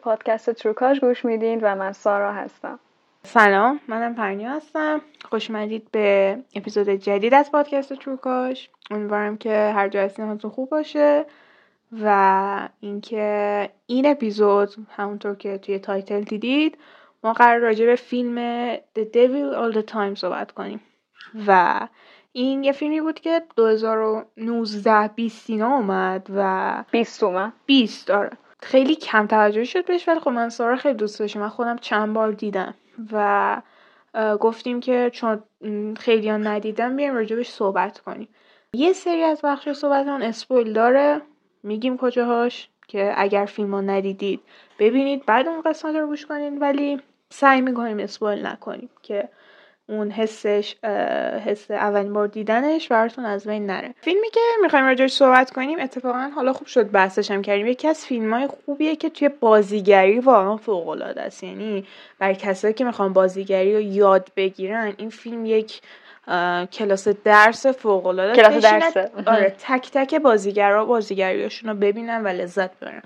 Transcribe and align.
پادکست 0.00 0.50
تروکاش 0.50 1.00
گوش 1.00 1.24
میدین 1.24 1.60
و 1.62 1.74
من 1.74 1.92
سارا 1.92 2.32
هستم. 2.32 2.78
سلام 3.22 3.80
منم 3.88 4.14
پرنیا 4.14 4.50
هستم. 4.50 5.00
خوش 5.24 5.50
اومدید 5.50 5.90
به 5.90 6.38
اپیزود 6.54 6.88
جدید 6.88 7.34
از 7.34 7.52
پادکست 7.52 7.94
تروکاش. 7.94 8.70
امیدوارم 8.90 9.36
که 9.36 9.72
هر 9.76 9.88
جا 9.88 10.00
هستین 10.00 10.26
حالتون 10.26 10.50
خوب 10.50 10.70
باشه 10.70 11.26
و 12.02 12.68
اینکه 12.80 13.70
این 13.86 14.06
اپیزود 14.06 14.74
همونطور 14.96 15.34
که 15.34 15.58
توی 15.58 15.78
title 15.78 16.20
دیدید 16.20 16.78
ما 17.24 17.32
قرار 17.32 17.58
راجع 17.58 17.86
به 17.86 17.96
فیلم 17.96 18.74
The 18.76 19.04
Devil 19.14 19.54
All 19.54 19.76
the 19.76 19.92
Time 19.92 20.14
صحبت 20.14 20.52
کنیم. 20.52 20.80
و 21.46 21.80
این 22.32 22.64
یه 22.64 22.72
فیلمی 22.72 23.00
بود 23.00 23.20
که 23.20 23.42
2019 23.56 25.08
20 25.08 25.50
اینا 25.50 25.76
اومد 25.76 26.26
و 26.36 26.84
20 26.90 27.20
تومن 27.20 27.52
20 27.66 28.10
آره. 28.10 28.30
خیلی 28.60 28.94
کم 28.96 29.26
توجه 29.26 29.64
شد 29.64 29.86
بهش 29.86 30.08
ولی 30.08 30.20
خب 30.20 30.28
من 30.28 30.48
سارا 30.48 30.76
خیلی 30.76 30.94
دوست 30.94 31.18
داشتم 31.18 31.40
من 31.40 31.48
خودم 31.48 31.76
چند 31.76 32.14
بار 32.14 32.32
دیدم 32.32 32.74
و 33.12 33.62
گفتیم 34.40 34.80
که 34.80 35.10
چون 35.12 35.42
خیلی 35.98 36.28
ها 36.28 36.36
ندیدم 36.36 36.96
بیایم 36.96 37.14
راجبش 37.14 37.48
صحبت 37.48 37.98
کنیم. 37.98 38.28
یه 38.72 38.92
سری 38.92 39.22
از 39.22 39.40
بخش 39.44 39.68
صحبتمون 39.68 40.22
اسپویل 40.22 40.72
داره. 40.72 41.22
میگیم 41.62 41.96
کجاهاش 41.96 42.68
که 42.88 43.12
اگر 43.16 43.44
فیلم 43.44 43.74
ها 43.74 43.80
ندیدید 43.80 44.40
ببینید 44.78 45.26
بعد 45.26 45.48
اون 45.48 45.60
قسمت 45.60 45.96
رو 45.96 46.06
گوش 46.06 46.26
کنید 46.26 46.62
ولی 46.62 47.00
سعی 47.30 47.60
می‌کنیم 47.60 47.98
اسپویل 47.98 48.46
نکنیم 48.46 48.90
که 49.02 49.28
اون 49.88 50.10
حسش 50.10 50.74
حس 51.46 51.70
اولین 51.70 52.12
بار 52.12 52.26
دیدنش 52.26 52.88
براتون 52.88 53.24
از 53.24 53.46
بین 53.46 53.66
نره 53.66 53.94
فیلمی 54.00 54.30
که 54.30 54.40
می‌خوایم 54.62 54.86
راجعش 54.86 55.12
صحبت 55.12 55.50
کنیم 55.50 55.80
اتفاقا 55.80 56.30
حالا 56.34 56.52
خوب 56.52 56.66
شد 56.66 56.90
بحثش 56.90 57.30
هم 57.30 57.42
کردیم 57.42 57.66
یکی 57.66 57.88
از 57.88 58.06
فیلم 58.06 58.34
های 58.34 58.46
خوبیه 58.46 58.96
که 58.96 59.10
توی 59.10 59.28
بازیگری 59.28 60.18
واقعا 60.18 60.56
فوق 60.56 60.88
العاده 60.88 61.22
است 61.22 61.44
یعنی 61.44 61.84
برای 62.18 62.34
کسایی 62.34 62.74
که 62.74 62.84
می‌خوان 62.84 63.12
بازیگری 63.12 63.74
رو 63.74 63.80
یاد 63.80 64.28
بگیرن 64.36 64.94
این 64.96 65.10
فیلم 65.10 65.46
یک 65.46 65.80
کلاس 66.72 67.08
درس 67.08 67.66
فوق 67.66 68.06
العاده. 68.06 68.32
کلاس 68.42 68.64
درسه. 68.64 69.10
آره 69.26 69.56
تک 69.58 69.90
تک 69.90 70.14
بازیگرا 70.14 70.84
بازیگریاشون 70.84 71.70
رو 71.70 71.76
ببینن 71.76 72.22
و 72.24 72.28
لذت 72.28 72.80
ببرن 72.80 73.02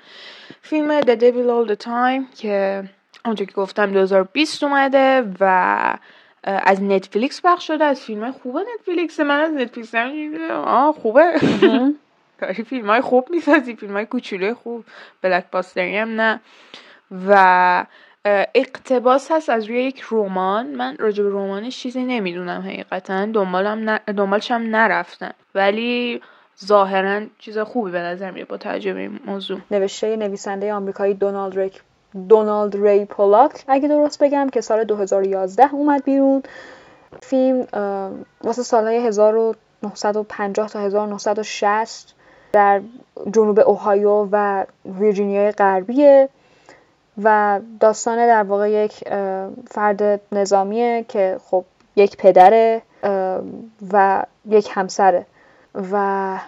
فیلم 0.63 1.01
The 1.01 1.05
Devil 1.05 1.67
All 1.67 1.75
the 1.75 1.85
Time 1.85 2.37
که 2.41 2.85
اونجا 3.25 3.45
که 3.45 3.53
گفتم 3.53 3.93
2020 3.93 4.65
اومده 4.65 5.25
و 5.41 5.95
از 6.45 6.83
نتفلیکس 6.83 7.41
پخش 7.45 7.67
شده 7.67 7.85
از 7.85 8.01
فیلم 8.01 8.23
های 8.23 8.33
خوبه 8.33 8.61
نتفلیکس. 8.75 9.21
من 9.21 9.41
از 9.41 9.53
نتفلیکس 9.53 9.95
آه 10.51 10.95
خوبه. 10.95 11.33
داری 12.41 12.65
فیلم 12.65 12.91
های 12.91 13.01
خوب 13.01 13.29
می‌سازی 13.31 13.77
فیلم 13.77 13.93
های 13.93 14.07
کوچولوی 14.07 14.55
خوب. 14.55 14.85
بلک 15.23 15.45
باستری 15.53 15.97
هم 15.97 16.21
نه. 16.21 16.41
و 17.29 17.87
اقتباس 18.55 19.33
هست 19.33 19.51
از 19.51 19.65
روی 19.65 19.83
یک 19.83 20.05
رمان. 20.11 20.67
من 20.67 20.97
راجع 20.99 21.25
به 21.25 21.31
رمانش 21.31 21.79
چیزی 21.79 22.05
نمی‌دونم 22.05 22.61
حقیقتا. 22.61 23.27
دنبالم 23.27 23.91
ن... 23.91 23.97
دنبالش 23.97 24.51
هم 24.51 24.63
نرفتم. 24.63 25.35
ولی 25.55 26.21
ظاهرا 26.65 27.27
چیز 27.39 27.59
خوبی 27.59 27.91
به 27.91 27.99
نظر 27.99 28.31
میاد 28.31 28.47
با 28.47 28.57
توجه 28.57 28.95
به 28.95 29.01
این 29.01 29.21
موضوع. 29.25 29.61
نوشته 29.71 30.17
نویسنده 30.17 30.73
آمریکایی 30.73 31.15
دونالد 31.15 31.59
ریک 31.59 31.83
دونالد 32.29 32.87
ری 32.87 33.05
پولاک. 33.05 33.65
اگه 33.69 33.89
درست 33.89 34.23
بگم 34.23 34.49
که 34.53 34.61
سال 34.61 34.85
2011 34.85 35.75
اومد 35.75 36.05
بیرون. 36.05 36.43
فیلم 37.23 37.67
واسه 38.45 38.63
سالهای 38.63 39.07
1950 39.07 40.69
تا 40.69 40.81
1960 40.81 42.15
در 42.53 42.81
جنوب 43.31 43.61
اوهایو 43.61 44.29
و 44.33 44.65
ویرجینیای 44.85 45.53
غربیه 45.53 46.29
و 47.23 47.61
داستان 47.81 48.27
در 48.27 48.43
واقع 48.43 48.71
یک 48.71 49.09
فرد 49.71 50.21
نظامیه 50.33 51.05
که 51.09 51.37
خب 51.51 51.65
یک 51.97 52.17
پدره 52.17 52.83
و 53.93 54.23
یک 54.49 54.69
همسره. 54.73 55.27
و 55.93 56.39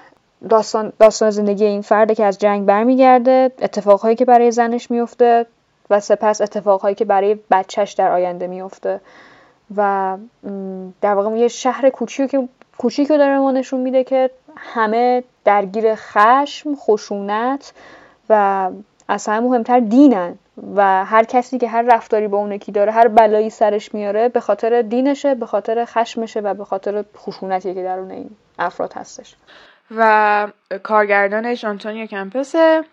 داستان 0.48 0.92
داستان 0.98 1.30
زندگی 1.30 1.64
این 1.64 1.82
فرده 1.82 2.14
که 2.14 2.24
از 2.24 2.38
جنگ 2.38 2.66
برمیگرده 2.66 3.52
اتفاقهایی 3.62 4.16
که 4.16 4.24
برای 4.24 4.50
زنش 4.50 4.90
میفته 4.90 5.46
و 5.90 6.00
سپس 6.00 6.40
اتفاقهایی 6.40 6.94
که 6.94 7.04
برای 7.04 7.38
بچهش 7.50 7.92
در 7.92 8.12
آینده 8.12 8.46
میفته. 8.46 9.00
و 9.76 10.16
در 11.00 11.14
واقع 11.14 11.36
یه 11.36 11.48
شهر 11.48 11.90
کوچیک 11.90 12.30
که 12.30 12.48
کوچیک 12.78 13.08
داره 13.08 13.38
ما 13.38 13.50
نشون 13.50 13.80
میده 13.80 14.04
که 14.04 14.30
همه 14.56 15.24
درگیر 15.44 15.94
خشم 15.94 16.74
خشونت 16.74 17.72
و 18.30 18.70
از 19.08 19.28
مهمتر 19.28 19.80
دینن. 19.80 20.38
و 20.76 21.04
هر 21.04 21.24
کسی 21.24 21.58
که 21.58 21.68
هر 21.68 21.82
رفتاری 21.82 22.28
با 22.28 22.38
اون 22.38 22.52
یکی 22.52 22.72
داره 22.72 22.92
هر 22.92 23.08
بلایی 23.08 23.50
سرش 23.50 23.94
میاره 23.94 24.28
به 24.28 24.40
خاطر 24.40 24.82
دینشه 24.82 25.34
به 25.34 25.46
خاطر 25.46 25.84
خشمشه 25.84 26.40
و 26.40 26.54
به 26.54 26.64
خاطر 26.64 27.04
خشونتی 27.16 27.74
که 27.74 27.82
درون 27.82 28.10
این 28.10 28.30
افراد 28.58 28.92
هستش. 28.92 29.36
و 29.90 30.52
کارگردانش 30.82 31.64
آنتونیو 31.64 32.06
کمپسه. 32.06 32.84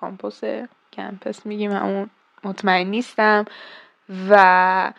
کامپوس 0.00 0.40
کمپس 0.92 1.46
میگیم 1.46 1.72
همون 1.72 2.10
مطمئن 2.44 2.86
نیستم. 2.86 3.44
و 4.30 4.92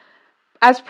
از 0.62 0.84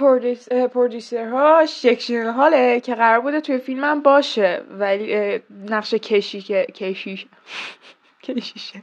اه، 0.51 0.67
پرودیسرهاش 0.67 1.85
یک 1.85 2.11
حاله 2.11 2.79
که 2.79 2.95
قرار 2.95 3.19
بوده 3.19 3.41
توی 3.41 3.57
فیلمم 3.57 4.01
باشه. 4.01 4.61
ولی 4.69 5.39
نقش 5.65 5.93
کشی 5.93 6.41
که 6.41 6.67
کشیش 6.75 7.25
کشیشه. 8.23 8.81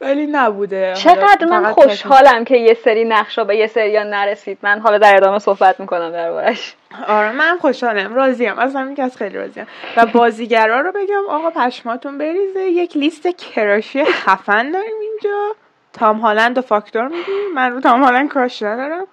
ولی 0.00 0.26
نبوده. 0.26 0.94
چقدر؟ 0.94 1.46
من 1.46 1.72
خوشحالم 1.72 2.44
که 2.44 2.56
یه 2.56 2.74
سری 2.84 3.04
نقشا 3.04 3.44
به 3.44 3.56
یه 3.56 3.66
سری 3.66 3.98
نرسید. 4.04 4.58
من 4.62 4.80
حالا 4.80 4.98
در 4.98 5.16
ادامه 5.16 5.38
صحبت 5.38 5.80
می‌کنم 5.80 6.10
دربارش 6.10 6.74
آره 7.08 7.32
من 7.32 7.58
خوشحالم. 7.60 8.14
راضیم. 8.14 8.58
از 8.58 8.76
همین 8.76 8.94
که 8.94 9.02
از 9.02 9.16
خیلی 9.16 9.36
راضیم. 9.36 9.66
و 9.96 10.06
بازیگرا 10.06 10.80
رو 10.80 10.92
بگم 10.92 11.22
آقا 11.28 11.50
پشماتون 11.50 12.18
بریزه. 12.18 12.60
یک 12.60 12.96
لیست 12.96 13.28
کراشی 13.28 14.04
خفن 14.04 14.70
داریم 14.70 14.94
اینجا. 15.00 15.54
تام 15.92 16.18
هالند 16.18 16.58
و 16.58 16.60
فاکتور 16.60 17.08
میگیم 17.08 17.54
من 17.54 17.72
رو 17.72 17.80
تام 17.80 18.02
هالند 18.02 18.32
کراش 18.32 18.62
ندارم. 18.62 19.06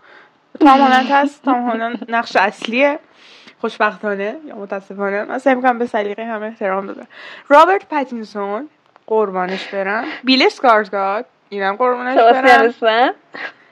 تام 0.60 0.80
هالند 0.80 1.12
هست. 1.12 1.44
تام 1.44 1.70
هالند 1.70 2.06
نقش 2.10 2.36
اصلیه. 2.36 3.00
خوشبختانه 3.62 4.36
یا 4.46 4.56
متاسفانه. 4.56 5.24
من 5.24 5.38
سعی 5.38 5.56
می‌کنم 5.56 5.80
به 5.80 5.86
سلیقه 5.86 6.26
همه 6.26 6.46
احترام 6.46 6.88
بذارم 6.88 7.08
رابرت 7.50 7.86
پاتینسون 7.90 8.70
قربانش 9.08 9.68
برم. 9.68 10.06
بیل 10.24 10.44
اسکارزگارد 10.44 11.26
اینم 11.50 11.76
قربانش 11.76 12.18
برم. 12.18 13.14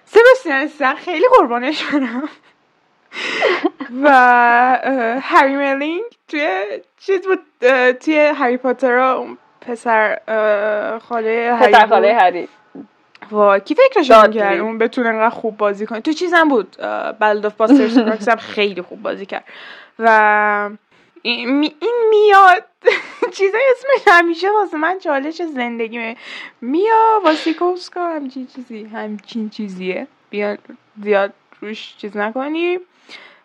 سباستیان 0.06 0.58
استن 0.58 0.96
خیلی 0.96 1.26
قربانش 1.38 1.84
برم. 1.84 2.30
و 4.04 4.10
هری 5.22 5.56
ملینگ 5.56 6.04
توی 6.28 6.66
چیز 7.00 7.22
بود 7.28 7.40
توی 7.94 8.18
هری 8.18 8.58
پاتر 8.58 8.94
اون 8.94 9.38
پسر 9.62 10.20
خاله 11.10 11.58
هری 11.60 11.74
پسر. 11.74 11.88
خاله 11.88 12.14
هری. 12.14 12.48
وای 13.32 13.60
کی 13.60 13.76
فکرش. 13.76 14.08
کرد 14.08 14.38
اون 14.38 14.78
بتونه 14.78 15.10
انقدر 15.10 15.30
خوب 15.30 15.58
بازی 15.58 15.86
کنه؟ 15.86 16.02
تو 16.02 16.12
چیزم 16.12 16.48
بود 16.50 16.76
بلد 17.20 17.46
آف 17.46 17.54
باسترز 17.54 18.30
خیلی 18.30 18.82
خوب 18.82 19.02
بازی 19.02 19.26
کرد. 19.26 19.44
و 20.00 20.70
این, 21.22 21.50
می- 21.60 21.76
این 21.80 21.96
میاد. 22.10 22.64
چیزای 23.38 23.62
اسمش 23.72 24.14
همیشه 24.16 24.52
واسه 24.52 24.78
من 24.78 25.00
چالش 25.00 25.42
زندگی 25.42 26.16
میا 26.62 27.22
واسیکوسکا 27.26 28.08
همچین 28.08 28.48
چیزی 28.48 28.84
همچین 28.84 29.50
چیزیه. 29.50 30.08
بیا 30.30 30.58
زیاد 31.04 31.34
روش 31.62 31.96
چیز 31.98 32.18
نکنی. 32.18 32.80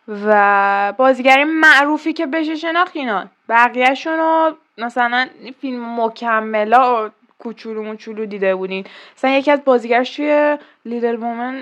و 0.09 0.95
بازیگری 0.99 1.45
معروفی 1.45 2.13
که 2.13 2.27
بشه 2.27 2.55
شناخت 2.57 2.97
اینا. 2.97 3.27
بقیهشون 3.49 4.19
رو 4.19 4.57
مثلا 4.79 5.29
فیلم 5.61 6.01
مکملا 6.01 7.11
کوچولو 7.39 7.83
موچولو 7.83 8.27
دیده 8.27 8.55
بودین. 8.55 8.85
مثلا 9.17 9.31
یکی 9.31 9.51
از 9.51 9.65
بازیگرش 9.65 10.17
توی 10.17 10.59
Little 10.85 11.15
Women 11.17 11.55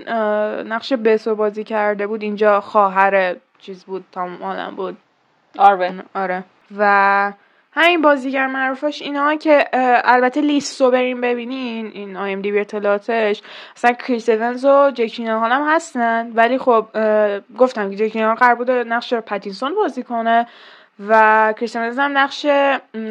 نقش 0.66 0.92
Beth 0.92 1.26
و 1.26 1.34
بازی 1.34 1.64
کرده 1.64 2.06
بود. 2.06 2.22
اینجا 2.22 2.60
خواهر 2.60 3.36
چیز 3.58 3.84
بود 3.84 4.04
تام 4.12 4.42
هالند 4.42 4.70
بود. 4.70 4.96
آروین 5.58 6.02
آره. 6.14 6.44
و 6.78 7.32
همین 7.72 8.02
بازیگر 8.02 8.46
معروفش 8.46 9.02
اینا 9.02 9.36
که 9.36 9.64
البته 10.04 10.40
لیست 10.40 10.80
رو 10.80 10.90
بریم 10.90 11.20
ببینین 11.20 11.86
این 11.86 12.16
IMDb 12.16 12.60
اطلاعاتش 12.60 13.42
مثلا 13.76 13.92
کریس 13.92 14.28
اونز 14.28 14.64
و 14.64 14.90
جک 14.94 15.20
هال 15.20 15.52
هم 15.52 15.68
هستن. 15.68 16.30
ولی 16.34 16.58
خب 16.58 16.86
گفتم 17.58 17.90
که 17.90 17.96
جک 17.96 18.16
هال 18.16 18.34
قرار 18.34 18.54
بوده 18.54 18.84
نقش 18.84 19.14
پتینسون 19.14 19.74
بازی 19.74 20.02
کنه 20.02 20.46
و 21.08 21.54
کریس 21.56 21.76
اونز 21.76 21.98
هم 21.98 22.18
نقش 22.18 22.46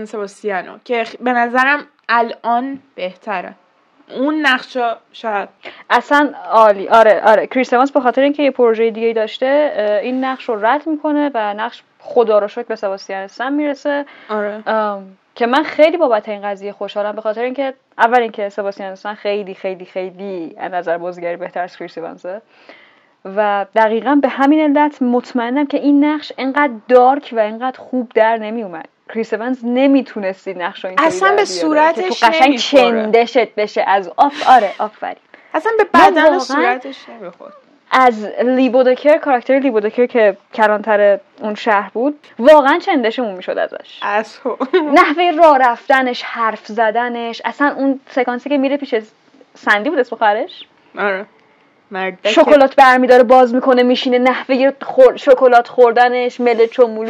سباستیانو 0.06 0.78
که 0.84 1.06
به 1.20 1.34
نظرم 1.34 1.88
الان 2.10 2.80
بهتره. 2.96 3.56
اون 4.10 4.46
نقش 4.46 4.78
شاید. 5.14 5.50
اصلا 5.90 6.34
عالی. 6.52 6.88
آره 6.88 7.22
آره. 7.26 7.48
کریس 7.48 7.74
به 7.74 8.00
خاطر 8.00 8.22
اینکه 8.22 8.44
یه 8.44 8.52
پروژه 8.52 8.92
دیگه 8.92 9.14
داشته 9.14 10.00
این 10.04 10.24
نقش 10.24 10.44
رو 10.44 10.66
رد 10.66 10.88
می‌کنه 10.88 11.32
و 11.34 11.54
نقش 11.54 11.84
خدا 12.00 12.40
رو 12.40 12.48
شکر 12.48 12.64
به 12.64 12.76
سباستیان 12.76 13.22
استن 13.22 13.54
می‌رسه. 13.54 14.06
آره. 14.30 14.64
که 15.36 15.48
من 15.48 15.64
خیلی 15.64 15.98
بابت 15.98 16.30
این 16.30 16.42
قضیه 16.42 16.72
خوشحالم 16.72 17.16
به 17.16 17.22
خاطر 17.22 17.42
اینکه 17.42 17.74
اول 17.98 18.20
اینکه 18.20 18.50
سباستیان 18.50 18.92
استن 18.92 19.14
خیلی 19.14 19.54
خیلی 19.54 19.86
خیلی 19.86 20.56
از 20.58 20.72
نظر 20.72 20.98
بازیگری 20.98 21.36
بهتر 21.36 21.64
از 21.64 21.78
کریس 21.78 21.98
و 23.26 23.66
دقیقا 23.76 24.20
به 24.22 24.28
همین 24.28 24.78
علت 24.78 25.02
مطمئنم 25.02 25.66
که 25.66 25.78
این 25.78 26.06
نقش 26.06 26.32
انقدر 26.38 26.74
dark 26.88 27.34
و 27.38 27.40
انقدر 27.40 27.80
خوب 27.80 28.12
در 28.16 28.38
نمی 28.38 28.64
اومد 28.64 28.88
کریس 29.10 29.34
اونز 29.34 29.60
نمی‌تونست 29.64 30.48
این 30.48 30.62
نقش 30.62 30.86
اینطوری 30.86 31.08
اصلا 31.08 31.36
به 31.36 31.46
صورتش 31.46 32.20
تو 32.20 32.28
قشنگ. 32.28 32.58
چندشت 32.58 33.56
بشه 33.56 33.82
از 33.88 34.12
آف 34.18 34.50
آره 34.50 34.72
آفرین. 34.80 35.16
اصلا 35.54 35.72
به 35.78 35.84
بدن 35.84 36.40
صورتش 36.40 36.96
نمی‌خورد 37.10 37.54
از 37.92 38.26
لی 38.26 38.49
بودکر 38.49 39.18
کاراکتر 39.18 39.60
لی 39.60 39.71
بودکر 39.71 40.06
که 40.06 40.38
کلانتر 40.54 41.20
اون 41.42 41.56
شهر 41.56 41.90
بود 41.94 42.20
واقعا 42.40 42.80
چندشمون 42.80 43.36
می‌شد 43.36 43.58
ازش. 43.58 44.00
از 44.02 44.38
نحوه 44.94 45.32
راه 45.38 45.58
رفتنش 45.58 46.24
حرف 46.24 46.66
زدنش 46.68 47.42
اصلا 47.46 47.76
اون 47.78 48.00
سکانسی 48.10 48.50
که 48.50 48.58
میره 48.58 48.78
پیش 48.78 48.96
سندی 49.54 49.90
بود 49.90 50.00
اسم 50.00 50.16
خواهرش 50.16 50.64
آره. 50.98 51.26
مرد 51.92 52.28
شکلات 52.28 52.76
برمیداره 52.76 53.24
باز 53.24 53.56
می‌کنه 53.56 53.84
میشینه 53.84 54.18
نحوه 54.20 54.72
خور... 54.82 55.18
شکلات 55.18 55.68
خوردنش 55.68 56.40
ملچ 56.40 56.80
و 56.80 57.06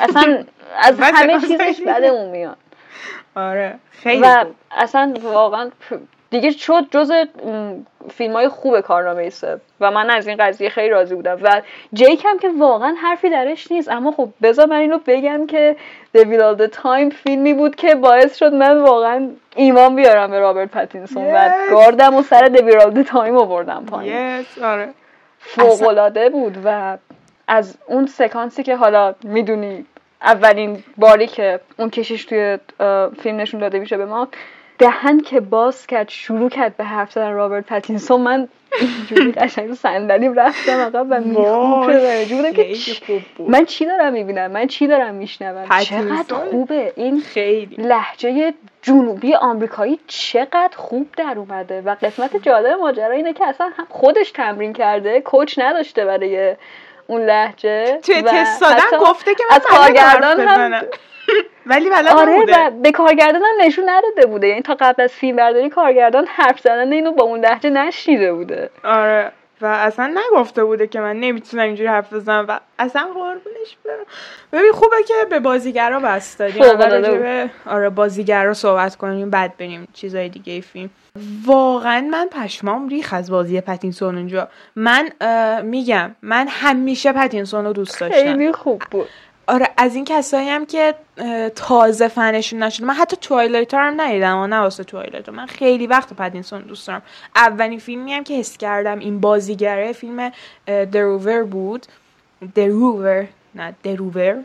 اصلا 0.00 0.44
از 0.78 1.00
همه 1.00 1.40
چیزش 1.40 1.80
بدمون 1.86 2.30
میاد. 2.30 2.56
آره 3.34 3.78
خیلی 3.90 4.22
و 4.22 4.44
خوب. 4.44 4.54
اصلا 4.70 5.14
واقعا 5.22 5.70
دیگه 6.30 6.50
شد 6.50 6.84
جز 6.90 7.12
فیلم 8.10 8.32
های 8.32 8.48
خوب 8.48 8.80
کارنامه 8.80 9.30
سه 9.30 9.60
و 9.80 9.90
من 9.90 10.10
از 10.10 10.26
این 10.26 10.36
قضیه 10.40 10.68
خیلی 10.68 10.88
راضی 10.88 11.14
بودم. 11.14 11.38
و 11.42 11.62
جیک 11.92 12.24
هم 12.24 12.38
که 12.38 12.48
واقعا 12.58 12.94
حرفی 13.02 13.30
درش 13.30 13.72
نیست. 13.72 13.88
اما 13.88 14.12
خب 14.12 14.28
بذار 14.42 14.66
من 14.66 14.76
اینو 14.76 14.98
بگم 15.06 15.46
که 15.46 15.76
The 16.16 16.20
Will 16.20 16.56
of 16.56 16.60
the 16.60 16.76
Time 16.82 17.14
فیلمی 17.14 17.54
بود 17.54 17.74
که 17.74 17.94
باعث 17.94 18.36
شد 18.36 18.52
من 18.52 18.78
واقعا 18.78 19.28
ایمان 19.56 19.96
بیارم 19.96 20.30
به 20.30 20.38
رابرت 20.38 20.70
پتینسون. 20.70 21.24
و 21.24 21.48
Yes. 21.48 21.70
گاردم 21.70 22.14
و 22.14 22.22
سر 22.22 22.46
The 22.46 22.60
Devil 22.60 22.80
All 22.80 22.94
the 22.94 23.10
Time 23.10 23.16
آوردم 23.16 23.84
پایین. 23.86 24.42
Yes, 24.42 24.62
آره. 24.62 24.88
فوق 25.38 25.88
العاده 25.88 26.28
بود. 26.28 26.58
و 26.64 26.98
از 27.48 27.78
اون 27.86 28.06
سکانسی 28.06 28.62
که 28.62 28.76
حالا 28.76 29.14
می‌دونی 29.24 29.86
اولین 30.24 30.84
باری 30.96 31.26
که 31.26 31.60
اون 31.78 31.90
کشیش 31.90 32.24
توی 32.24 32.58
فیلم 33.22 33.36
نشون 33.36 33.60
داده 33.60 33.78
میشه 33.78 33.96
به 33.96 34.04
ما. 34.04 34.28
دهن 34.78 35.20
که 35.20 35.40
باز 35.40 35.86
کرد 35.86 36.08
شروع 36.08 36.48
کرد 36.50 36.76
به 36.76 36.84
حرف 36.84 37.12
زدن 37.12 37.32
رابرت 37.32 37.66
پتینسون 37.66 38.20
من 38.20 38.48
اینجوری 38.80 39.32
قشنگ 39.42 39.74
صندلیم 39.74 40.34
رفتم 40.34 40.80
عقب 40.80 41.06
و 41.10 41.20
بودم 42.30 42.52
که 42.52 42.74
من 43.48 43.64
چی 43.64 43.86
دارم 43.86 44.12
می‌بینم؟ 44.12 44.50
من 44.50 44.66
چی 44.66 44.86
دارم 44.86 45.14
میشنوم؟ 45.14 45.80
چقدر 45.80 46.34
خوبه. 46.34 46.92
این 46.96 47.20
خیلی. 47.20 47.76
لهجه 47.78 48.54
جنوبی 48.82 49.34
آمریکایی 49.34 50.00
چقدر 50.06 50.76
خوب 50.76 51.08
در 51.16 51.34
اومده 51.36 51.80
و 51.80 51.96
قسمت 52.02 52.36
جالب 52.36 52.78
ماجرا 52.80 53.12
اینه 53.14 53.32
که 53.32 53.46
اصلا 53.46 53.70
هم 53.76 53.86
خودش 53.88 54.30
تمرین 54.30 54.72
کرده 54.72 55.20
کوچ 55.20 55.58
نداشته 55.58 56.04
برای 56.04 56.56
اون 57.06 57.26
لحجه 57.26 57.98
توی 58.02 58.22
تست 58.22 58.60
دادن 58.60 58.98
گفته 59.00 59.34
که 59.34 59.44
من 59.50 59.56
از 59.56 59.62
کارگردان 59.62 60.40
هم. 60.40 60.82
ولی 61.66 61.90
بلد 61.90 62.06
آره 62.06 62.32
نبوده 62.32 62.66
و 62.66 62.70
به 62.70 62.92
کارگردان 62.92 63.42
هم 63.42 63.66
نشون 63.66 63.84
نداده 63.88 64.26
بوده. 64.26 64.48
یعنی 64.48 64.62
تا 64.62 64.76
قبل 64.80 65.02
از 65.02 65.12
فیلم 65.12 65.36
برداری 65.36 65.68
کارگردان 65.68 66.26
حرف 66.26 66.60
زدن 66.60 66.92
اینو 66.92 67.12
با 67.12 67.24
اون 67.24 67.40
لحجه 67.40 67.70
نشنیده 67.70 68.32
بوده. 68.32 68.70
آره. 68.84 69.32
و 69.62 69.66
اصلا 69.66 70.14
نگفته 70.16 70.64
بوده 70.64 70.86
که 70.86 71.00
من 71.00 71.16
نمی‌تونم 71.20 71.62
اینجوری 71.62 71.88
حرف 71.88 72.12
بزنم 72.12 72.44
و 72.48 72.60
اصلا 72.78 73.02
قربونش 73.14 73.76
برم. 73.84 74.04
ببین 74.52 74.72
خوبه 74.72 74.96
که 75.08 75.14
به 75.30 75.40
بازیگرا 75.40 76.00
بس 76.00 76.36
دادیم. 76.36 76.62
به 76.62 77.50
آره 77.66 77.90
بازیگرا 77.90 78.54
صحبت 78.54 78.96
کنیم 78.96 79.30
بعد 79.30 79.56
بریم 79.56 79.88
چیزای 79.92 80.28
دیگه 80.28 80.60
فیلم. 80.60 80.90
واقعا 81.46 82.00
من 82.10 82.28
پشمام 82.32 82.88
ریخ 82.88 83.12
از 83.12 83.30
بازی 83.30 83.60
پتینسون 83.60 84.16
اونجا. 84.16 84.48
من 84.76 85.08
میگم 85.62 86.14
من 86.22 86.46
همیشه 86.50 87.12
پتینسون 87.12 87.64
رو 87.64 87.72
دوست 87.72 88.00
داشتم. 88.00 88.16
خیلی 88.16 88.52
خوب 88.52 88.82
بود. 88.90 89.08
آره 89.52 89.68
از 89.76 89.94
این 89.94 90.04
کسایی 90.04 90.48
هم 90.48 90.66
که 90.66 90.94
تازه 91.54 92.08
فنشون 92.08 92.62
نشده. 92.62 92.86
من 92.86 92.94
حتی 92.94 93.16
Twilight 93.16 93.74
هم 93.74 94.00
ندیدم 94.00 94.38
و 94.38 94.46
نه 94.46 94.56
واسه 94.56 94.84
توایلایت 94.84 95.28
من 95.28 95.46
خیلی 95.46 95.86
وقت 95.86 96.14
پتینسون 96.14 96.60
دوست 96.60 96.86
دارم. 96.86 97.02
اولین 97.36 97.78
فیلمی 97.78 98.12
هم 98.12 98.24
که 98.24 98.34
حس 98.34 98.56
کردم 98.56 98.98
این 98.98 99.20
بازیگره 99.20 99.92
فیلم 99.92 100.32
The 100.66 100.95
Rover 100.95 101.42
بود. 101.44 101.86
The 102.54 102.81
Rover 102.81 103.26
نه 103.54 103.74
The 103.82 104.05
Rover 104.05 104.44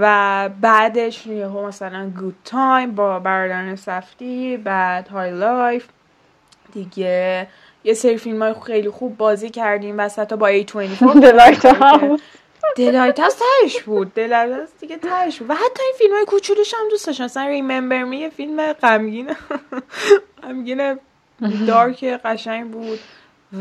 و 0.00 0.48
بعدش 0.60 1.26
یهو 1.26 1.66
مثلا 1.66 2.10
Good 2.18 2.36
Time 2.44 2.94
با 2.94 3.18
برادران 3.18 3.76
سفدی 3.76 4.56
بعد 4.56 5.08
High 5.08 5.30
Life 5.30 5.88
دیگه 6.72 7.46
یه 7.84 7.94
سری 7.94 8.16
فیلم 8.16 8.42
های 8.42 8.54
خیلی 8.66 8.90
خوب 8.90 9.16
بازی 9.16 9.50
کردیم 9.50 9.94
وسط 9.98 10.32
با 10.32 10.60
A24 10.60 10.64
The 11.24 11.32
Lighthouse. 11.32 12.20
The 12.76 13.20
Lighthouse 13.20 13.38
تهش 13.38 13.82
بود. 13.82 14.14
The 14.14 14.58
Lighthouse 14.58 14.80
دیگه 14.80 14.96
تهش 14.96 15.38
بود. 15.38 15.50
و 15.50 15.54
حتی 15.54 15.82
این 15.82 15.94
فیلم 15.98 16.14
های 16.14 16.24
کوچولوش 16.24 16.74
هم 16.74 16.88
دوست 16.90 17.06
داشتم 17.06 17.24
مثلا 17.24 17.46
Remember 17.46 18.02
Me 18.02 18.16
یه 18.16 18.30
فیلم 18.30 18.72
غمگین 18.72 19.30
غمگین 20.42 20.98
dark 21.66 22.04
قشنگ 22.04 22.70
بود. 22.70 22.98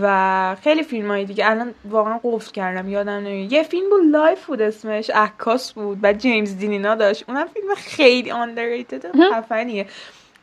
و 0.01 0.55
خیلی 0.63 0.83
فیلم 0.83 1.11
های 1.11 1.25
دیگه. 1.25 1.49
الان 1.49 1.73
واقعا 1.89 2.19
قفل 2.23 2.51
کردم. 2.51 2.89
یادم 2.89 3.11
نمیاد. 3.11 3.51
یه 3.51 3.63
فیلم 3.63 3.89
بود 3.89 4.05
Life 4.11 4.45
بود 4.45 4.61
اسمش. 4.61 5.09
عکاس 5.09 5.73
بود. 5.73 5.99
و 6.03 6.13
جیمز 6.13 6.57
دین 6.57 6.80
اینا 6.80 6.95
داشت. 6.95 7.23
اونم 7.27 7.47
فیلم 7.47 7.75
خیلی 7.75 8.31
underrated 8.31 9.31
خفنیه. 9.33 9.85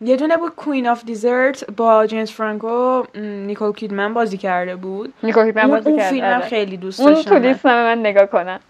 یه 0.01 0.17
دونه 0.17 0.37
بود 0.37 0.55
Queen 0.55 0.89
of 0.89 1.05
Desert 1.05 1.71
با 1.71 2.07
جیمز 2.07 2.31
فرانکو 2.31 3.03
نیکول 3.19 3.73
کیدمن 3.73 4.15
بازی 4.15 4.37
کرده 4.39 4.77
بود. 4.77 5.15
نیکول 5.23 5.45
کیدمن 5.45 5.65
اون, 5.65 5.75
بازی 5.75 5.89
اون 5.89 5.99
کرد 5.99 6.11
فیلمم 6.11 6.33
آره. 6.33 6.49
خیلی 6.49 6.77
دوست 6.77 7.01
اون 7.01 7.13
داشتم 7.13 7.31
تو 7.31 7.37
من. 7.37 7.47
لیست 7.47 7.67
من 7.67 7.99
نگاه 7.99 8.27
کنم. 8.27 8.61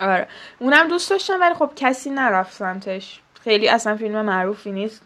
آره. 0.00 0.28
اونم 0.58 0.88
دوست 0.88 1.10
داشتم 1.10 1.40
ولی 1.40 1.54
خب 1.54 1.70
کسی 1.76 2.10
نرفت 2.10 2.52
سمتش. 2.52 3.20
خیلی 3.44 3.68
اصلا 3.68 3.96
فیلم 3.96 4.22
معروفی 4.22 4.72
نیست 4.72 5.02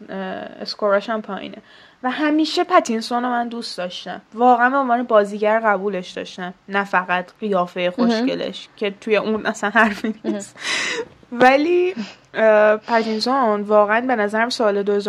score 0.61 0.95
اش 0.95 1.09
هم 1.09 1.21
پایینه. 1.21 1.57
و 2.03 2.09
همیشه 2.09 2.63
پتینسون 2.63 3.23
رو 3.23 3.29
من 3.29 3.47
دوست 3.47 3.77
داشتم. 3.77 4.21
واقعا 4.33 4.69
به 4.69 4.77
عنوان 4.77 5.03
بازیگر 5.03 5.59
قبولش 5.59 6.11
داشتم. 6.11 6.53
نه 6.69 6.83
فقط 6.83 7.31
قیافه 7.39 7.91
خوشگلش 7.91 8.69
که 8.75 8.93
توی 9.01 9.15
اون 9.15 9.45
اصلا 9.45 9.69
حرفی 9.69 10.15
نیست. 10.25 10.59
ولی 11.31 11.95
پتینسون 12.87 13.61
واقعا 13.61 14.01
به 14.01 14.15
نظرم 14.15 14.49
سال 14.49 15.01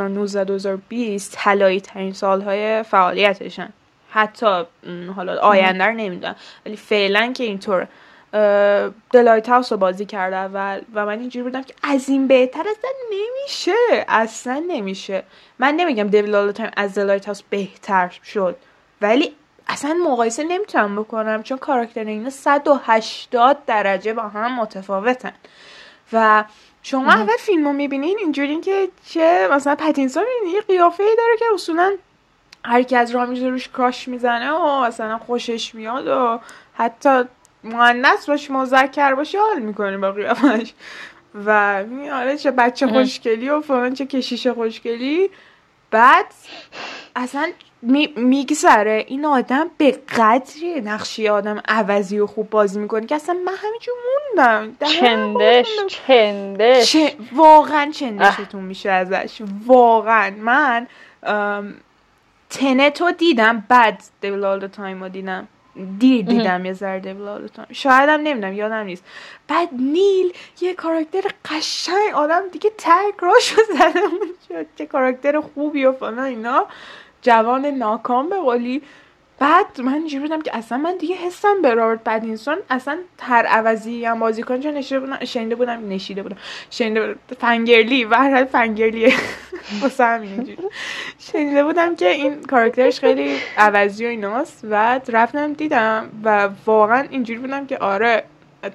2019-2020 1.19 1.23
طلایی 1.33 1.81
ترین 1.81 2.13
سالهای 2.13 2.83
فعالیتشن. 2.83 3.69
حتی 4.11 4.65
حالا 5.17 5.41
آینده 5.41 5.85
رو 5.85 5.93
نمی‌دونم 5.93 6.37
ولی 6.67 6.77
فعلا 6.77 7.33
که 7.33 7.45
اینطور 7.45 7.87
The 9.13 9.49
Lighthouse 9.49 9.73
رو 9.73 9.79
بازی 9.79 10.07
کرده 10.07 10.37
اول 10.37 10.81
و 10.95 11.07
من 11.07 11.19
اینجوری 11.19 11.43
بودم 11.43 11.63
که 11.63 11.75
از 11.83 12.09
این 12.09 12.27
بهتر 12.27 12.61
اصلا 12.61 12.91
نمیشه. 13.13 14.05
اصلا 14.09 14.65
نمیشه. 14.69 15.23
من 15.59 15.75
نمیگم 15.75 16.09
دیویل 16.09 16.35
آل 16.35 16.53
از 16.77 16.95
دلایت 16.95 17.27
هاوس 17.27 17.43
بهتر 17.51 18.09
شد 18.25 18.57
ولی 19.01 19.33
اصلا 19.69 19.97
مقایسه 20.11 20.45
نمی‌تونم 20.45 20.97
بکنم 20.97 21.43
چون 21.43 21.59
کاراکتر 21.59 22.05
اینا 22.05 22.31
180 22.31 23.57
درجه 23.67 24.13
با 24.13 24.23
هم 24.23 24.61
متفاوتن. 24.61 25.33
و 26.13 26.45
شما 26.83 27.13
اول 27.13 27.37
فیلم 27.39 27.65
رو 27.65 27.73
می‌بینین 27.73 28.19
اینجوری 28.19 28.61
که 28.61 28.89
چه 29.07 29.49
مثلا 29.53 29.75
پتینسون 29.75 30.25
یه 30.55 30.61
قیافه 30.61 31.03
ای 31.03 31.17
داره 31.17 31.37
که 31.39 31.45
اصولا 31.55 31.93
هر 32.65 32.83
کی 32.83 32.97
از 32.97 33.11
راه 33.11 33.25
روش 33.25 33.69
کاش 33.69 34.09
می‌زنه 34.09 34.53
و 34.53 34.81
مثلا 34.81 35.19
خوشش 35.19 35.75
میاد 35.75 36.07
و 36.07 36.41
حتی 36.75 37.23
مؤنث 37.65 38.29
باشه 38.29 38.53
مذکر 38.53 39.15
باشه 39.15 39.41
حال 39.41 39.59
می‌کنه 39.59 39.99
با 39.99 40.13
قیافش 40.13 40.73
و 41.35 41.51
آره 42.13 42.37
چه 42.37 42.51
بچه 42.51 42.87
خوشگلی 42.87 43.49
و 43.49 43.61
فلان 43.61 43.95
چه 43.95 44.07
کشیش 44.07 44.47
خوشگلی. 44.47 45.31
بعد 45.91 46.27
اصلا 47.17 47.51
می- 47.83 48.13
میگذره. 48.17 49.05
این 49.09 49.25
آدم 49.25 49.71
به 49.79 49.91
قدری 50.19 50.81
نقشی 50.81 51.29
آدم 51.29 51.63
عوضی 51.69 52.19
و 52.19 52.27
خوب 52.27 52.51
بازی 52.51 52.79
می‌کنه 52.79 53.07
که 53.07 53.15
اصلا 53.15 53.35
من 53.35 53.53
همینجور 53.57 53.95
موندم. 54.37 54.77
چندش. 54.87 55.69
چندش. 55.89 56.93
چه 56.93 57.13
واقعا 57.33 57.91
چندشتون 57.91 58.63
میشه 58.63 58.91
ازش. 58.91 59.43
واقعا. 59.67 60.31
من 60.39 60.87
ام، 61.23 61.75
Tenet 62.51 63.01
و 63.01 63.11
دیدم 63.11 63.65
بعد 63.69 64.03
Devil 64.21 64.45
All 64.45 64.67
Time 64.67 65.03
رو 65.03 65.09
دیدم. 65.09 65.49
دیر 65.99 66.25
دیدم 66.27 66.65
یه 66.65 66.73
ذره 66.73 67.01
دیول 67.01 67.47
تایم 67.47 67.69
شاید 67.73 68.09
هم 68.09 68.21
نمی‌دونم 68.21 68.53
یادم 68.53 68.75
نیست. 68.77 69.05
بعد 69.49 69.69
نیل 69.73 70.33
یه 70.61 70.75
کاراکتر 70.75 71.23
قشنگ 71.51 72.15
آدم 72.15 72.43
دیگه 72.53 72.71
تگ 72.79 73.13
راشو 73.21 73.61
زده 73.79 74.01
چه 74.79 74.87
کاراکتر 74.87 75.41
خوبی 75.41 75.85
و 75.85 75.93
فلان 75.93 76.19
اینا. 76.19 76.67
جوان 77.23 77.67
ناکام 77.67 78.29
به 78.29 78.37
قولی. 78.37 78.83
بعد 79.43 79.81
من 79.81 79.95
اینجوری 79.95 80.23
بودم 80.23 80.43
که 80.43 80.57
اصلا 80.57 80.79
من 80.79 80.97
دیگه 80.97 81.15
حسم 81.15 81.63
به 81.63 81.75
رابرت 81.75 82.05
پدینسون 82.05 82.57
اصلا 82.71 82.99
هر 83.21 83.47
عوضی 83.47 84.05
هم 84.05 84.19
بازی 84.19 84.43
کنه 84.43 84.59
چون 84.59 84.75
نشیده 84.75 85.01
بودم 85.01 85.25
شنیده 85.25 85.55
بودم 85.55 85.89
نشیده 85.89 86.23
بودم. 86.23 86.37
شنیده 86.71 87.01
بودم. 87.01 87.19
فنگرلی 87.41 88.05
و 88.05 88.15
هر 88.15 88.35
حال 88.35 88.45
فنگرلیه 88.45 89.13
واسه 89.83 90.05
همین 90.05 90.57
شنیده 91.19 91.65
بودم 91.65 91.97
که 91.97 92.09
این 92.09 92.43
کاراکترش 92.43 93.01
خیلی 93.01 93.37
عوضی 93.59 94.07
و 94.07 94.09
ایناست. 94.09 94.65
و 94.71 95.01
رفتم 95.09 95.53
دیدم 95.53 96.11
و 96.25 96.49
واقعا 96.67 97.07
اینجوری 97.11 97.39
بودم 97.39 97.67
که 97.67 97.79
آره 97.79 98.25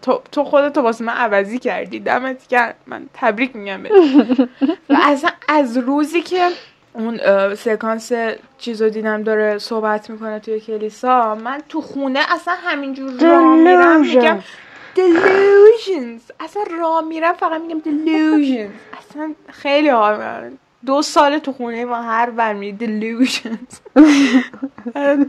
تو, 0.02 0.22
تو 0.32 0.44
خودتو 0.44 0.82
واسه 0.82 1.04
من 1.04 1.14
عوضی 1.14 1.60
کردی. 1.60 2.00
دمت 2.00 2.48
گرم. 2.48 2.74
من 2.88 3.10
تبریک 3.14 3.56
میگم 3.56 3.84
بهت. 3.84 3.92
و 4.90 4.98
اصلا 5.04 5.30
از 5.48 5.78
روزی 5.78 6.22
که 6.22 6.50
اون 6.94 7.20
سکانس 7.56 8.12
چیز 8.58 8.82
رو 8.82 8.90
دیدم 8.90 9.24
داره 9.24 9.58
صحبت 9.58 10.10
می‌کنه 10.10 10.40
توی 10.40 10.60
کلیسا. 10.60 11.36
من 11.36 11.62
تو 11.70 11.82
خونه 11.82 12.20
اصلا 12.30 12.54
همینجور 12.58 13.12
راه 13.22 13.56
میرم 13.56 14.02
میگم 14.02 14.40
delusions. 14.96 16.22
اصلا 16.40 16.64
راه 16.80 17.02
میرم 17.02 17.34
فقط 17.34 17.62
میگم 17.62 17.80
delusions. 17.80 18.98
اصلا 18.98 19.34
خیلی 19.50 19.90
حال. 19.90 20.52
دو 20.86 21.02
سال 21.02 21.38
تو 21.38 21.54
خونه 21.54 21.86
ما 21.86 22.02
هر 22.02 22.30
بر 22.30 22.54
می 22.54 22.78
delusions. 22.80 23.78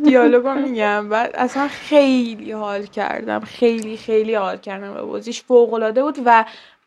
دیالوگو 0.04 0.54
میگم. 0.54 1.08
بعد 1.08 1.30
اصلا 1.34 1.68
خیلی 1.68 2.52
حال 2.52 2.82
کردم. 2.82 3.40
خیلی 3.40 3.96
خیلی 3.96 4.34
حال 4.34 4.56
کردم. 4.56 4.96
و 4.96 5.06
بازیش 5.06 5.42
فوق 5.42 5.72
العاده 5.72 6.02
بود 6.02 6.18
و 6.24 6.44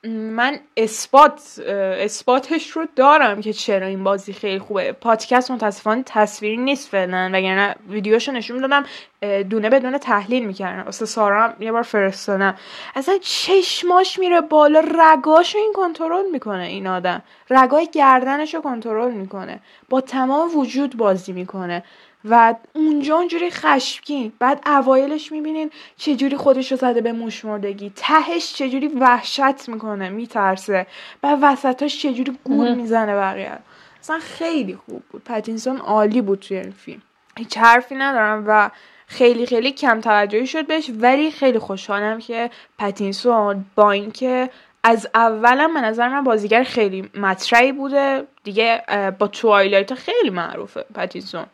من 0.10 0.60
اثبات 0.78 1.60
اثباتش 2.00 2.72
رو 2.72 2.88
دارم 2.96 3.42
که 3.42 3.54
چرا 3.54 3.88
این 3.88 4.04
بازی 4.04 4.34
خیلی 4.34 4.60
خوبه. 4.60 4.92
پادکست 4.92 5.52
متاسفانه 5.52 6.04
تصویری 6.06 6.58
نیست 6.58 6.90
فعلا 6.90 7.30
وگرنه 7.34 7.76
ویدیوشو 7.90 8.32
نشون 8.32 8.56
می‌دادم 8.56 8.86
اه، 9.22 9.44
دونه 9.44 9.70
به 9.70 9.80
دونه 9.80 10.00
تحلیل 10.00 10.46
می‌کردم. 10.46 10.84
واسه 10.84 11.06
سارا 11.06 11.54
یه 11.60 11.72
بار 11.72 11.82
فرستادم. 11.84 12.56
اصلا 12.96 13.18
چشماش 13.22 14.20
میره 14.20 14.42
بالا 14.42 14.80
رگاشو 14.80 15.58
این 15.58 15.74
کنترل 15.76 16.32
می‌کنه 16.32 16.64
این 16.64 16.88
آدم. 16.88 17.22
رگای 17.50 17.90
گردنش 17.92 18.54
رو 18.54 18.62
کنترل 18.62 19.12
می‌کنه. 19.12 19.60
با 19.90 20.02
تمام 20.02 20.58
وجود 20.58 20.98
بازی 20.98 21.32
می‌کنه. 21.32 21.84
و 22.26 22.56
اونجا 22.76 23.16
اونجوری 23.16 23.50
خشمگین. 23.50 24.34
بعد 24.40 24.62
اوایلش 24.66 25.32
می‌بینین 25.32 25.72
چجوری 25.98 26.38
خودش 26.38 26.72
رو 26.72 26.78
زده 26.78 27.02
به 27.02 27.12
موشمردگی 27.12 27.92
تهش 27.96 28.54
چجوری 28.54 28.88
وحشت 28.88 29.70
می‌کنه 29.70 30.10
میترسه. 30.10 30.88
بعد 31.22 31.40
وسطاش 31.42 32.02
چجوری 32.02 32.38
گول 32.44 32.76
می‌زنه 32.76 33.16
بقیه. 33.16 33.58
اصلا 34.00 34.20
خیلی 34.20 34.76
خوب 34.76 35.04
بود. 35.10 35.24
پتینسون 35.24 35.78
عالی 35.78 36.22
بود 36.22 36.40
توی 36.40 36.58
این 36.58 36.72
فیلم. 36.72 37.02
هیچ 37.38 37.58
حرفی 37.58 37.96
ندارم 37.96 38.44
و 38.48 38.70
خیلی 39.08 39.46
خیلی 39.46 39.72
کم 39.72 40.02
توجهی 40.02 40.48
شد 40.48 40.68
بهش 40.68 40.92
ولی 41.00 41.32
خیلی 41.32 41.60
خوشحالم 41.60 42.20
که 42.20 42.50
پتینسون 42.80 43.66
با 43.76 43.92
اینکه 43.92 44.50
از 44.84 45.08
اولم 45.16 45.74
به 45.74 45.82
نظر 45.82 46.08
من 46.08 46.24
بازیگر 46.24 46.64
خیلی 46.64 47.10
مطرحی 47.16 47.72
بوده. 47.72 48.28
دیگه 48.44 48.84
با 49.20 49.28
Twilight 49.28 49.94
خیلی 49.94 50.30
معروفه 50.30 50.86
پتینسون. 50.96 51.46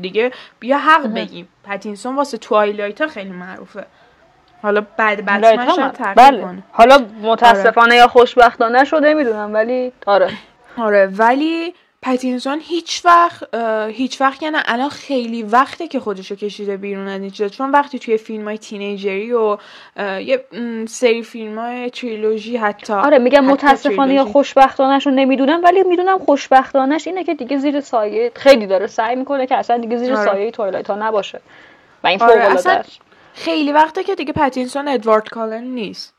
دیگه 0.00 0.32
بیا 0.60 0.78
حق 0.78 1.06
بگیم. 1.06 1.48
پتینسون 1.64 2.16
واسه 2.16 2.38
Twilight 2.38 3.06
خیلی 3.06 3.30
معروفه. 3.30 3.86
حالا 4.62 4.86
بعد 4.96 5.24
بتمن 5.24 5.68
شاید 5.76 6.14
بله. 6.16 6.42
کنه. 6.42 6.62
حالا 6.72 7.06
متاسفانه 7.22 7.94
یا 7.94 8.08
خوشبختانه 8.08 8.84
شده 8.84 9.14
می‌دونم 9.14 9.54
ولی 9.54 9.92
آره. 10.06 10.30
آره 10.76 11.06
ولی 11.06 11.74
پتینسون 12.04 12.60
هیچ 12.62 13.02
وقت 13.04 13.54
هیچ 13.88 14.20
وقت 14.20 14.42
یعنی 14.42 14.56
الان 14.64 14.88
خیلی 14.88 15.42
وقته 15.42 15.88
که 15.88 16.00
خودشو 16.00 16.34
کشیده 16.34 16.76
بیرون 16.76 17.08
از 17.08 17.20
این 17.20 17.30
چیزا 17.30 17.48
چون 17.48 17.70
وقتی 17.70 17.98
توی 17.98 18.16
فیلم 18.16 18.44
های 18.44 18.58
teenager 18.58 19.24
ی 19.24 19.32
و 19.32 19.56
یه 20.20 20.44
سری 20.88 21.22
فیلم 21.22 21.58
های 21.58 21.90
تریلوژی 21.90 22.56
حتی 22.56 22.92
آره 22.92 23.18
میگم 23.18 23.44
متاسفانه 23.44 24.14
یا. 24.14 24.24
خوشبختانش 24.24 25.06
رو 25.06 25.12
نمی‌دونم 25.12 25.64
ولی 25.64 25.82
می‌دونم 25.82 26.18
خوشبختانش 26.18 27.06
اینه 27.06 27.24
که 27.24 27.34
دیگه 27.34 27.58
زیر 27.58 27.80
سایه 27.80 28.32
خیلی 28.34 28.66
داره 28.66 28.86
سعی 28.86 29.16
می‌کنه 29.16 29.46
که 29.46 29.56
اصلا 29.56 29.78
دیگه 29.78 29.96
زیر 29.96 30.14
آره. 30.14 30.24
سایه 30.24 30.50
تویلایت 30.50 30.90
ها 30.90 30.96
نباشه 30.96 31.40
و 32.04 32.06
این 32.06 32.22
آره، 32.22 32.84
خیلی 33.34 33.72
وقته 33.72 34.04
که 34.04 34.14
دیگه 34.14 34.32
پتینسون 34.32 34.88
ادوارد 34.88 35.28
کالن 35.28 35.64
نیست 35.64 36.13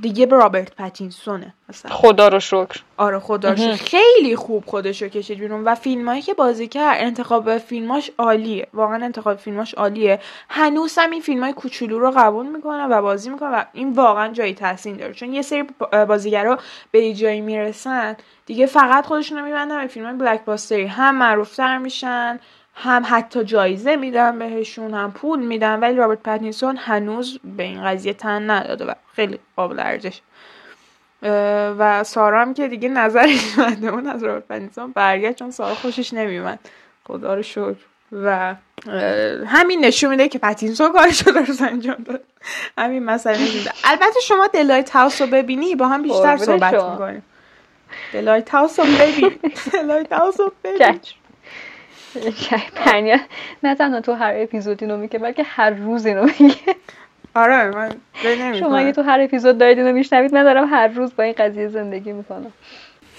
دیگه 0.00 0.26
به 0.26 0.36
رابرت 0.36 0.74
پتینسونه 0.74 1.54
مثلا 1.68 1.92
خدا 1.92 2.28
رو 2.28 2.40
شکر. 2.40 2.82
آره 2.96 3.18
خدا 3.18 3.50
رو 3.50 3.56
شکر. 3.56 3.72
خیلی 3.72 4.36
خوب 4.36 4.64
خودشو 4.66 5.08
کشید 5.08 5.38
بیرون 5.38 5.64
و 5.64 5.74
فیلمایی 5.74 6.22
که 6.22 6.34
بازی 6.34 6.68
کرد 6.68 6.96
انتخاب 7.00 7.58
فیلماش 7.58 8.10
عالیه. 8.18 8.66
واقعا 8.74 9.04
انتخاب 9.04 9.36
فیلماش 9.36 9.74
عالیه. 9.74 10.20
هنوز 10.48 10.98
هم 10.98 11.10
این 11.10 11.20
فیلم 11.20 11.42
های 11.42 11.52
کوچولو 11.52 11.98
رو 11.98 12.10
قبول 12.16 12.46
می‌کنه 12.46 12.84
و 12.84 13.02
بازی 13.02 13.30
می‌کنه 13.30 13.48
و 13.48 13.64
این 13.72 13.92
واقعا 13.92 14.32
جایی 14.32 14.54
تاثیر 14.54 14.96
داره. 14.96 15.14
چون 15.14 15.32
یه 15.32 15.42
سری 15.42 15.64
بازیگرا 16.08 16.58
به 16.90 17.14
جایی 17.14 17.40
می‌رسن 17.40 18.16
دیگه 18.46 18.66
فقط 18.66 19.06
خودشون 19.06 19.38
رو 19.38 19.44
میبندن 19.44 19.80
به 19.80 19.86
فیلم 19.86 20.06
های 20.06 20.14
blockbuster 20.14 20.44
ی 20.44 20.86
هم 20.86 21.18
معروفتر 21.18 21.78
میشن 21.78 22.40
هم 22.74 23.02
حتی 23.06 23.44
جایزه 23.44 23.96
میدن 23.96 24.38
بهشون 24.38 24.94
هم 24.94 25.12
پول 25.12 25.38
میدن 25.38 25.80
ولی 25.80 25.96
رابرت 25.96 26.22
پتینسون 26.22 26.76
هنوز 26.76 27.38
به 27.44 27.62
این 27.62 27.84
قضیه 27.84 28.12
تن 28.12 28.50
نداده 28.50 28.84
و 28.84 28.92
خیلی 29.14 29.38
قابل 29.56 29.80
ارزش. 29.80 30.20
و 31.78 32.04
سارا 32.04 32.40
هم 32.40 32.54
که 32.54 32.68
دیگه 32.68 32.88
نظرش 32.88 33.58
اومده 33.58 33.88
اون 33.88 34.06
از 34.06 34.24
رابرت 34.24 34.48
پتینسون 34.48 34.92
برگشت 34.92 35.38
چون 35.38 35.50
سارا 35.50 35.74
خوشش 35.74 36.14
نمیومد. 36.14 36.58
خدا 37.04 37.34
رو 37.34 37.42
شکر. 37.42 37.74
و 38.12 38.54
همین 39.46 39.84
نشون 39.84 40.10
میده 40.10 40.28
که 40.28 40.38
پتینسون 40.38 40.92
کارش 40.92 41.26
رو 41.26 41.32
درست 41.32 41.62
انجام 41.62 41.96
داد. 42.04 42.20
همین 42.78 43.04
مسئله 43.04 43.42
نشون 43.42 43.58
میده. 43.58 43.72
البته 43.84 44.20
شما 44.22 44.46
دلایت 44.46 44.90
هاوس 44.90 45.20
رو 45.20 45.26
ببینی 45.26 45.74
با 45.74 45.88
هم 45.88 46.02
بیشتر 46.02 46.36
صحبت. 46.36 46.74
می‌کنیم. 46.74 47.22
دلایت 48.12 48.50
هاوس 48.50 48.80
رو 48.80 48.86
ببین. 49.00 49.38
دلایت 49.72 50.12
هاوس 50.12 50.40
رو 50.40 50.52
ببین. 50.64 51.00
چش 52.20 52.70
پرنیا 52.74 53.18
نه 53.62 53.74
تنها 53.74 54.00
تو 54.00 54.12
هر 54.12 54.32
اپیزود 54.36 54.82
اینو 54.82 54.96
میگه 54.96 55.18
بلکه 55.18 55.42
هر 55.42 55.70
روز 55.70 56.06
اینو 56.06 56.22
میگه. 56.40 56.56
آره 57.34 57.70
من 57.70 57.96
شما 58.54 58.76
اگه 58.76 58.92
تو 58.92 59.02
هر 59.02 59.20
اپیزود 59.20 59.58
دارید 59.58 59.78
اینو 59.78 59.92
میشنوید 59.92 60.34
من 60.34 60.42
دارم 60.42 60.68
هر 60.68 60.88
روز 60.88 61.16
با 61.16 61.24
این 61.24 61.34
قضیه 61.38 61.68
زندگی 61.68 62.12
می‌کنم. 62.12 62.52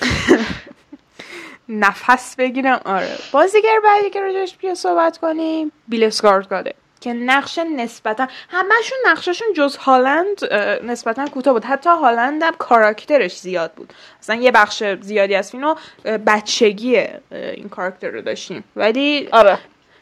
نفس 1.70 2.36
بگیرم. 2.36 2.82
آره. 2.86 3.18
بازیگر 3.32 3.80
بعدی 3.84 4.10
که 4.10 4.22
راجعش 4.22 4.58
بیا 4.58 4.76
صحبت 4.76 5.18
کنیم 5.18 5.72
بیل 5.88 6.04
اسکارگاده. 6.04 6.74
که 7.06 7.14
نقش 7.14 7.58
نسبتا 7.58 8.28
همشون 8.50 8.98
نقششون 9.06 9.48
جز 9.56 9.76
هالند 9.76 10.54
نسبتا 10.84 11.26
کوتاه 11.28 11.54
بود. 11.54 11.64
حتی 11.66 11.90
هالند 11.90 12.44
هم 12.44 12.54
کاراکترش 12.58 13.38
زیاد 13.40 13.72
بود. 13.74 13.94
مثلا 14.22 14.36
یه 14.36 14.52
بخش 14.52 14.84
زیادی 15.02 15.36
از 15.36 15.52
فیلم 15.52 15.64
رو 15.64 15.76
اه، 16.06 16.18
بچگی 16.18 16.98
این 17.32 17.70
کاراکتر 17.70 18.08
رو 18.10 18.22
داشتیم. 18.22 18.64
ولی 18.76 19.30
آره. 19.32 19.58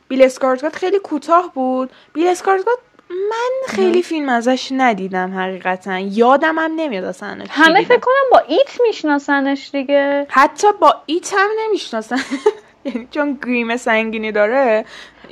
بیل 0.07 0.22
اسکارگاد 0.22 0.74
خیلی 0.74 1.00
کوتاه 1.00 1.51
بود. 1.53 1.89
بیل 2.13 2.27
اسکارگاد 2.27 2.77
من 3.10 3.75
خیلی 3.75 4.03
فیلم 4.03 4.29
ازش 4.29 4.67
ندیدم 4.72 5.39
حقیقتا. 5.39 6.00
یادم 6.00 6.60
هم 6.60 6.72
نمیاد 6.75 7.03
اصلا 7.03 7.43
همه. 7.50 7.83
فکر 7.83 8.00
کنم 8.00 8.29
با 8.31 8.39
ایت 8.48 8.79
میشناسنش 8.88 9.69
دیگه. 9.72 10.27
حتی 10.29 10.67
با 10.81 10.95
ایت 11.05 11.33
هم 11.33 11.50
نمی‌شناسن. 11.65 12.19
یعنی 12.86 13.08
چون 13.13 13.38
گریم 13.44 13.78
سنگینی 13.78 14.32
داره 14.32 14.86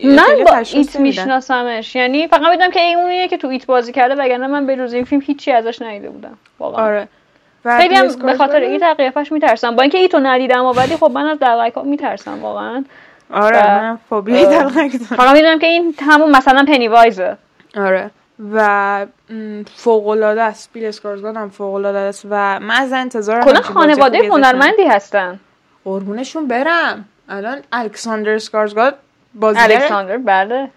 من 0.03 0.43
با 0.45 0.55
ایت. 0.73 0.95
میشناسمش. 0.95 1.95
یعنی 1.95 2.27
فقط 2.27 2.41
می‌دونم 2.41 2.71
که 2.71 2.79
این 2.79 2.97
اونیه 2.97 3.27
که 3.27 3.37
تو 3.37 3.47
ایت 3.47 3.65
بازی 3.65 3.91
کرده 3.91 4.15
وگرنه 4.15 4.47
من 4.47 4.65
به 4.67 4.75
جز 4.75 4.93
این 4.93 5.05
فیلم 5.05 5.21
هیچی 5.25 5.51
ازش 5.51 5.81
ندیده 5.81 6.09
بودم. 6.09 6.37
واقعا. 6.59 6.85
آره. 6.85 7.07
خیلی 7.77 7.95
هم 7.95 8.07
به 8.07 8.33
خاطر 8.33 8.59
ایت 8.59 8.83
قیافش 8.83 9.31
میترسم. 9.31 9.75
با 9.75 9.81
اینکه 9.81 9.97
ایتو 9.97 10.19
ندیدم 10.19 10.65
ولی 10.65 10.97
خب 10.97 11.11
من 11.13 11.25
از 11.25 11.39
دلغک 11.39 11.73
ها 11.73 11.83
میترسم 11.83 12.41
واقعا. 12.41 12.83
آره 13.33 13.67
من 13.67 13.99
فوبیای 14.09 14.45
اه. 14.45 14.51
دلغک 14.51 14.91
دارم. 14.91 15.17
فقط 15.17 15.35
می‌دونم 15.35 15.59
که 15.59 15.67
این 15.67 15.95
همون 15.99 16.35
مثلا 16.35 16.65
پنی 16.67 16.87
وایزه 16.87 17.37
آره. 17.77 18.11
و 18.53 19.05
فوق 19.75 20.07
العاده 20.07 20.41
است. 20.41 20.73
بیل 20.73 20.85
اسکارزگارد 20.85 21.37
هم 21.37 21.49
فوق 21.49 21.73
العاده 21.73 21.97
است. 21.97 22.25
و 22.29 22.59
من 22.59 22.75
از 22.75 22.93
انتظار 22.93 23.41
کلا 23.43 23.61
خانواده 23.61 24.17
هنرمندی 24.17 24.83
هستن. 24.83 25.39
قربونشون 25.85 26.47
برم. 26.47 27.05
الان 27.31 27.61
الکساندر 27.71 28.37
سکارزگارد 28.37 28.97
بازیگر 29.33 29.63
الکساندر 29.63 30.17
بله. 30.17 30.69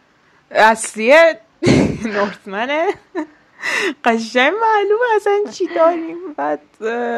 اصلی 0.50 1.14
نورتمنه 2.04 2.86
قشنگ 4.04 4.52
معلومه 4.62 5.04
اصلا 5.16 5.38
چی 5.52 5.68
داریم. 5.74 6.16
بعد 6.36 6.60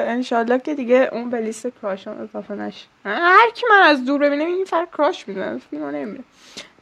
انشالله 0.08 0.58
که 0.58 0.74
دیگه 0.74 1.08
اون 1.12 1.30
به 1.30 1.40
لیست 1.40 1.68
کراشان 1.82 2.20
اضافه 2.20 2.54
نشه. 2.54 2.86
هر 3.04 3.50
کی 3.54 3.66
من 3.70 3.82
از 3.82 4.04
دور 4.04 4.20
ببینه 4.20 4.44
این 4.44 4.64
فر 4.64 4.86
کراش 4.98 5.28
می‌دونم 5.28 5.58
فیلمو 5.70 5.90
نمی‌بینه 5.90 6.24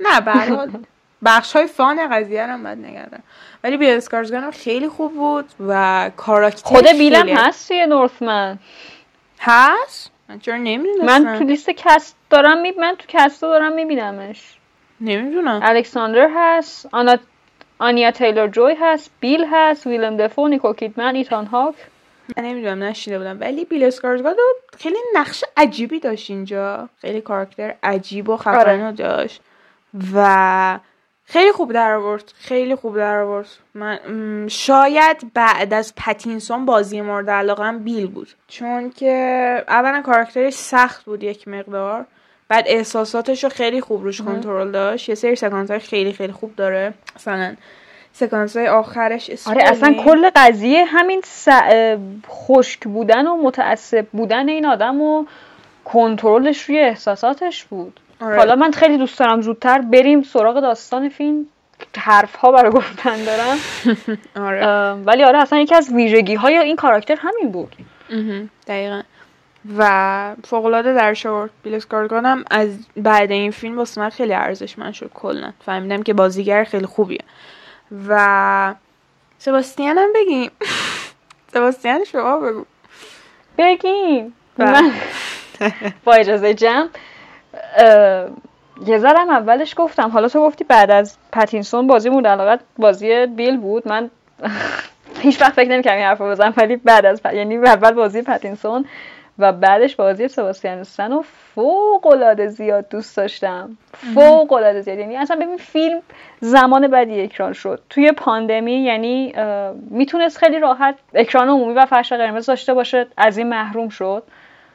نه 0.00 0.20
به 0.20 0.32
هر 0.32 0.54
حال 0.54 0.70
بخش 1.24 1.56
های 1.56 1.66
فان 1.66 2.08
قضیه 2.08 2.46
رو 2.46 2.52
هم 2.52 2.62
باید 2.62 2.78
نگردم 2.78 3.22
ولی 3.64 3.76
بیل 3.76 3.96
اسکارزگارد 3.96 4.44
هم 4.44 4.50
خیلی 4.50 4.88
خوب 4.88 5.14
بود 5.14 5.44
و 5.68 6.10
کاراکتر 6.16 6.62
خود 6.68 6.86
بیلم 6.86 7.28
هست 7.28 7.68
توی 7.68 7.86
نورثمن 7.86 8.58
هست؟ 9.40 10.10
من 10.28 10.38
چرا 10.38 10.56
نمی‌دونستم؟ 10.56 11.22
من 11.22 11.38
تو 11.38 11.44
لیست 11.44 11.70
cast 11.70 12.16
دارم 12.30 12.60
می... 12.60 12.70
من 12.70 12.94
تو 12.98 13.04
cast 13.08 13.42
دارم 13.42 13.72
میبینمش. 13.72 14.56
نمی‌دونم. 15.00 15.60
الکساندر 15.62 16.30
هست 16.34 16.88
آنا 16.92 17.16
آنیا 17.78 18.10
تیلور 18.10 18.48
جوی 18.48 18.76
هست 18.80 19.10
بیل 19.20 19.46
هست 19.50 19.86
ویلم 19.86 20.16
دفو 20.16 20.48
نیکول 20.48 20.72
کیدمن 20.72 21.14
ایتان 21.14 21.46
هاک. 21.46 21.74
من 22.36 22.44
نمی‌دونم 22.44 22.82
نشنیده 22.82 23.18
بودم. 23.18 23.40
ولی 23.40 23.64
بیل 23.64 23.84
اسکارزگارد 23.84 24.36
خیلی 24.78 24.98
نقش 25.14 25.44
عجیبی 25.56 26.00
داشت 26.00 26.30
اینجا. 26.30 26.88
خیلی 27.00 27.20
کاراکتر 27.20 27.74
عجیب 27.82 28.28
و 28.28 28.36
خفن 28.36 28.80
رو 28.80 28.92
داشت. 28.92 29.40
و 30.14 30.78
خیلی 31.24 31.52
خوب 31.52 31.72
در 31.72 31.92
آورد. 31.92 32.32
خیلی 32.36 32.74
خوب 32.74 32.96
در 32.96 33.18
آورد. 33.18 33.46
من 33.74 33.98
شاید 34.48 35.32
بعد 35.34 35.74
از 35.74 35.94
پتینسون 35.96 36.66
بازی 36.66 37.00
مورد 37.00 37.30
علاقه 37.30 37.72
بیل 37.72 38.06
بود. 38.06 38.28
چون 38.48 38.90
که 38.90 39.64
اولا 39.68 40.02
کاراکترش 40.02 40.54
سخت 40.54 41.04
بود 41.04 41.22
یک 41.22 41.48
مقدار. 41.48 42.06
بعد 42.48 42.64
احساساتش 42.66 43.44
رو 43.44 43.50
خیلی 43.50 43.80
خوب 43.80 44.02
روش 44.02 44.20
کنترل 44.22 44.70
داشت. 44.70 45.08
یه 45.08 45.14
سری 45.14 45.36
سکانس 45.36 45.70
های 45.70 45.80
خیلی 45.80 46.12
خیلی 46.12 46.32
خوب 46.32 46.56
داره. 46.56 46.94
مثلا 47.16 47.56
سکانس 48.12 48.56
های 48.56 48.68
آخرش 48.68 49.30
آره 49.46 49.62
اصلا. 49.62 49.94
کل 49.94 50.30
قضیه 50.36 50.84
همین 50.84 51.20
س... 51.24 51.48
خشک 52.28 52.84
بودن 52.84 53.26
و 53.26 53.36
متعصب 53.36 54.06
بودن 54.12 54.48
این 54.48 54.66
آدم 54.66 55.00
و 55.00 55.26
کنترلش 55.84 56.62
روی 56.62 56.78
احساساتش 56.78 57.64
بود. 57.64 58.00
آره. 58.20 58.36
حالا 58.36 58.56
من 58.56 58.70
خیلی 58.70 58.98
دوست 58.98 59.18
دارم 59.18 59.40
زودتر 59.40 59.80
بریم 59.80 60.22
سراغ 60.22 60.60
داستان 60.60 61.08
فیلم. 61.08 61.46
حرف 61.98 62.36
ها 62.36 62.52
برای 62.52 62.70
گفتن 62.72 63.24
دارم. 63.24 63.58
آره. 64.46 64.92
ولی 64.92 65.24
آره 65.24 65.38
اصلا 65.38 65.58
یکی 65.58 65.74
از 65.74 65.92
ویژگی 65.92 66.34
های 66.34 66.56
این 66.56 66.76
کاراکتر 66.76 67.16
همین 67.18 67.52
بود. 67.52 67.76
دقیقا. 68.66 69.02
و 69.78 70.34
فوقالعاده 70.44 70.94
درش 70.94 71.26
آورد 71.26 71.50
بیل 71.62 71.74
اسکارگارد 71.74 72.24
هم 72.24 72.44
از 72.50 72.68
بعد 72.96 73.30
این 73.30 73.50
فیلم 73.50 73.78
واسه 73.78 74.00
من 74.00 74.10
خیلی 74.10 74.34
ارزشمند 74.34 74.92
شد 74.92 75.10
کلا. 75.14 75.52
فهمیدم 75.66 76.02
که 76.02 76.14
بازیگر 76.14 76.64
خیلی 76.64 76.86
خوبیه. 76.86 77.20
و 78.08 78.74
سباستیان 79.38 79.98
هم 79.98 80.12
بگیم. 80.14 80.50
سباستیان 81.54 82.04
شما 82.04 82.38
بگو. 82.38 82.64
بگیم. 83.58 84.34
بله. 84.58 84.92
با 86.04 86.12
اجازه 86.12 86.54
جمع. 86.54 86.88
یه 88.86 88.98
ذرم 88.98 89.30
اولش 89.30 89.74
گفتم. 89.76 90.08
حالا 90.08 90.28
تو 90.28 90.40
گفتی 90.40 90.64
بعد 90.64 90.90
از 90.90 91.16
پتینسون 91.32 91.86
بازی 91.86 92.10
مورد 92.10 92.26
علاقت 92.26 92.60
بازی 92.78 93.26
بیل 93.26 93.56
بود. 93.56 93.88
من 93.88 94.10
هیچ 95.22 95.40
وقت 95.42 95.52
فکر 95.52 95.68
نمی‌کردم 95.68 95.96
این 95.96 96.06
حرفو 96.06 96.28
بزنم 96.30 96.54
ولی 96.56 96.76
بعد 96.76 97.06
از 97.06 97.20
پ- 97.26 97.34
یعنی 97.34 97.56
اول 97.56 97.90
بازی 97.90 98.22
پتینسون 98.22 98.84
و 99.38 99.52
بعدش 99.52 99.96
بازی 99.96 100.28
سباستیان 100.28 100.78
استن 100.78 101.12
رو 101.12 101.24
فوق 101.54 102.06
العاده 102.06 102.46
زیاد 102.48 102.88
دوست 102.88 103.16
داشتم. 103.16 103.76
فوق 104.14 104.52
العاده 104.52 104.80
زیاد. 104.80 104.98
یعنی 104.98 105.16
اصلا 105.16 105.36
ببین 105.36 105.56
فیلم 105.56 106.00
زمان 106.40 106.86
بدی 106.86 107.20
اکران 107.22 107.52
شد. 107.52 107.80
توی 107.90 108.12
پاندمی 108.12 108.72
یعنی 108.72 109.34
می‌تونست 109.90 110.38
خیلی 110.38 110.58
راحت 110.58 110.94
اکران 111.14 111.48
عمومی 111.48 111.74
و 111.74 111.86
فرش 111.86 112.12
قرمز 112.12 112.46
داشته 112.46 112.74
باشه 112.74 113.06
از 113.16 113.38
این 113.38 113.48
محروم 113.48 113.88
شد. 113.88 114.22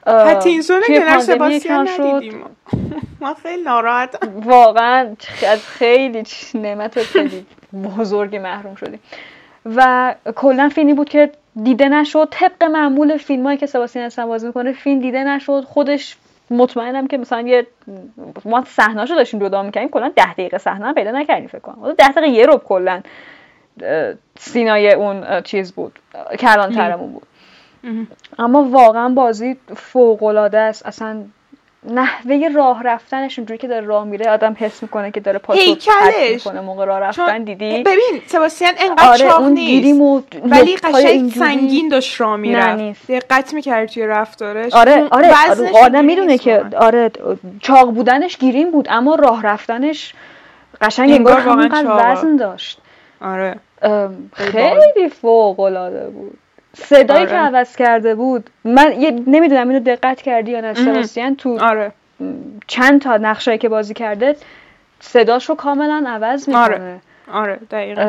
پتینسون 0.10 0.82
سباستیان 1.20 1.88
اکران 1.88 1.98
شد. 1.98 2.02
ندیدیم. 2.02 2.44
من 3.22 3.34
خیلی 3.34 3.64
ناراحتم. 3.64 4.40
واقعا 4.46 5.16
از 5.48 5.68
خیلی 5.68 6.24
نعمت 6.54 7.04
خیلی 7.04 7.46
بزرگی 7.98 8.40
محروم 8.40 8.76
شدیم. 8.76 9.00
و 9.66 10.16
کلا 10.36 10.70
فیلمی 10.70 10.94
بود 10.94 11.10
که 11.10 11.32
دیده 11.64 11.90
نشد. 11.90 12.28
طبق 12.32 12.64
معمول 12.64 13.18
فیلم 13.18 13.46
هایی 13.46 13.58
که 13.58 13.66
سباستین 13.66 14.02
استن 14.02 14.26
بازی 14.26 14.48
می‌کنه 14.48 14.74
فیلم 14.74 15.00
دیده 15.02 15.24
نشد. 15.24 15.64
خودش 15.68 16.18
مطمئنم 16.52 17.08
که 17.08 17.18
مثلا 17.18 17.42
یه 17.42 17.68
ما 18.46 18.64
صحنه‌اشو 18.68 19.16
داشتیم 19.16 19.40
جدا 19.40 19.64
می‌کردیم. 19.64 19.90
کلا 19.90 20.12
ده 20.16 20.34
دقیقه 20.34 20.58
صحنه 20.58 20.86
هم 20.86 20.94
پیدا 20.94 21.12
نکردیم 21.12 21.48
فکر 21.48 21.60
کنم. 21.60 21.94
ده 21.94 22.08
دقیقه 22.08 22.30
یه 22.30 22.46
رب 22.46 22.64
کلا 22.64 23.02
سینای 24.40 24.94
اون 24.94 25.42
چیز 25.42 25.74
بود. 25.74 26.00
کلانترمون 26.40 27.12
بود. 27.12 27.28
اما 28.40 28.64
واقعا 28.64 29.10
بازی 29.10 29.58
فوق 29.76 30.24
العاده 30.24 30.58
است 30.58 30.86
اصلا 30.86 31.24
نحوه 31.90 32.50
راه 32.56 32.84
رفتنش 32.84 33.40
اونجوری 33.40 33.58
که 33.58 33.68
داره 33.68 33.86
راه 33.86 34.04
میره 34.06 34.32
آدم 34.32 34.56
حس 34.60 34.84
می‌کنه 34.84 35.12
که 35.12 35.20
داره 35.20 35.40
هیکلش. 35.50 35.88
پرت 35.88 36.32
می‌کنه 36.32 36.62
موقع 36.62 36.86
راه 36.86 37.00
رفتن 37.00 37.26
چون 37.26 37.44
دیدی 37.44 37.84
ببین 37.84 38.22
سباستیان 38.28 38.74
انقدر 38.80 39.08
آره 39.10 39.18
چاق 39.18 39.42
اون 39.42 39.54
نیست 39.54 40.02
و 40.02 40.24
ولی 40.44 40.76
قشنگ. 40.76 41.32
سنگین 41.32 41.90
داشت 41.90 42.22
راه 42.22 42.36
می‌رفت. 42.36 43.12
دقت 43.12 43.54
می‌کرد 43.54 43.90
توی 43.90 44.08
رفتارش 44.08 44.74
آره 44.74 45.08
آره, 45.12 45.34
آره 45.50 45.72
آدم 45.84 46.06
می‌دونه 46.06 46.38
که. 46.38 46.64
آره 46.78 47.12
چاق 47.60 47.92
بودنش 47.92 48.38
گیریم 48.38 48.72
بود 48.72 48.88
اما 48.90 49.16
راه 49.16 49.44
رفتنش 49.44 50.14
قشنگ 50.82 51.12
انگار 51.12 51.40
همونقدر. 51.40 52.12
وزن 52.12 52.36
داشت 52.36 52.82
آره 53.22 53.56
خیلی 54.34 55.10
فوق 55.22 55.60
العاده 55.60 56.10
بود 56.10 56.38
صدایی 56.84 57.22
آره. 57.22 57.32
که 57.32 57.38
عوض 57.38 57.76
کرده 57.76 58.16
بود 58.16 58.50
من 58.64 59.02
یه 59.02 59.12
نمی‌دونم 59.28 59.70
اینو 59.70 59.80
دقت 59.80 60.22
کردی 60.22 60.52
یا 60.52 60.62
نه 60.62 60.74
سباستین 60.74 61.36
تو 61.36 61.60
آره 61.60 61.92
چند 62.68 63.02
تا 63.02 63.18
نقشایی 63.18 63.58
که 63.58 63.70
بازی 63.70 63.94
کرده 63.94 64.36
صداش 65.00 65.50
رو 65.50 65.56
کاملا 65.56 66.04
عوض 66.08 66.48
می‌کنه 66.50 66.64
آره. 66.64 67.00
آره 67.32 67.60
دقیقا 67.72 68.02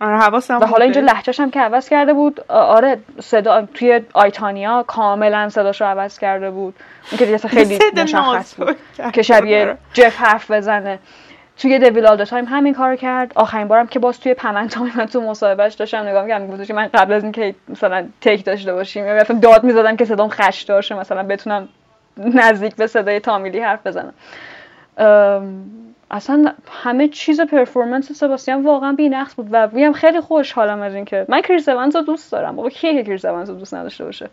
آره 0.00 0.18
حواسم 0.18 0.58
و 0.58 0.64
حالا 0.64 0.84
اینجا. 0.84 1.00
لحجهش 1.00 1.40
هم 1.40 1.50
که 1.50 1.60
عوض 1.60 1.88
کرده 1.88 2.12
بود 2.12 2.40
آره 2.48 2.98
صدا 3.20 3.68
توی 3.74 4.00
آیتانیا 4.14 4.84
کاملا 4.86 5.48
صداش 5.48 5.80
رو 5.80 5.86
عوض 5.86 6.18
کرده 6.18 6.50
بود 6.50 6.74
اون 7.10 7.18
که 7.18 7.24
دیگه 7.24 7.38
خیلی 7.38 7.78
مشخص 8.02 8.54
بود 8.54 8.76
که 9.12 9.22
شبیه 9.22 9.60
آره. 9.60 9.78
جف 9.92 10.16
حرف 10.16 10.50
بزنه 10.50 10.98
توی 11.58 11.78
Devil 11.78 12.06
All 12.06 12.24
the 12.24 12.33
Time 12.33 12.44
همین 12.44 12.74
کار 12.74 12.96
کرد. 12.96 13.32
آخرین 13.34 13.68
بارم 13.68 13.86
که 13.86 13.98
باز 13.98 14.20
توی 14.20 14.34
Pam & 14.34 14.63
Tommy 14.63 14.92
من 14.96 15.06
تو 15.06 15.20
مصاحبهش 15.20 15.74
داشتم 15.74 15.98
نگاه 15.98 16.22
می‌کردم 16.22 16.46
گفتش 16.46 16.70
من 16.70 16.90
قبل 16.94 17.12
از 17.12 17.22
اینکه 17.22 17.54
مثلا 17.68 18.08
take 18.20 18.44
داشته 18.44 18.72
باشیم 18.72 19.06
یا 19.06 19.14
مثلا 19.14 19.38
داد 19.38 19.64
می‌زدم 19.64 19.96
که 19.96 20.04
صدام 20.04 20.28
خش 20.28 20.62
داشته 20.62 20.94
مثلا 20.94 21.22
بتونم 21.22 21.68
نزدیک 22.16 22.76
به 22.76 22.86
صدای 22.86 23.20
تامی 23.20 23.44
لی 23.44 23.60
حرف 23.60 23.86
بزنم. 23.86 24.14
اصلا 26.10 26.52
همه 26.82 27.08
چیز 27.08 27.40
performance 27.40 28.12
سباستیان 28.12 28.64
واقعا 28.64 28.92
بی‌نقص 28.92 29.34
بود 29.34 29.48
و 29.50 29.68
میگم 29.72 29.92
خیلی 29.92 30.20
خوشحالم 30.20 30.80
از 30.80 30.94
اینکه 30.94 31.26
من 31.28 31.40
کریس 31.40 31.68
رو 31.68 32.02
دوست 32.06 32.32
دارم. 32.32 32.56
بابا 32.56 32.68
کیه 32.68 32.94
که 32.94 33.04
کریس 33.04 33.24
رو 33.24 33.44
دوست 33.44 33.74
نداشته 33.74 34.04
باشه؟ 34.04 34.28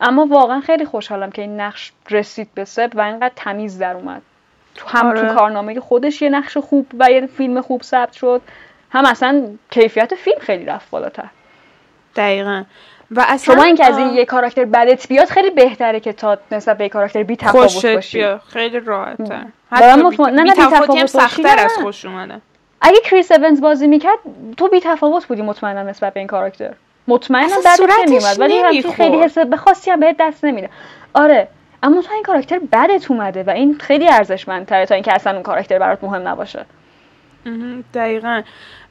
اما 0.00 0.26
واقعا 0.26 0.60
خیلی 0.60 0.84
خوشحالم 0.84 1.30
که 1.30 1.42
این 1.42 1.60
نقش 1.60 1.92
رسید 2.10 2.48
به 2.54 2.64
سب 2.64 2.96
و 2.96 3.00
اینقدر 3.00 3.32
تمیز 3.36 3.78
در 3.78 3.94
اومد. 3.94 4.22
تو 4.74 4.88
هم 4.88 5.06
آره. 5.06 5.20
تو 5.28 5.34
کارنامه 5.34 5.80
خودش 5.80 6.22
یه 6.22 6.28
نقش 6.28 6.56
خوب 6.56 6.86
و 6.98 7.10
یه 7.10 7.26
فیلم 7.26 7.60
خوب 7.60 7.82
ثبت 7.82 8.12
شد. 8.12 8.40
هم 8.90 9.06
اصلا 9.06 9.46
کیفیت 9.70 10.14
فیلم 10.14 10.38
خیلی 10.40 10.64
رفت 10.64 10.90
بالاتر. 10.90 11.24
دقیقا. 12.16 12.64
و 13.10 13.24
اصلا 13.28 13.54
شما 13.54 13.64
اینکه 13.64 13.86
از 13.86 13.98
این 13.98 14.08
یه 14.08 14.24
کاراکتر 14.24 14.64
بدت 14.64 15.08
بیاد 15.08 15.28
خیلی 15.28 15.50
بهتره 15.50 16.00
که 16.00 16.12
تا 16.12 16.38
نسبت 16.52 16.78
به 16.78 16.88
کاراکتر 16.88 17.22
بی 17.22 17.36
تفاوت 17.36 17.86
باشی. 17.86 18.18
بیا 18.18 18.40
خیلی 18.48 18.80
راحت 18.80 19.16
تر 19.16 19.24
دارم 19.24 19.52
حتی 19.70 20.02
مطمئن- 20.02 20.32
نه، 20.32 20.42
نه، 20.42 20.54
باشی، 20.86 21.06
سختتر 21.06 21.58
از. 21.64 21.72
خوش 21.82 22.04
اومدن 22.04 22.40
اگه 22.80 22.98
کریس 23.04 23.32
اونز 23.32 23.60
بازی 23.60 23.86
می‌کرد 23.86 24.18
تو 24.56 24.68
بی 24.68 24.80
تفاوت 24.80 25.26
بودی 25.26 25.42
مطمئنم 25.42 25.88
نسبت 25.88 26.14
به 26.14 26.20
این 26.20 26.26
کاراکتر. 26.26 26.74
بعدش 27.08 27.76
صورتش 27.76 27.94
نمیومد 28.08 28.40
ولی. 28.40 28.82
خیلی 28.82 29.16
حس 29.18 29.38
به 29.38 29.56
خاصی 29.56 29.90
هم 29.90 30.00
بهت 30.00 30.16
دست 30.20 30.44
نمیده. 30.44 30.70
آره. 31.14 31.48
اما 31.82 32.02
تو 32.02 32.12
این 32.12 32.22
کاراکتر 32.22 32.58
بدت 32.72 33.10
اومده 33.10 33.42
و 33.42 33.50
این 33.50 33.78
خیلی 33.78 34.08
ارزشمندتره 34.08 34.86
تا 34.86 34.94
اینکه 34.94 35.14
اصلا 35.14 35.32
اون 35.32 35.42
کاراکتر 35.42 35.78
برات 35.78 36.04
مهم 36.04 36.28
نباشه. 36.28 36.64
دقیقا. 37.94 38.42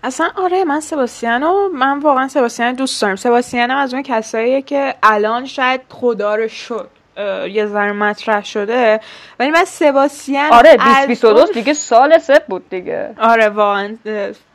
اصلا 0.03 0.29
آره 0.35 0.63
من 0.63 0.79
سباستیانو 0.79 1.69
من 1.69 1.99
واقعا 1.99 2.27
سباستیان 2.27 2.73
دوست 2.73 3.01
دارم. 3.01 3.15
سباستیانم 3.15 3.77
از 3.77 3.93
اون 3.93 4.03
کساییه 4.03 4.61
که 4.61 4.95
الان 5.03 5.45
شاید 5.45 5.81
خدا 5.89 6.35
رو 6.35 6.47
شد 6.47 6.89
یه 7.51 7.65
ذره 7.65 7.91
مطرح 7.91 8.43
شده 8.45 8.99
ولی 9.39 9.49
من 9.51 9.65
سباستیان 9.65 10.51
آره 10.53 10.69
از 10.69 10.77
2022 10.79 11.37
اون- 11.39 11.49
دیگه 11.53 11.73
سال 11.73 12.17
سه 12.17 12.41
بود 12.49 12.69
دیگه. 12.69 13.13
آره 13.19 13.49
واقعا 13.49 13.97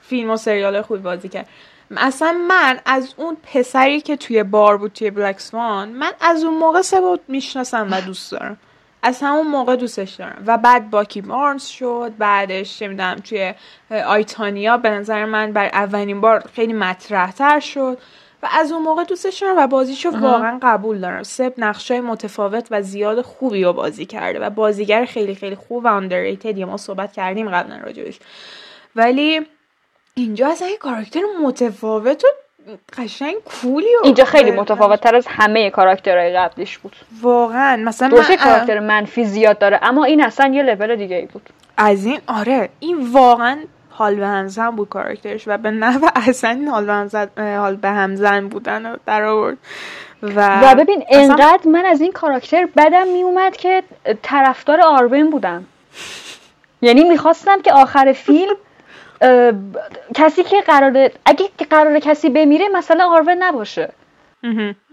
فیلم 0.01 0.31
و 0.31 0.37
سریال 0.37 0.83
خوبی 0.83 1.01
بازی 1.01 1.29
کرد. 1.29 1.47
اصلا 1.97 2.33
من 2.49 2.81
از 2.85 3.15
اون 3.17 3.37
پسری 3.53 4.01
که 4.01 4.17
توی 4.17 4.43
بار 4.43 4.77
بود 4.77 4.93
توی 4.93 5.11
بلک 5.11 5.41
سوان 5.41 5.89
من 5.89 6.13
از 6.21 6.45
اون 6.45 6.59
موقع 6.59 6.83
سبا 6.83 7.19
می‌شناسم 7.29 7.89
و 7.91 8.01
دوست 8.01 8.33
دارم. 8.33 8.57
از 9.03 9.23
همون 9.23 9.47
موقع 9.47 9.77
دوستش 9.77 10.15
دارم. 10.15 10.43
و 10.47 10.59
بعد 10.59 10.91
باکی 10.91 11.21
بارنز 11.21 11.65
شد 11.65 12.13
بعدش 12.19 12.79
چه 12.79 12.89
می‌دونم 12.89 13.17
توی 13.17 13.55
آیتانیا 14.07 14.77
به 14.77 14.91
نظر 14.91 15.25
من 15.25 15.53
بر 15.53 15.67
اولین 15.67 16.21
بار 16.21 16.45
خیلی 16.55 16.73
مطرح 16.73 17.33
تر 17.33 17.61
شد. 17.61 17.99
و 18.43 18.49
از 18.53 18.73
اون 18.73 18.83
موقع 18.83 19.05
دوستش 19.05 19.43
دارم 19.43 19.55
و 19.59 19.67
بازیشو 19.67 20.11
واقعا 20.11 20.59
قبول 20.63 20.99
دارم. 21.01 21.23
سب 21.23 21.55
نقشای 21.59 22.01
متفاوت 22.01 22.69
و 22.71 22.83
زیاد 22.83 23.23
خوبی 23.23 23.65
رو 23.65 23.73
بازی 23.73 24.07
کرده 24.07 24.39
و 24.39 24.51
بازیگر 24.51 25.05
خیلی 25.05 25.35
خیلی 25.35 25.57
خوب 25.57 25.85
و 25.85 26.01
underrated. 26.01 26.59
ما 26.59 26.77
صحبت 26.77 27.13
کردیم 27.13 27.51
قبلا 27.51 27.77
راجبش. 27.77 28.19
ولی 28.97 29.47
اینجا 30.19 30.49
اصلا 30.49 30.69
یه 30.69 30.77
کاراکتر 30.77 31.21
متفاوت 31.43 32.25
و 32.25 32.29
قشنگ 32.99 33.35
کولی 33.35 33.97
و 34.03 34.05
اینجا 34.05 34.25
خیلی 34.25 34.51
متفاوت 34.51 35.01
تر 35.01 35.17
از 35.17 35.27
همه 35.29 35.71
کاراکترهای 35.71 36.37
قبلیش 36.37 36.79
بود. 36.79 36.97
واقعا 37.23 37.77
مثلا 37.77 38.09
من 38.09 38.37
کاراکتر 38.37 38.79
منفی 38.79 39.25
زیاد 39.25 39.59
داره 39.59 39.79
اما 39.83 40.05
این 40.05 40.23
اصلا 40.23 40.55
یه 40.55 40.63
لول 40.63 40.97
دیگه 40.97 41.17
ای 41.17 41.27
بود. 41.27 41.51
از 41.77 42.07
این 42.07 42.21
آره 42.27 42.69
این 42.81 43.13
واقعا 43.13 43.59
حال 43.91 44.15
به 44.15 44.27
همزن 44.27 44.71
بود 44.71 44.89
کاراکترش 44.89 45.49
و 45.49 45.59
به 45.59 45.71
نحو 45.71 46.09
اصلا 46.29 46.51
این 46.51 46.69
حال 46.69 46.87
به 46.87 46.93
همزن 46.93 47.29
حال 47.57 47.77
به 47.77 47.89
همزن 47.89 48.49
بودن 48.49 48.87
رو 48.87 48.99
در 49.07 49.23
آورد. 49.25 49.57
و, 50.23 50.61
و 50.63 50.75
ببین 50.75 51.05
انقدر 51.11 51.69
من 51.69 51.87
از 51.87 52.01
این 52.01 52.13
کاراکتر 52.13 52.69
بدم 52.77 53.09
میومد 53.09 53.57
که 53.57 53.83
طرفدار 54.23 54.81
آروین 54.81 55.31
بودم. 55.31 55.65
یعنی 56.83 57.05
می‌خواستم 57.05 57.63
که 57.63 57.73
آخر 57.73 58.13
فیلم 58.13 58.57
کسی 60.15 60.43
که 60.43 60.61
قراره 60.61 61.13
اگه 61.27 61.49
قراره 61.71 62.01
کسی 62.01 62.31
بمیره 62.31 62.69
مثلا 62.69 63.05
آروین 63.11 63.43
نباشه. 63.43 63.93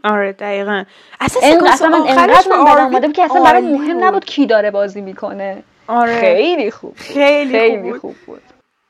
آره 0.04 0.32
دقیقا 0.32 0.84
اصلا 1.22 1.42
سکانس 1.42 1.74
اصلا 1.74 1.90
من 1.90 2.08
انقدر 2.08 2.88
من 2.88 3.12
که 3.12 3.24
اصلا 3.24 3.42
برای 3.44 3.62
مهم 3.62 3.94
بود. 3.94 4.04
نبود 4.04 4.26
کی 4.26 4.46
داره 4.46 4.72
بازی 4.72 5.02
می‌کنه 5.02 5.64
آره 5.88 6.20
خیلی 6.20 6.72
خوب. 6.72 6.96
خیلی, 6.98 7.60
خیلی 7.60 7.94
خوب 7.94 8.16
بود. 8.26 8.42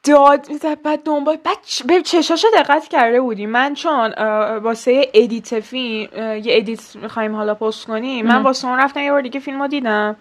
داد 0.04 0.50
می‌زد 0.50 0.82
بعد 0.82 1.04
دنبال 1.04 1.38
بعد 1.43 1.58
به 1.86 2.02
چشاشو 2.02 2.48
دقت 2.58 2.88
کرده 2.88 3.22
بودی 3.22 3.46
من 3.46 3.74
چون 3.74 4.13
واسه 4.60 5.08
edit 5.13 5.60
فیلم 5.60 6.10
یه 6.43 6.58
edit 6.58 6.95
می‌خوایم 6.96 7.36
حالا 7.36 7.56
پست 7.56 7.88
کنیم 7.88 8.28
من. 8.28 8.41
واسه 8.41 8.67
اون 8.67 8.80
رفتم 8.80 9.00
یه 9.00 9.12
بار 9.12 9.22
دیگه 9.22 9.39
فیلم 9.39 9.62
رو 9.62 9.67
دیدم 9.67 10.15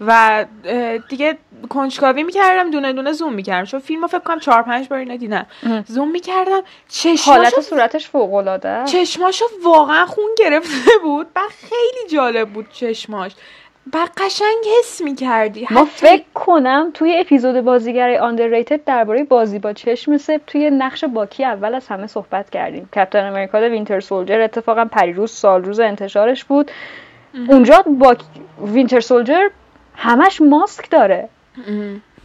و 0.00 0.44
دیگه 1.08 1.38
کنجکاوی 1.68 2.22
می‌کردم 2.22 2.70
دونه 2.70 2.92
دونه 2.92 3.12
زوم 3.12 3.32
می‌کردم. 3.32 3.64
چون 3.64 3.80
فیلم 3.80 4.02
رو 4.02 4.08
فکر 4.08 4.18
کنم 4.18 4.38
چهار 4.38 4.62
پنج 4.62 4.88
بار 4.88 4.98
اینا 4.98 5.16
دیدم. 5.16 5.46
زوم 5.86 6.10
می‌کردم. 6.10 6.62
چشماشو 6.88 7.30
حالت 7.30 7.60
صورتش 7.60 8.08
فوق 8.08 8.34
العاده 8.34 8.84
چشماشو 8.84 9.44
واقعا 9.64 10.06
خون 10.06 10.30
گرفته 10.38 10.90
بود. 11.02 11.26
و 11.36 11.40
خیلی 11.48 12.10
جالب 12.10 12.48
بود 12.48 12.66
چشماش. 12.72 13.32
و 13.94 13.98
قشنگ 14.16 14.64
حس 14.78 15.00
می‌کردی. 15.00 15.66
ما 15.70 15.84
فکر 15.84 16.24
کنم 16.34 16.90
توی 16.94 17.16
اپیزود 17.18 17.60
بازیگر 17.60 18.30
underrated 18.30 18.78
درباره 18.86 19.24
بازی 19.24 19.58
با 19.58 19.72
چشم 19.72 20.16
سب 20.16 20.40
توی 20.46 20.70
نقش 20.70 21.04
باکی 21.04 21.44
اول 21.44 21.74
از 21.74 21.88
همه 21.88 22.06
صحبت 22.06 22.50
کردیم. 22.50 22.88
Captain 22.96 23.26
America 23.26 23.60
Winter 23.60 24.00
Soldier 24.00 24.40
اتفاقا 24.40 24.84
پریروز 24.84 25.30
سال 25.30 25.64
روز 25.64 25.80
انتشارش 25.80 26.44
بود. 26.44 26.70
اونجا 27.48 27.84
با 27.86 28.16
Winter 28.64 29.00
Soldier 29.00 29.48
همش 29.96 30.40
ماسک 30.40 30.90
داره. 30.90 31.28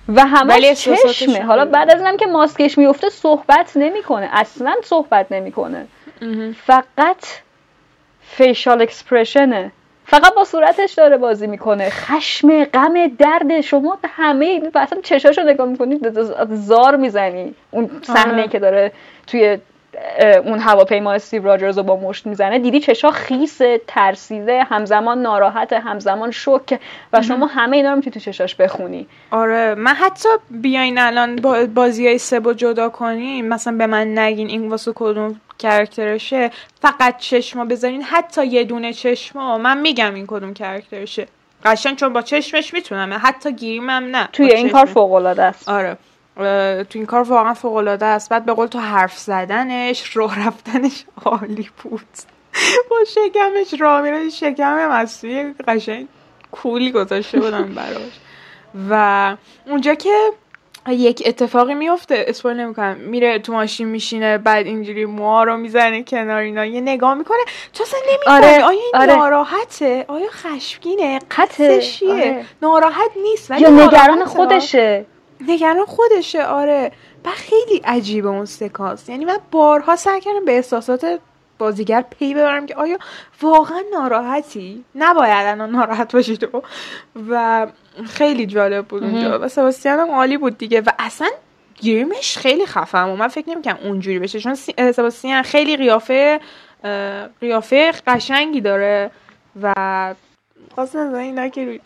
و 0.10 0.26
همش 0.26 0.64
احساساتش 0.64 1.20
چشمه. 1.20 1.44
حالا. 1.44 1.66
بعد 1.66 1.92
از 1.92 2.02
اینم 2.02 2.18
که 2.18 2.26
ماسکش 2.26 2.78
میفته 2.78 3.10
صحبت 3.10 3.72
نمی‌کنه. 3.76 4.30
اصلا 4.32 4.76
صحبت 4.84 5.32
نمی‌کنه. 5.32 5.88
فقط 6.66 7.26
فیشال 8.22 8.82
اکسپرشنه 8.82 9.72
فقط 10.06 10.34
با 10.34 10.44
صورتش 10.44 10.94
داره 10.94 11.18
بازی 11.18 11.48
می‌کنه. 11.48 11.90
خشم 11.90 12.64
غم 12.64 13.08
درد. 13.08 13.62
شما 13.62 13.98
همه 14.04 14.62
اصلا 14.76 15.02
چشاشو 15.02 15.42
نگاه 15.42 15.68
می‌کنید 15.68 16.20
زار 16.56 16.96
می‌زنی. 16.96 17.56
اون 17.72 17.90
صحنه 18.04 18.34
آره. 18.34 18.48
که 18.48 18.60
داره 18.60 18.92
توی 19.28 19.58
اون 20.46 20.60
هواپیما 20.60 21.14
استیو 21.14 21.46
راجرز 21.46 21.78
رو 21.78 21.84
با 21.84 21.96
مشت 21.96 22.28
می‌زنه. 22.28 22.60
دیدی 22.60 22.80
چشا 22.80 23.12
خیسه 23.12 23.82
ترسیده 23.88 24.64
همزمان 24.64 25.22
ناراحت 25.22 25.74
همزمان 25.74 26.32
شوک. 26.32 26.80
و 27.14 27.22
شما 27.22 27.46
همه 27.46 27.78
اینا 27.78 27.90
رو 27.90 27.96
می‌تونی 27.96 28.14
تو 28.14 28.20
چشاش 28.20 28.56
بخونی. 28.56 29.08
آره 29.32 29.76
من 29.76 29.94
حتی 29.94 30.30
بیاین 30.50 30.98
الان 30.98 31.36
با 31.36 31.66
بازی 31.76 32.08
های 32.08 32.18
سه 32.18 32.40
با 32.40 32.54
جدا 32.54 32.90
کنیم 32.90 33.46
مثلا 33.46 33.78
به 33.78 33.88
من 33.88 34.18
نگین 34.18 34.48
این 34.48 34.70
واسه 34.70 34.92
کدوم 34.96 35.42
کرکترشه 35.60 36.52
فقط 36.82 37.18
چشما 37.18 37.66
بذارین 37.66 38.04
حتی 38.04 38.46
یه 38.46 38.64
دونه 38.64 38.94
چشما 38.94 39.58
من 39.58 39.78
میگم 39.78 40.14
این 40.14 40.28
کدوم 40.28 40.54
کرکترشه. 40.54 41.28
قشنگ 41.66 41.96
چون 41.96 42.14
با 42.14 42.22
چشمش 42.22 42.74
می‌تونم 42.74 43.20
حتی 43.24 43.52
گیریم 43.54 43.90
هم 43.90 44.04
نه 44.04 44.30
توی 44.34 44.54
این 44.54 44.70
کار. 44.70 44.86
فوق 44.86 45.12
العاده 45.12 45.44
است. 45.44 45.70
آره. 45.70 45.98
تو 46.84 47.00
این 47.00 47.06
کار 47.06 47.22
واقعا 47.22 47.54
فوق 47.54 47.76
العاده 47.76 48.06
است. 48.06 48.30
بعد 48.30 48.46
به 48.46 48.54
قول 48.54 48.68
تو 48.68 48.80
حرف 48.80 49.18
زدنش 49.18 50.18
راه 50.18 50.48
رفتنش 50.48 51.06
عالی 51.26 51.70
بود. 51.84 52.02
با 52.90 52.98
شکمش 53.08 53.82
راه 53.82 54.02
میره 54.02 54.30
شکم 54.30 54.88
مستی 54.90 55.54
قشنگ 55.68 56.08
کولی 56.52 56.92
گذاشته 56.92 57.40
بودم 57.40 57.74
براش. 57.76 58.20
و 58.90 59.36
اونجا 59.66 59.94
که 59.94 60.14
یک 60.90 61.24
اتفاقی 61.26 61.74
میفته 61.74 62.26
اسپویل 62.28 62.58
نمی‌کنم 62.58 62.96
میره 62.98 63.40
تو 63.40 63.54
ماشین 63.54 63.88
میشینه 63.88 64.38
بعد 64.38 64.66
اینجوری 64.66 65.06
موها 65.06 65.44
رو 65.44 65.58
می‌زنه 65.58 66.04
کنار 66.04 66.42
اینا 66.42 66.66
یه 66.66 66.82
نگاه 66.82 67.14
می‌کنه. 67.14 67.38
تو 67.74 67.84
اصلا 67.84 68.00
نمی‌فهمی. 68.10 68.46
آره، 68.46 68.64
آیا 68.64 68.70
این 68.70 68.92
آره. 68.94 69.16
ناراحته؟ 69.16 70.06
آیا 70.08 70.30
خشمگینه؟ 70.30 71.20
قطعه، 71.38 71.82
آره. 72.10 72.46
ناراحت 72.62 73.12
نیست 73.24 73.52
ولی 73.52 73.62
یا 73.62 73.70
نگران. 73.70 74.26
خودشه. 74.26 75.06
نگران 75.42 75.86
خودشه 75.86 76.46
آره. 76.46 76.92
و 77.26 77.30
خیلی 77.30 77.82
عجیبه 77.86 78.30
اون 78.30 78.46
سکانس 78.46 79.10
یعنی 79.10 79.26
من 79.26 79.38
بارها 79.52 79.96
سعی 79.96 80.22
کردم 80.22 80.46
به 80.46 80.52
احساسات 80.52 81.20
بازیگر 81.58 82.06
پی 82.20 82.34
ببرم 82.34 82.66
که 82.66 82.76
آیا 82.76 82.98
واقعا 83.42 83.82
ناراحتی؟ 83.94 84.84
نباید 84.96 85.48
الان 85.48 85.72
ناراحت 85.72 86.14
باشی 86.14 86.38
تو. 86.38 86.64
و 87.30 87.68
خیلی 88.06 88.46
جالب 88.46 88.86
بود 88.86 89.04
اونجا. 89.04 89.40
و 89.40 89.48
سباستیان 89.48 90.00
هم 90.00 90.12
عالی 90.12 90.38
بود 90.38 90.58
دیگه. 90.58 90.82
و 90.82 90.90
اصلا 91.00 91.28
گیرمش 91.76 92.38
خیلی 92.38 92.66
خفم 92.66 93.10
و 93.10 93.16
من 93.16 93.28
فکر 93.28 93.50
نمی‌کنم 93.50 93.78
اونجوری 93.84 94.20
بشه. 94.20 94.40
چون 94.40 94.56
سباستیان 94.92 95.42
خیلی 95.42 95.78
قیافه 95.78 96.40
قیافه 97.42 97.92
قشنگی 98.08 98.62
داره. 98.62 99.12
و 99.62 100.16
خواست 100.76 100.96
نزنه 100.96 101.18
اینا 101.18 101.48
که 101.48 101.80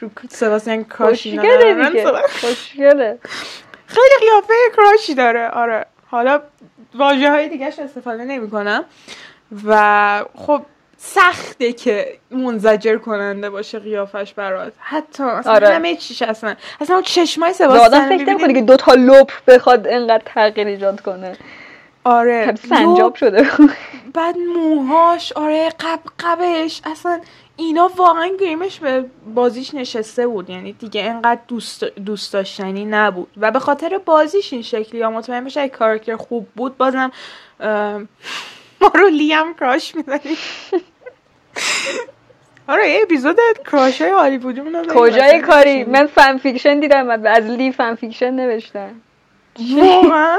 رو 0.00 0.10
سباستیان 0.28 0.84
کراش 0.84 1.26
اینا 1.26 1.42
خوشگله 1.42 3.12
دیگه. 3.12 3.18
خیلی 3.86 4.30
قیافه 4.30 4.54
کراشی 4.76 5.14
داره. 5.14 5.48
آره. 5.48 5.86
حالا 6.10 6.40
واژه 6.94 7.30
های 7.30 7.48
دیگهش 7.48 7.78
استفاده 7.78 8.24
نمی 8.24 8.50
کنم 8.50 8.84
و 9.66 10.24
خب 10.34 10.62
سخته 10.96 11.72
که 11.72 12.18
منزجر 12.30 12.98
کننده 12.98 13.50
باشه 13.50 13.78
قیافش 13.78 14.34
برات. 14.34 14.72
حتی 14.78 15.22
اصلا 15.22 15.52
آره. 15.52 15.68
همه 15.68 15.96
چیش 15.96 16.22
اصلا 16.22 16.54
اصلا 16.80 16.96
اون 16.96 17.04
چشمای 17.04 17.50
به 17.50 17.54
سباستیان 17.54 17.86
آدم 17.86 18.08
فکر؟ 18.08 18.30
نمی‌کنه 18.30 18.54
که 18.54 18.62
دو 18.62 18.76
تا 18.76 18.94
لپ 18.94 19.30
بخواد 19.46 19.86
انقدر 19.86 20.22
تغییر 20.26 20.66
ایجاد 20.66 21.00
کنه. 21.00 21.36
آره. 22.04 22.54
سنجاب 22.68 23.14
شده. 23.14 23.50
بعد 24.14 24.36
موهاش 24.38 25.32
آره 25.32 25.68
قب 25.68 26.00
قبش. 26.20 26.80
اصلا 26.84 27.20
اینا 27.56 27.90
واقعا 27.96 28.30
گریمش 28.40 28.80
به 28.80 29.04
بازیش 29.34 29.74
نشسته 29.74 30.26
بود 30.26 30.50
یعنی 30.50 30.72
دیگه 30.72 31.02
انقدر 31.02 31.40
دوست, 31.48 31.84
دوست 31.84 32.32
داشتنی 32.32 32.84
نبود 32.84 33.28
و 33.36 33.50
به 33.50 33.58
خاطر 33.58 33.98
بازیش 33.98 34.52
این 34.52 34.62
شکلی 34.62 35.00
یا 35.00 35.10
مطمئن 35.10 35.44
بشه 35.44 35.60
اگه 35.60 35.70
کاراکتر 35.70 36.16
خوب 36.16 36.48
بود 36.56 36.76
بازم 36.76 37.12
ما 38.80 38.90
رو 38.94 39.08
لیم 39.08 39.54
کراش 39.60 39.94
می‌زنیم 39.94 40.36
آره 42.68 42.90
یه 42.90 43.00
اپیزود 43.02 43.36
کراش 43.72 44.02
های 44.02 44.38
بریم 44.38 44.82
کجای 44.94 45.40
کاری. 45.40 45.84
من 45.84 46.06
فن 46.06 46.38
فیکشن 46.38 46.80
دیدم 46.80 47.10
از 47.10 47.44
لی 47.44 47.72
فن 47.72 47.94
فیکشن 47.94 48.30
نوشتم 48.30 49.00
واقعا. 49.76 50.38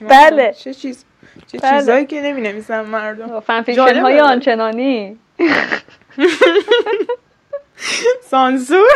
بله. 0.00 0.52
چه 0.52 0.74
چیز 0.74 1.04
چه 1.46 1.58
بله. 1.58 1.78
چیزایی 1.78 2.06
که 2.06 2.22
نمی 2.22 2.40
نویسن 2.40 2.80
مردم 2.80 3.40
فن 3.40 3.62
فیکشن. 3.62 4.00
های 4.00 4.20
آنچنانی 4.20 5.18
سانسور؟ 8.22 8.88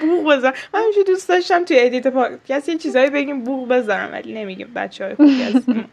بوق 0.00 0.32
بذار 0.32 0.54
من 0.74 0.80
همیشه 0.82 1.02
دوست 1.02 1.28
داشتم 1.28 1.64
توی 1.64 1.76
ادیت 1.80 2.06
پادکست 2.06 2.68
یه 2.68 2.76
چیزایی 2.78 3.10
بگیم 3.10 3.44
بوق 3.44 3.68
بذارم 3.68 4.12
ولی 4.12 4.32
نمیگیم. 4.34 4.72
بچه 4.74 5.04
های 5.04 5.14
خوبی 5.14 5.42
هستیم. 5.54 5.88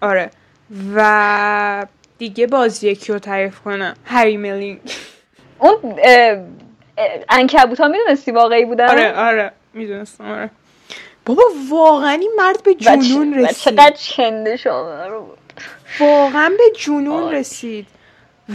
آره. 0.00 0.30
و 0.94 1.86
دیگه 2.18 2.46
بازی 2.46 2.94
کیو 2.94 3.18
تعریف 3.18 3.60
کنم. 3.60 3.94
هری 4.04 4.36
ملینگ 4.36 4.80
اون 5.58 5.96
عنکبوت 7.28 7.80
ها 7.80 7.88
می‌دونستی 7.88 8.30
واقعی 8.30 8.64
بودن؟ 8.64 8.88
آره 8.88 9.12
آره. 9.18 9.52
می‌دونستم 9.74 10.24
آره. 10.30 10.50
بابا 11.26 11.42
واقعا 11.70 12.10
این 12.10 12.32
مرد 12.36 12.62
به 12.62 12.74
جنون 12.74 13.34
رسید 13.34 13.56
چقدر 13.74 13.96
چنده 13.96 14.56
شما 14.56 15.06
رو. 15.06 15.20
بود 15.20 15.38
واقعا 16.00 16.48
به 16.48 16.64
جنون. 16.78 17.32
رسید. 17.32 17.86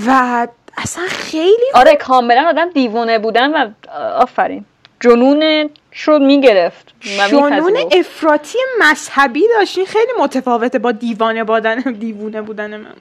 و 0.08 0.48
اصلا 0.78 1.04
خیلی 1.08 1.72
آره 1.74 1.96
کاملا 1.96 2.48
آدم 2.50 2.70
دیوونه 2.70 3.20
بودن 3.20 3.52
و 3.54 3.70
آفرین. 4.16 4.66
جنون 5.00 5.70
شد 5.94 6.22
می‌گرفت. 6.22 6.94
جنون. 7.30 7.78
افراطی 7.92 8.58
مذهبی 8.80 9.44
داشت. 9.58 9.78
این 9.78 9.88
خیلی 9.88 10.12
متفاوته 10.20 10.80
با 10.80 10.92
دیوانه 10.92 11.44
بودن 11.44 11.80
دیوونه 11.80 12.42
بودن 12.42 12.78
من. 12.78 12.94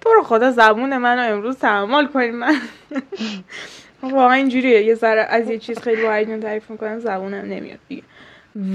تو 0.00 0.14
رو 0.14 0.22
خدا 0.22 0.50
زبون 0.50 0.96
منو 0.96 1.32
امروز 1.32 1.58
تحمل 1.58 2.06
کنید 2.06 2.34
من 2.34 2.56
واقعا 4.02 4.32
اینجوریه. 4.32 4.82
یه 4.82 4.94
ذره 4.94 5.20
از 5.22 5.50
یه 5.50 5.58
چیز 5.58 5.78
خیلی 5.78 6.02
با 6.02 6.12
هیجان 6.12 6.40
تعریف 6.40 6.70
می‌کنم 6.70 6.98
زبونم 6.98 7.44
نمیاد 7.44 7.78
دیگه. 7.88 8.02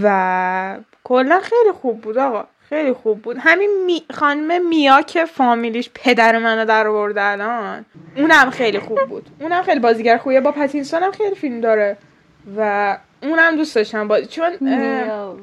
و 0.04 0.78
کلا 1.04 1.40
خیلی 1.40 1.72
خوب 1.82 2.02
بود 2.02 2.18
آقا. 2.18 2.46
خیلی 2.74 2.94
خوب 2.94 3.22
بود. 3.22 3.38
همین 3.40 3.84
می... 3.86 4.04
خانم 4.14 4.68
میا 4.68 5.02
که 5.02 5.26
فامیلیش 5.26 5.90
پدر 5.94 6.38
منو 6.38 6.66
در 6.66 6.88
آورده 6.88 7.24
الان 7.24 7.86
اونم 8.18 8.50
خیلی 8.50 8.80
خوب 8.80 9.06
بود. 9.06 9.30
اونم 9.40 9.64
خیلی 9.64 9.80
بازیگر 9.80 10.18
خوبیه. 10.18 10.42
با 10.42 10.52
پتینسون 10.52 11.04
هم 11.04 11.12
خیلی 11.12 11.36
فیلم 11.36 11.62
داره. 11.62 11.98
و 12.58 12.98
اونم 13.24 13.56
دوست 13.56 13.76
داشتم. 13.76 14.08
باز 14.08 14.30
چون 14.30 14.68
اه،. 14.68 15.36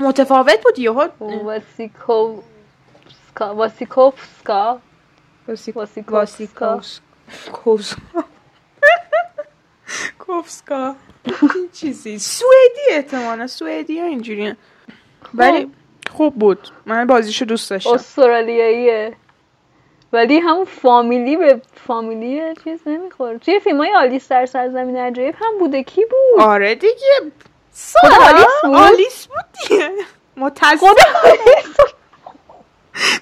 متفاوت 0.00 0.62
بود 0.64 0.78
یهو. 0.78 1.08
واسیکوفسکا. 1.20 3.54
واسیکوفسکا. 3.54 4.80
واسیکوفسکا. 5.48 6.80
کوفسکا 10.18 10.94
چیزی؟ 11.72 12.18
سوئدی 12.18 12.80
احتمالا. 12.90 13.46
سوئدی 13.46 14.00
ها 14.00 14.06
اینجوری 14.06 14.54
ولی 15.34 15.70
خوب 16.14 16.34
بود. 16.34 16.68
من 16.86 17.06
بازیشو 17.06 17.44
دوست 17.44 17.70
داشتم. 17.70 17.90
استرالیاییه. 17.90 19.16
ولی 20.12 20.38
همون 20.38 20.64
فامیلی 20.64 21.36
به 21.36 21.60
فامیلی 21.86 22.54
چیز 22.64 22.80
نمی‌خوره. 22.86 23.38
توی 23.38 23.60
فیلم 23.60 23.78
های 23.78 23.94
آلیس 23.94 24.28
در 24.28 24.46
سرزمین 24.46 24.96
عجایب 24.96 25.34
هم 25.38 25.58
بوده. 25.58 25.82
کی 25.82 26.04
بود؟ 26.04 26.44
آره 26.44 26.74
دیگه. 26.74 26.94
خدا 27.20 27.30
سارا. 27.72 28.16
آلیس 28.26 28.46
بود؟ 28.62 28.74
آلیس 28.74 29.26
بود 29.26 29.44
دیگه. 29.68 29.90
خدا 30.76 30.94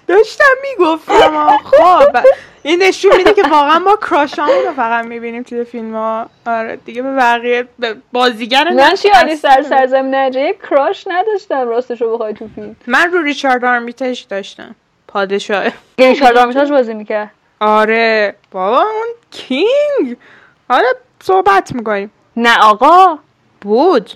داشتم 0.06 0.44
می‌گفتم 0.62 1.58
خب. 1.64 2.16
این 2.62 2.82
نشون 2.82 3.16
میده 3.16 3.32
که 3.34 3.42
واقعا 3.42 3.78
ما 3.78 3.96
کراشامون 3.96 4.64
رو 4.66 4.72
فقط 4.72 5.04
می‌بینیم 5.04 5.42
توی 5.42 5.64
فیلم 5.64 5.94
ها. 5.94 6.26
آره 6.46 6.76
دیگه 6.76 7.02
به 7.02 7.12
بقیه 7.14 7.68
به 7.78 7.96
بازیگر 8.12 8.64
من 8.68 8.76
در 8.76 8.92
اصلی 8.92 9.36
سرزمین 9.62 10.14
عجایب 10.14 10.62
کراش 10.70 11.04
نداشتم 11.06 11.68
راستشو 11.68 12.12
بخوای 12.12 12.34
تو 12.34 12.48
فیلم. 12.54 12.76
من 12.86 13.12
رو 13.12 13.22
ریچارد 13.22 13.64
آرمیتاژ 13.64 14.24
داشتم 14.28 14.74
پادشاه. 15.08 15.64
ریچارد 15.98 16.36
آرمیتاژ 16.36 16.70
بازی 16.70 16.94
می‌کرد؟ 16.94 17.30
آره. 17.60 18.34
بابا 18.50 18.78
اون 18.80 19.06
کینگ. 19.30 20.16
حالا 20.68 20.88
صحبت 21.22 21.72
می‌کنیم. 21.74 22.10
نه 22.36 22.58
آقا. 22.62 23.18
بود. 23.60 24.10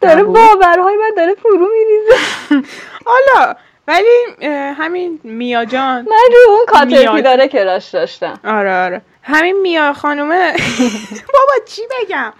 داره. 0.00 0.22
باورهای 0.22 0.96
من 0.96 1.10
داره 1.16 1.34
فرو 1.34 1.68
میریزه. 1.72 2.16
حالا 3.06 3.54
ولی 3.88 4.46
همین 4.78 5.20
میا 5.24 5.64
جان. 5.64 6.00
من 6.02 6.34
رو 6.46 6.52
اون 6.52 6.66
کاترپیلاره 6.66 7.12
میاد. 7.12 7.24
داره 7.24 7.48
کراش 7.48 7.88
داشتم. 7.90 8.40
آره 8.44 8.84
آره. 8.84 9.02
همین 9.22 9.60
میا 9.62 9.92
خانومه. 9.92 10.52
بابا 11.34 11.64
چی 11.66 11.82
بگم؟ 12.02 12.32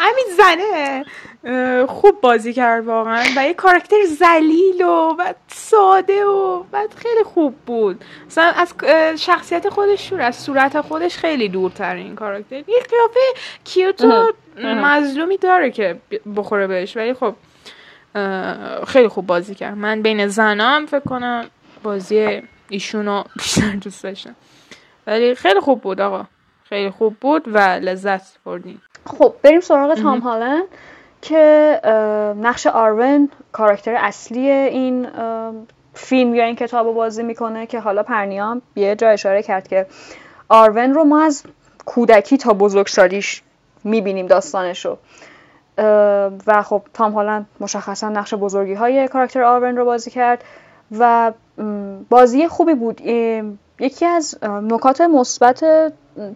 همین 0.00 0.24
زنه. 0.36 1.04
خوب 1.86 2.20
بازی 2.20 2.52
کرد 2.52 2.84
واقعا 2.86 3.22
و 3.36 3.44
یه 3.46 3.54
کاراکتر 3.54 3.96
زلیل 4.04 4.82
و 4.82 5.14
بعد 5.14 5.36
ساده 5.48 6.24
و 6.24 6.62
بعد 6.62 6.94
خیلی 6.94 7.22
خوب 7.24 7.54
بود. 7.66 8.04
مثلا 8.26 8.44
از 8.44 8.74
شخصیت 9.20 9.68
خودش 9.68 10.08
شور 10.08 10.20
از 10.20 10.36
صورت 10.36 10.80
خودش 10.80 11.16
خیلی 11.16 11.48
دورتر 11.48 11.94
این 11.94 12.14
کاراکتر. 12.14 12.56
یه 12.56 12.64
قیافه 12.90 13.20
کیوت 13.64 14.04
و 14.04 14.10
اه، 14.10 14.30
اه. 14.58 14.74
مظلومی 14.74 15.36
داره 15.36 15.70
که 15.70 15.96
بخوره 16.36 16.66
بهش. 16.66 16.96
ولی 16.96 17.14
خب 17.14 17.34
خیلی 18.86 19.08
خوب 19.08 19.26
بازی 19.26 19.54
کرد. 19.54 19.76
من 19.76 20.02
بین 20.02 20.26
زنام 20.26 20.86
فکر 20.86 21.00
کنم 21.00 21.44
بازی 21.82 22.42
ایشونو 22.68 23.24
بیشتر 23.38 23.70
دوست 23.70 24.02
داشتم. 24.02 24.34
ولی 25.06 25.34
خیلی 25.34 25.60
خوب 25.60 25.80
بود 25.80 26.00
آقا. 26.00 26.24
خیلی 26.68 26.90
خوب 26.90 27.16
بود 27.20 27.42
و 27.46 27.58
لذت 27.58 28.22
بردیم. 28.44 28.82
خب 29.06 29.34
بریم 29.42 29.60
سراغ 29.60 29.94
تام 29.94 30.18
هالند 30.18 30.64
که 31.22 31.80
نقش 32.42 32.66
آرون 32.66 33.30
کاراکتر 33.52 33.94
اصلی 33.94 34.50
این 34.50 35.08
فیلم 35.94 36.34
یا 36.34 36.44
این 36.44 36.56
کتاب 36.56 36.86
رو 36.86 36.92
بازی 36.92 37.22
می‌کنه 37.22 37.66
که 37.66 37.80
حالا 37.80 38.02
پرنیام 38.02 38.62
یه 38.76 38.96
جا 38.96 39.08
اشاره 39.08 39.42
کرد 39.42 39.68
که 39.68 39.86
آرون 40.48 40.94
رو 40.94 41.04
ما 41.04 41.22
از 41.24 41.44
کودکی 41.84 42.36
تا 42.36 42.52
بزرگسالیش 42.52 43.42
می‌بینیم 43.84 44.26
داستانش 44.26 44.84
رو 44.84 44.98
و 46.46 46.62
خب 46.62 46.82
تام 46.94 47.12
هالند 47.12 47.46
مشخصا 47.60 48.08
نقش 48.08 48.34
بزرگی 48.34 48.74
های 48.74 49.08
کاراکتر 49.08 49.42
آرون 49.42 49.76
رو 49.76 49.84
بازی 49.84 50.10
کرد 50.10 50.44
و 50.98 51.32
بازی 52.10 52.48
خوبی 52.48 52.74
بود. 52.74 53.00
یکی 53.80 54.06
از 54.06 54.38
نکات 54.42 55.00
مثبت 55.00 55.64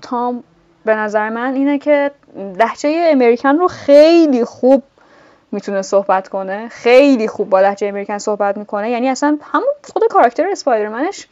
تام 0.03 0.45
به 0.85 0.95
نظر 0.95 1.29
من 1.29 1.55
اینه 1.55 1.79
که 1.79 2.11
لحجه 2.37 3.09
امریکن 3.11 3.57
رو 3.57 3.69
خیلی 3.69 4.45
خوب 4.45 4.83
می‌تونه 5.53 5.83
صحبت 5.83 6.29
کنه. 6.29 6.69
خیلی 6.69 7.29
خوب 7.29 7.51
با 7.51 7.61
لحجه 7.61 7.87
امریکن 7.87 8.19
صحبت 8.19 8.57
می‌کنه. 8.57 8.91
یعنی 8.91 9.09
اصلا 9.09 9.39
همون 9.43 9.69
خود 9.93 10.03
کاراکتر 10.11 10.47
اسپایدرمنش 10.53 11.29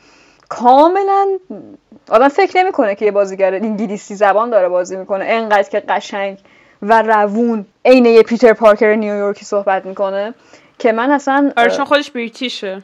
کاملا 0.48 1.26
آدم 2.10 2.28
فکر 2.28 2.58
نمی‌کنه 2.58 2.94
که 2.94 3.04
یه 3.04 3.10
بازیگر 3.10 3.54
انگلیسی 3.54 4.14
زبان 4.14 4.50
داره 4.50 4.68
بازی 4.68 4.96
می‌کنه. 4.96 5.24
انقدر 5.28 5.68
که 5.68 5.80
قشنگ 5.80 6.38
و 6.82 7.02
روون 7.02 7.66
عین 7.84 8.06
یه 8.06 8.22
پیتر 8.22 8.52
پارکر 8.52 8.94
نیویورکی 8.94 9.44
صحبت 9.44 9.86
می‌کنه 9.86 10.34
که 10.78 10.92
من 10.92 11.10
اصلا 11.10 11.52
آره 11.56 11.70
چون 11.70 11.84
خودش 11.84 12.10
بریتیشه. 12.10 12.82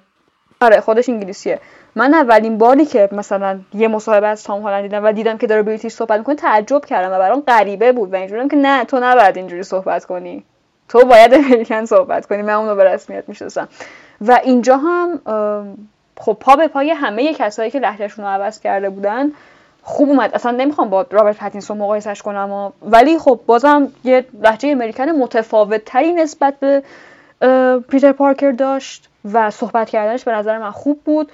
آره 0.61 0.81
خودش 0.81 1.09
انگلیسیه. 1.09 1.61
من 1.95 2.15
اولین 2.15 2.59
باری 2.59 2.87
که 2.87 3.09
مثلا 3.13 3.61
یه 3.75 3.89
مصاحبه 3.89 4.27
از 4.27 4.45
تام 4.45 4.63
هالند 4.63 4.83
دیدم 4.83 5.05
و 5.05 5.13
دیدم 5.13 5.39
که 5.39 5.47
داره 5.47 5.63
بریتیش 5.63 5.93
صحبت 5.93 6.19
می‌کنه 6.19 6.35
تعجب 6.35 6.85
کردم 6.85 7.15
و 7.15 7.19
برام 7.19 7.41
غریبه 7.41 7.93
بود 7.93 8.13
و 8.13 8.17
اینجوریم 8.17 8.49
که 8.49 8.57
نه 8.57 8.85
تو 8.85 9.01
نباید 9.03 9.37
اینجوری 9.37 9.63
صحبت 9.63 10.05
کنی. 10.05 10.45
تو 10.89 11.05
باید 11.05 11.35
امریکن 11.35 11.85
صحبت 11.85 12.27
کنی. 12.27 12.43
من 12.43 12.53
اونو 12.53 12.75
به 12.75 12.85
رسمیت 12.85 13.25
می‌شناسم. 13.29 13.69
و 14.21 14.41
اینجا 14.45 14.77
هم 14.77 15.21
خب 16.17 16.37
پا 16.41 16.57
به 16.57 16.69
پای 16.69 16.91
همه 16.91 17.35
کسایی 17.35 17.71
که 17.71 17.79
لهجهشون 17.79 18.25
رو 18.25 18.31
عوض 18.31 18.61
کرده 18.61 18.91
بودن 18.91 19.33
خوب 19.83 20.09
اومد. 20.09 20.31
اصلا 20.35 20.53
نمی‌خوام 20.53 20.89
با 20.89 21.07
رابرت 21.11 21.37
پتینسون 21.37 21.79
مقایسش 21.79 22.23
کنم 22.23 22.53
و 22.53 22.71
ولی 22.83 23.19
خب 23.19 23.41
بازم 23.47 23.89
یه 24.05 24.25
لهجه 24.43 24.69
امریکن 24.69 25.09
متفاوت 25.09 25.85
تری 25.85 26.13
نسبت 26.13 26.55
به 26.61 26.83
پیتر 27.89 28.13
پارکر 28.13 28.51
داشت 28.51 29.09
و 29.33 29.51
صحبت 29.51 29.91
کردنش 29.91 30.25
به 30.25 30.33
نظر 30.33 30.59
من 30.59 30.71
خوب 30.71 31.01
بود. 31.05 31.33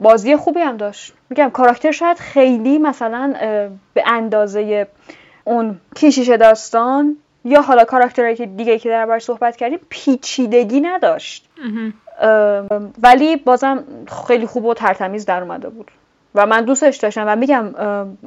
بازی 0.00 0.36
خوبی 0.36 0.60
هم 0.60 0.76
داشت. 0.76 1.12
میگم 1.30 1.50
کاراکتر 1.50 1.90
شاید 1.90 2.16
خیلی 2.18 2.78
مثلا 2.78 3.34
به 3.94 4.02
اندازه 4.06 4.86
اون 5.44 5.80
کیشیش 5.94 6.28
داستان 6.28 7.16
یا 7.44 7.62
حالا 7.62 7.84
کاراکترهایی 7.84 8.36
که 8.36 8.46
دیگه 8.46 8.78
که 8.78 8.88
دربارش 8.88 9.24
صحبت 9.24 9.56
کردیم 9.56 9.78
پیچیدگی 9.88 10.80
نداشت. 10.80 11.48
ولی 13.02 13.36
بازم 13.36 13.84
خیلی 14.26 14.46
خوب 14.46 14.64
و 14.64 14.74
ترتمیز 14.74 15.26
در 15.26 15.42
اومده 15.42 15.68
بود. 15.68 15.90
و 16.36 16.46
من 16.46 16.64
دوستش 16.64 16.96
داشتم 16.96 17.24
و 17.26 17.36
میگم 17.36 17.74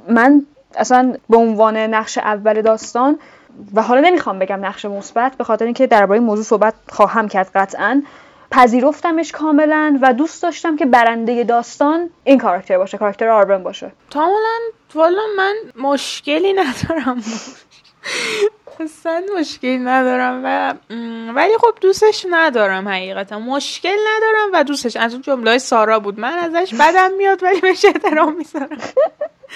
من 0.10 0.46
اصلا 0.76 1.14
به 1.30 1.38
عنوان 1.38 1.78
نقش 1.78 2.18
اول 2.18 2.62
داستان 2.62 3.20
و 3.74 3.82
حالا 3.82 4.02
نمی‌خوام 4.02 4.40
بگم 4.40 4.66
نقش 4.66 4.86
مثبت 4.86 5.36
به 5.36 5.44
خاطر 5.44 5.66
اینکه 5.66 5.88
درباره 5.88 6.20
این 6.20 6.28
موضوع 6.28 6.44
صحبت 6.44 6.74
خواهم 6.90 7.28
کرد 7.28 7.52
قطعا 7.56 8.04
پذیرفتمش 8.52 9.32
کاملا 9.32 10.00
و 10.02 10.14
دوست 10.14 10.44
داشتم 10.44 10.76
که 10.76 10.86
برنده 10.86 11.44
داستان 11.44 12.10
این 12.24 12.38
کاراکتر 12.38 12.78
باشه 12.78 12.98
کاراکتر 12.98 13.30
آرون 13.30 13.64
باشه. 13.64 13.92
کاملا 14.14 14.60
والا 14.96 15.22
من 15.38 15.56
مشکلی 15.82 16.54
ندارم. 16.54 17.24
اصلا 18.80 19.24
مشکلی 19.40 19.78
ندارم 19.78 20.42
و 20.44 20.74
ولی 21.36 21.58
خب 21.58 21.74
دوستش 21.82 22.26
ندارم 22.30 22.88
حقیقتا. 22.88 23.40
مشکل 23.40 23.96
ندارم 24.18 24.50
و 24.54 24.64
دوستش. 24.64 24.96
از 24.96 25.14
اون 25.14 25.22
جمله 25.22 25.58
سارا 25.58 26.00
بود. 26.00 26.20
من 26.20 26.34
ازش 26.34 26.74
بدم 26.74 27.12
میاد 27.18 27.44
ولی 27.44 27.62
بهش 27.62 27.86
احترام 27.86 28.36
می‌ذارم. 28.36 28.78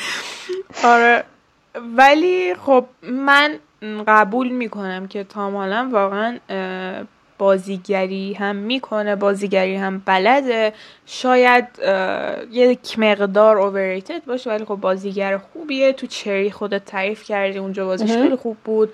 آره. 0.93 1.23
ولی 1.75 2.55
خب 2.55 2.85
من 3.01 3.59
قبول 4.07 4.49
می‌کنم 4.49 5.07
که 5.07 5.23
تام 5.23 5.55
واقعا 5.91 6.39
بازیگری 7.43 8.33
هم 8.33 8.55
می‌کنه 8.55 9.15
بازیگری 9.15 9.75
هم 9.75 10.01
بلده. 10.05 10.73
شاید 11.05 11.67
یک 12.51 12.99
مقدار 12.99 13.57
اووریتد 13.57 14.25
باشه 14.25 14.49
ولی 14.49 14.65
خب 14.65 14.75
بازیگر 14.75 15.37
خوبیه. 15.37 15.93
تو 15.93 16.07
چری 16.07 16.51
خودت 16.51 16.85
تعریف 16.85 17.23
کردی 17.23 17.57
اونجا 17.57 17.85
بازیش. 17.85 18.11
خیلی 18.11 18.35
خوب 18.35 18.57
بود. 18.63 18.93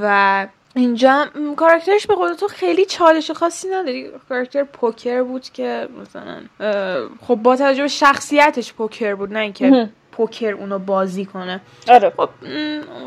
و 0.00 0.46
اینجا 0.74 1.26
کاراکترش 1.56 2.06
به 2.06 2.14
قول 2.14 2.32
تو 2.32 2.48
خیلی 2.48 2.84
چالش 2.84 3.30
خاصی 3.30 3.68
نداری. 3.68 4.10
کاراکتر 4.28 4.62
پوکر 4.64 5.22
بود 5.22 5.42
که 5.42 5.88
مثلا 6.02 6.40
خب 7.26 7.34
با 7.34 7.56
توجه 7.56 7.82
به 7.82 7.88
شخصیتش 7.88 8.72
پوکر 8.72 9.14
بود 9.14 9.32
نه 9.32 9.38
اینکه. 9.38 9.88
پوکر 10.12 10.52
اونو 10.52 10.78
بازی 10.78 11.24
کنه. 11.24 11.60
آره. 11.88 12.12
خب 12.16 12.28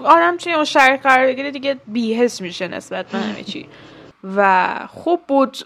آدم 0.03 0.37
چون 0.37 0.55
مشترک 0.55 1.01
قرار 1.01 1.27
بگیره 1.27 1.51
دیگه 1.51 1.77
بیهس 1.87 2.41
میشه 2.41 2.67
نسبت 2.67 3.05
به 3.05 3.17
همه 3.17 3.43
چی. 3.43 3.67
و 4.35 4.69
خوب 4.87 5.21
بود 5.27 5.57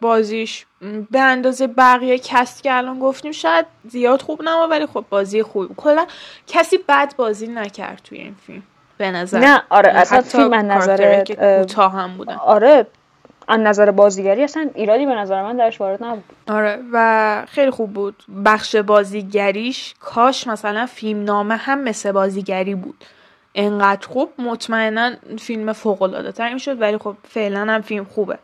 بازیش 0.00 0.66
به 1.10 1.20
اندازه 1.20 1.66
بقیه 1.66 2.18
کست 2.18 2.62
که 2.62 2.76
الان 2.76 2.98
گفتیم 2.98 3.32
شاید 3.32 3.66
زیاد 3.88 4.22
خوب 4.22 4.42
نما 4.42 4.68
ولی 4.70 4.86
خب 4.86 5.04
بازی 5.10 5.42
بود. 5.42 5.74
کلا 5.76 6.06
کسی 6.46 6.78
بد 6.88 7.16
بازی 7.16 7.46
نکرد 7.46 8.00
توی 8.04 8.18
این 8.18 8.34
فیلم 8.46 8.62
به 8.98 9.10
نظر. 9.10 9.38
نه 9.38 9.62
آره 9.70 9.88
یعنی 9.88 10.00
اصلا 10.00 10.20
فیلم 10.20 10.52
از 10.52 10.64
نظر 10.64 11.24
کوتاه 11.24 11.92
هم 11.92 12.16
بودن. 12.16 12.34
آره 12.34 12.86
از 13.48 13.60
نظر 13.60 13.90
بازیگری 13.90 14.44
اصلا 14.44 14.70
ایرادی 14.74 15.06
به 15.06 15.14
نظر 15.14 15.42
من 15.42 15.56
درش 15.56 15.80
وارد 15.80 16.04
نبود. 16.04 16.24
آره 16.48 16.78
و 16.92 17.46
خیلی 17.48 17.70
خوب 17.70 17.92
بود. 17.92 18.24
بخش 18.44 18.76
بازیگریش 18.76 19.94
کاش 20.00 20.46
مثلا 20.46 20.86
فیلم 20.86 21.24
نامه 21.24 21.56
هم 21.56 21.80
مثل 21.80 22.12
بازیگری 22.12 22.74
بود. 22.74 23.04
انقدر 23.54 24.06
خوب 24.06 24.30
مطمئنا 24.38 25.12
فیلم 25.38 25.72
فوق 25.72 26.02
العاده 26.02 26.32
تر 26.32 26.54
می‌شد 26.54 26.80
ولی 26.80 26.98
خب 26.98 27.16
فعلا 27.28 27.60
هم 27.60 27.80
فیلم 27.80 28.04
خوبه. 28.04 28.38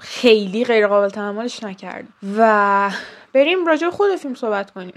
خیلی 0.00 0.64
غیر 0.64 0.86
قابل 0.86 1.08
تحملش 1.08 1.62
نکرد. 1.62 2.04
و 2.38 2.90
بریم 3.32 3.66
راجع 3.66 3.90
خود 3.90 4.16
فیلم 4.16 4.34
صحبت 4.34 4.70
کنیم. 4.70 4.94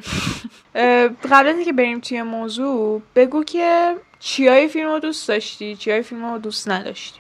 قبل 1.31 1.47
از 1.47 1.55
اینکه 1.55 1.73
بریم 1.73 1.99
توی 1.99 2.21
موضوع 2.21 3.01
بگو 3.15 3.43
که 3.43 3.95
چیای 4.19 4.67
فیلم 4.67 4.89
رو 4.89 4.99
دوست 4.99 5.27
داشتی؟ 5.27 5.75
چیای 5.75 6.01
فیلم 6.01 6.31
رو 6.31 6.37
دوست 6.37 6.69
نداشتی؟ 6.69 7.19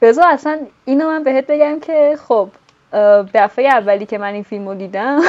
بذار 0.00 0.26
اصلا 0.28 0.60
اینو 0.84 1.06
من 1.06 1.22
بهت 1.22 1.46
بگم 1.46 1.80
که 1.80 2.18
خب 2.28 2.50
دفعه 3.34 3.68
اولی 3.68 4.06
که 4.06 4.18
من 4.18 4.32
این 4.32 4.42
فیلم 4.42 4.68
رو 4.68 4.74
دیدم 4.74 5.20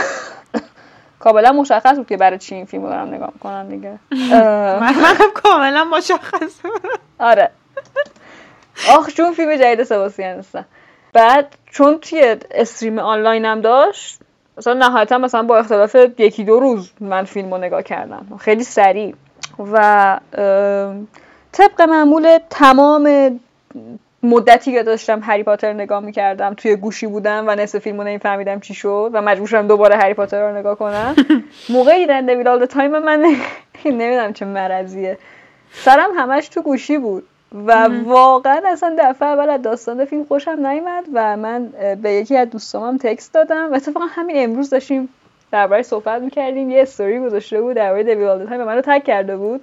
کاملا 1.19 1.51
مشخص 1.51 1.95
بود 1.95 2.07
که 2.07 2.17
برای 2.17 2.37
چی 2.37 2.55
این 2.55 2.65
فیلم 2.65 2.83
دارم 2.83 3.13
نگاه 3.13 3.29
می‌کنم 3.33 3.69
دیگه. 3.69 3.99
منم 4.81 5.17
کاملا 5.33 5.83
مشخصه 5.83 6.69
آره. 7.19 7.51
آخ 8.97 9.07
چون 9.07 9.33
فیلم 9.33 9.55
جدید 9.55 9.83
سباسیان 9.83 10.39
هستن. 10.39 10.65
بعد 11.13 11.55
چون 11.71 11.97
توی 11.97 12.35
استریم 12.51 12.99
آنلاین 12.99 13.45
هم 13.45 13.61
داشت 13.61 14.19
مثلا 14.57 14.73
نهایتا 14.73 15.17
مثلا 15.17 15.43
با 15.43 15.57
اختلاف 15.57 15.95
یکی 16.17 16.43
دو 16.43 16.59
روز 16.59 16.91
من 16.99 17.23
فیلم 17.23 17.51
رو 17.51 17.57
نگاه 17.57 17.83
کردم. 17.83 18.37
خیلی 18.39 18.63
سریع. 18.63 19.15
و 19.73 20.19
طبق 21.51 21.81
معمول 21.81 22.39
تمام 22.49 23.39
مدتی 24.23 24.71
که 24.71 24.83
داشتم 24.83 25.19
هری 25.23 25.43
پاتر 25.43 25.73
نگاه 25.73 25.99
می‌کردم 25.99 26.53
توی 26.53 26.75
گوشی 26.75 27.07
بودم 27.07 27.45
و 27.47 27.55
نصف 27.55 27.79
فیلم 27.79 27.97
رو 27.97 28.03
نمیفهمیدم 28.03 28.59
چی 28.59 28.73
شد 28.73 29.11
و 29.13 29.21
مجبور 29.21 29.47
شدم 29.47 29.67
دوباره 29.67 29.95
هری 29.95 30.13
پاتر 30.13 30.49
رو 30.49 30.57
نگاه 30.57 30.75
کنم. 30.75 31.15
موقعی 31.69 31.99
دیدن 31.99 32.25
دویل 32.25 32.47
آل 32.47 32.65
تایم 32.65 32.99
من 32.99 33.19
نمی‌دونم 33.85 34.33
چه 34.33 34.45
مرضیه. 34.45 35.17
سرم 35.73 36.09
همش 36.17 36.47
تو 36.47 36.61
گوشی 36.61 36.97
بود 36.97 37.23
و 37.65 37.89
واقعا 38.05 38.61
اصلا 38.65 38.95
دفعه 38.99 39.27
اول 39.27 39.49
از 39.49 39.61
داستان 39.61 40.05
فیلم 40.05 40.23
خوشم 40.23 40.67
نیومد 40.67 41.03
و 41.13 41.37
من 41.37 41.69
به 42.01 42.11
یکی 42.11 42.37
از 42.37 42.49
دوستامم 42.49 42.97
تکست 42.97 43.33
دادم 43.33 43.71
و 43.71 43.75
اتفاقا 43.75 44.05
همین 44.05 44.43
امروز 44.43 44.69
داشتیم 44.69 45.09
درباره 45.51 45.81
صحبت 45.81 46.21
می‌کردیم. 46.21 46.71
یه 46.71 46.81
استوری 46.81 47.19
گذاشته 47.19 47.61
بود 47.61 47.75
درباره 47.75 48.03
Devil 48.03 48.27
All 48.27 48.45
the 48.45 48.52
Time 48.52 48.61
و 48.61 48.65
منو 48.65 48.81
tag 48.81 49.03
کرده 49.03 49.37
بود. 49.37 49.61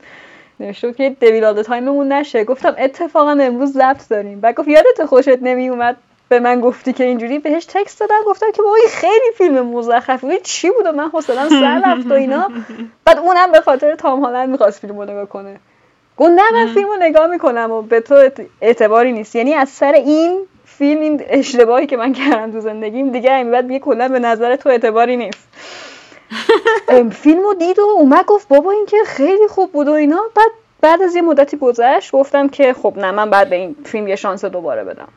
بود 0.59 0.97
که 0.97 1.17
Devil 1.21 1.45
All 1.45 1.63
the 1.63 1.78
Time 1.78 1.98
مون 1.98 2.13
نشه. 2.13 2.45
گفتم 2.45 2.75
اتفاقا 2.79 3.31
امروز 3.31 3.73
ضبط 3.73 4.09
داریم. 4.09 4.41
و 4.43 4.53
گفت 4.53 4.69
یادت 4.69 5.05
خوشت 5.05 5.43
نمیومد؟ 5.43 5.97
به 6.29 6.41
من 6.41 6.61
گفتی 6.61 6.93
که 6.93 7.05
اینجوری 7.05 7.39
بهش 7.39 7.65
text 7.65 8.01
دادم 8.01 8.19
گفتم 8.27 8.47
که 8.53 8.63
بابا 8.63 8.75
این 8.75 8.89
خیلی 8.89 9.33
فیلم 9.39 9.67
مزخرفی. 9.67 10.27
چی 10.43 10.71
بود؟ 10.71 10.87
و 10.87 10.93
من 10.93 11.09
حوصله‌ام 11.09 11.49
سر 11.49 11.83
رفت 11.85 12.07
و 12.07 12.13
اینا. 12.13 12.51
بعد 13.05 13.19
اونم 13.19 13.53
به 13.53 13.61
خاطر 13.61 13.95
تام 13.95 14.21
هالند 14.25 14.49
می‌خواست 14.49 14.81
فیلمو 14.81 15.05
نگاه 15.05 15.27
کنه. 15.27 15.61
گفت 16.17 16.31
نه 16.31 16.53
من 16.53 16.75
فیلمو 16.75 16.97
نگاه 17.01 17.27
می‌کنم 17.27 17.71
و 17.71 17.83
به 17.83 18.01
تو 18.01 18.15
اعت- 18.15 18.47
اعتباری 18.61 19.13
نیست. 19.13 19.37
یعنی 19.37 19.55
از 19.55 19.69
سر 19.69 19.93
این 19.93 20.41
فیلم 20.65 21.01
این 21.01 21.23
اشتباهی 21.29 21.87
که 21.87 21.97
من 21.97 22.13
کردم 22.13 22.53
تو 22.53 22.61
زندگیم 22.61 23.11
دیگه 23.11 23.35
این 23.35 23.51
بعد 23.51 23.67
دیگه 23.69 23.81
کلا 23.81 24.09
به 24.09 24.19
نظر 24.19 24.57
تو 24.57 24.69
اعتباری 24.69 25.17
نیست. 25.17 25.49
فیلمو 27.11 27.55
دید 27.55 27.79
و 27.79 27.83
اومد 27.83 28.25
گفت 28.27 28.49
بابا 28.49 28.71
این 28.71 28.87
که 28.87 28.97
خیلی 29.07 29.49
خوب 29.49 29.73
بود 29.73 29.89
و 29.89 29.93
اینا. 29.93 30.23
بعد 30.37 30.51
بعد 30.81 31.03
از 31.03 31.17
یه 31.17 31.23
مدتی 31.23 31.57
گذشت 31.57 32.13
گفتم 32.13 32.49
که 32.49 32.73
خب 32.73 32.95
نه 32.97 33.11
من 33.11 33.31
بعد 33.31 33.51
به 33.51 33.57
این 33.57 33.77
فیلم 33.85 34.09
یه 34.09 34.17
شانس 34.17 34.45
دوباره 34.45 34.85
بدم. 34.85 35.09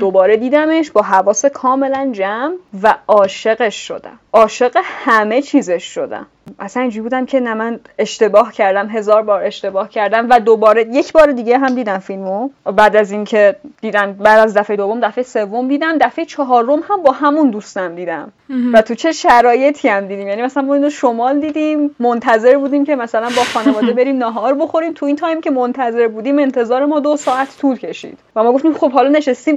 دوباره 0.00 0.36
دیدمش 0.36 0.90
با 0.90 1.02
حواس 1.02 1.46
کاملا 1.46 2.10
جمع 2.12 2.54
و 2.82 2.94
عاشقش 3.08 3.88
شدم. 3.88 4.18
عاشق 4.32 4.76
همه 4.84 5.42
چیزش 5.42 5.84
شدم. 5.84 6.26
اصلا 6.58 6.82
اینجوری 6.82 7.02
بودم 7.02 7.26
که 7.26 7.40
نه 7.40 7.54
من 7.54 7.80
اشتباه 7.98 8.52
کردم 8.52 8.88
هزار 8.88 9.22
بار 9.22 9.42
اشتباه 9.42 9.88
کردم 9.88 10.26
و 10.30 10.40
دوباره 10.40 10.86
یک 10.92 11.12
بار 11.12 11.32
دیگه 11.32 11.58
هم 11.58 11.74
دیدم 11.74 11.98
فیلمو. 11.98 12.50
بعد 12.76 12.96
از 12.96 13.12
اینکه 13.12 13.56
دیدم 13.80 14.12
بعد 14.12 14.38
از 14.38 14.56
دفعه 14.56 14.76
دوم 14.76 15.00
دفعه 15.00 15.24
سوم 15.24 15.68
دیدم 15.68 15.98
دفعه 15.98 16.24
چهارم 16.24 16.82
هم 16.88 17.02
با 17.02 17.12
همون 17.12 17.50
دوستم 17.50 17.94
دیدم. 17.94 18.32
و 18.72 18.82
تو 18.82 18.94
چه 18.94 19.12
شرایطی 19.12 19.88
هم 19.88 20.06
دیدیم. 20.06 20.28
یعنی 20.28 20.42
مثلا 20.42 20.62
ما 20.62 20.74
اینو 20.74 20.90
شمال 20.90 21.40
دیدیم 21.40 21.96
منتظر 21.98 22.56
بودیم 22.58 22.84
که 22.84 22.96
مثلا 22.96 23.28
با 23.36 23.42
خانواده 23.42 23.92
بریم 24.02 24.16
نهار 24.16 24.54
بخوریم. 24.54 24.92
تو 24.92 25.06
این 25.06 25.16
تایم 25.16 25.40
که 25.40 25.50
منتظر 25.50 26.08
بودیم 26.08 26.38
انتظار 26.38 26.86
ما 26.86 27.00
دو 27.00 27.16
ساعت 27.16 27.58
طول 27.58 27.76
کشید. 27.76 28.18
و 28.36 28.42
ما 28.42 28.52
گفتیم 28.52 28.74
خب 28.74 28.92
حالا 28.92 29.08
نشستیم 29.08 29.56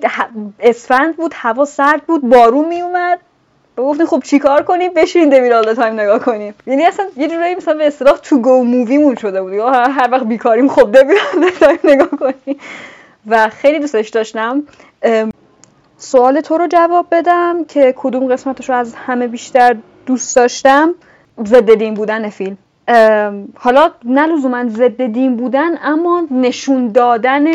اسفند 0.59 1.17
بود 1.17 1.31
هوا 1.35 1.65
سرد 1.65 2.01
بود 2.01 2.21
بارون 2.29 2.67
میومد 2.67 3.19
و 3.77 3.81
گفتیم 3.81 4.05
خب 4.05 4.21
چیکار 4.23 4.63
کنیم؟ 4.63 4.93
بشین 4.93 5.29
Devil 5.29 5.53
All 5.53 5.73
the 5.73 5.82
Time 5.82 5.93
نگاه 5.93 6.19
کنیم. 6.19 6.53
یعنی 6.67 6.85
اصلا 6.85 7.05
یه 7.17 7.27
جورایی 7.27 7.55
مثلا 7.55 7.73
به 7.73 7.87
اصطلاح 7.87 8.17
تو 8.17 8.39
گو 8.41 8.63
مووی 8.63 8.97
مون 8.97 9.15
شده 9.15 9.41
بود. 9.41 9.53
هر 9.53 10.09
وقت 10.11 10.23
بیکاریم 10.23 10.67
خب 10.67 10.91
Devil 10.91 11.17
All 11.35 11.49
the 11.49 11.62
Time 11.62 11.79
نگاه 11.83 12.19
کنیم. 12.19 12.59
و 13.27 13.49
خیلی 13.49 13.79
دوستش 13.79 14.09
داشتم. 14.09 14.63
سوال 15.97 16.41
تو 16.41 16.57
رو 16.57 16.67
جواب 16.67 17.05
بدم 17.11 17.65
که 17.65 17.93
کدوم 17.97 18.33
قسمتش 18.33 18.69
رو 18.69 18.75
از 18.75 18.95
همه 18.95 19.27
بیشتر 19.27 19.75
دوست 20.05 20.35
داشتم؟ 20.35 20.95
ضد 21.45 21.73
دین 21.73 21.93
بودن 21.93 22.29
فیلم. 22.29 22.57
حالا 23.55 23.91
نه 24.05 24.27
لزوما 24.27 24.69
ضد 24.69 25.01
دین 25.01 25.35
بودن 25.35 25.77
اما 25.83 26.23
نشون 26.31 26.91
دادن 26.91 27.45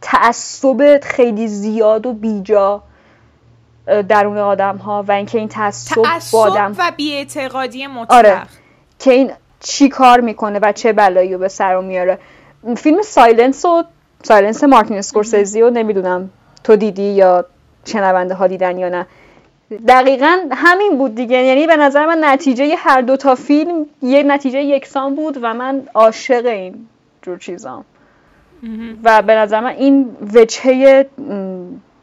تعصب 0.00 1.00
خیلی 1.02 1.48
زیاد 1.48 2.06
و 2.06 2.12
بیجا. 2.12 2.82
درون 3.86 4.38
آدم 4.38 4.76
ها 4.76 5.04
و 5.08 5.12
اینکه 5.12 5.38
این 5.38 5.48
تعصب 5.48 6.02
با 6.32 6.40
آدم 6.40 6.74
و 6.78 6.92
بیاعتقادی 6.96 7.86
مطلق. 7.86 8.12
آره. 8.12 8.42
که 8.98 9.12
این 9.12 9.32
چی 9.60 9.88
کار 9.88 10.20
می‌کنه 10.20 10.58
و 10.62 10.72
چه 10.72 10.92
بلایی 10.92 11.32
رو 11.32 11.38
به 11.38 11.48
سر 11.48 11.80
میاره. 11.80 12.18
فیلم 12.76 13.02
Silence 13.02 13.64
و 13.64 13.84
Silence 14.22 14.64
مارتین 14.64 14.98
اسکورسیزی 14.98 15.60
رو 15.60 15.70
نمی‌دونم 15.70 16.30
تو 16.64 16.76
دیدی 16.76 17.02
یا 17.02 17.44
شنونده 17.84 18.34
ها 18.34 18.46
دیدن 18.46 18.78
یا 18.78 18.88
نه. 18.88 19.06
دقیقا 19.88 20.38
همین 20.52 20.98
بود 20.98 21.14
دیگه. 21.14 21.36
یعنی 21.36 21.66
به 21.66 21.76
نظر 21.76 22.06
من 22.06 22.18
نتیجه 22.20 22.74
هر 22.78 23.00
دو 23.00 23.16
تا 23.16 23.34
فیلم 23.34 23.86
یه 24.02 24.22
نتیجه 24.22 24.58
یکسان 24.62 25.14
بود 25.14 25.38
و 25.42 25.54
من 25.54 25.82
عاشق 25.94 26.46
این 26.46 26.88
جور 27.22 27.38
چیزام. 27.38 27.84
و 29.04 29.22
به 29.22 29.34
نظر 29.34 29.60
من 29.60 29.70
این 29.70 30.16
وجهه 30.34 31.06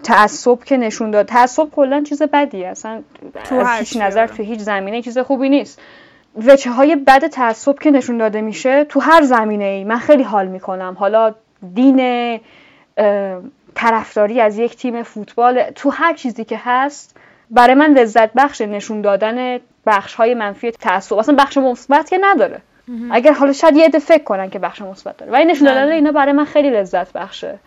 تعصب 0.03 0.63
که 0.63 0.77
نشون 0.77 1.12
داد. 1.12 1.25
تعصب 1.25 1.69
کلا 1.71 2.03
چیز 2.03 2.21
بدی 2.21 2.65
اصلا 2.65 3.01
تو 3.43 3.55
از 3.55 3.79
هیچ 3.79 3.97
نظر 3.97 4.21
آره. 4.21 4.31
تو 4.38 4.43
هیچ 4.43 4.59
زمینه 4.59 5.01
چیز 5.01 5.17
خوبی 5.17 5.49
نیست. 5.49 5.81
وجه 6.35 6.71
های 6.71 6.95
بد 6.95 7.27
تعصب 7.27 7.79
که 7.79 7.91
نشون 7.91 8.17
داده 8.17 8.41
میشه 8.41 8.83
تو 8.83 8.99
هر 8.99 9.21
زمینه 9.21 9.65
ای 9.65 9.83
من 9.83 9.97
خیلی 9.97 10.23
حال 10.23 10.47
می‌کنم. 10.47 10.97
حالا 10.99 11.35
دین 11.75 12.39
طرفداری 13.76 14.41
از 14.41 14.57
یک 14.57 14.76
تیم 14.76 15.03
فوتبال 15.03 15.63
تو 15.63 15.89
هر 15.89 16.13
چیزی 16.13 16.45
که 16.45 16.59
هست 16.63 17.17
برای 17.49 17.74
من 17.74 17.93
لذت 17.93 18.34
بخش 18.34 18.61
نشون 18.61 19.01
دادن 19.01 19.59
بخش 19.86 20.13
های 20.13 20.34
منفی 20.34 20.71
تعصب. 20.71 21.15
اصلا 21.15 21.36
بخش 21.36 21.57
مثبت 21.57 22.09
که 22.09 22.19
نداره. 22.21 22.61
اگر 23.11 23.31
حالا 23.31 23.53
شاید 23.53 23.75
یه 23.75 23.85
عده 23.85 23.99
فکر 23.99 24.23
کنن 24.23 24.49
که 24.49 24.59
بخش 24.59 24.81
مثبت 24.81 25.17
داره. 25.17 25.31
ولی 25.31 25.45
نشون 25.45 25.67
دادن 25.67 25.85
نه. 25.89 25.95
اینا 25.95 26.11
برای 26.11 26.31
من 26.31 26.45
خیلی 26.45 26.69
لذت 26.69 27.13
بخشه. 27.13 27.59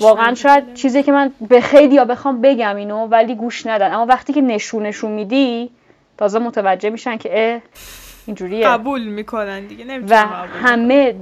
واقعا 0.00 0.34
شاید 0.34 0.74
چیزی 0.74 1.02
که 1.02 1.12
من 1.12 1.32
به 1.48 1.60
خیلی 1.60 1.94
یا 1.94 2.04
بخوام 2.04 2.40
بگم 2.40 2.76
اینو 2.76 3.06
ولی 3.06 3.34
گوش 3.34 3.66
ندن. 3.66 3.92
اما 3.94 4.06
وقتی 4.06 4.32
که 4.32 4.40
نشونشون 4.40 5.12
میدی 5.12 5.70
تازه 6.18 6.38
متوجه 6.38 6.90
میشن 6.90 7.16
که 7.16 7.30
اه 7.32 7.60
اینجوریه. 8.26 8.66
قبول 8.66 9.04
می‌کنن 9.04 9.66
دیگه 9.66 10.00
و. 10.08 10.26
همه 10.62 11.14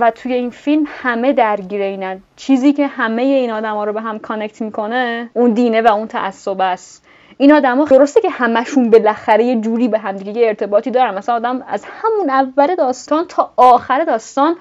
و 0.00 0.10
توی 0.10 0.32
این 0.32 0.50
فیلم 0.50 0.84
همه 0.86 1.32
درگیر 1.32 1.82
اینن. 1.82 2.22
چیزی 2.36 2.72
که 2.72 2.86
همه 2.86 3.22
این 3.22 3.50
آدما 3.50 3.84
رو 3.84 3.92
به 3.92 4.00
هم 4.00 4.18
connect 4.18 4.62
می‌کنه 4.62 5.30
اون 5.32 5.52
دینه 5.52 5.82
و 5.82 5.88
اون 5.88 6.08
تعصب 6.08 6.60
است. 6.60 7.01
این 7.42 7.52
آدما 7.52 7.84
درسته 7.84 8.20
که 8.20 8.30
همشون 8.30 8.90
بالاخره 8.90 9.44
یه 9.44 9.60
جوری 9.60 9.88
به 9.88 9.98
همدیگه 9.98 10.40
یه 10.40 10.48
ارتباطی 10.48 10.90
دارن. 10.90 11.14
مثلا 11.14 11.34
آدم 11.34 11.64
از 11.68 11.84
همون 11.84 12.30
اول 12.30 12.74
داستان 12.74 13.26
تا 13.28 13.52
آخر 13.56 14.04
داستان 14.04 14.56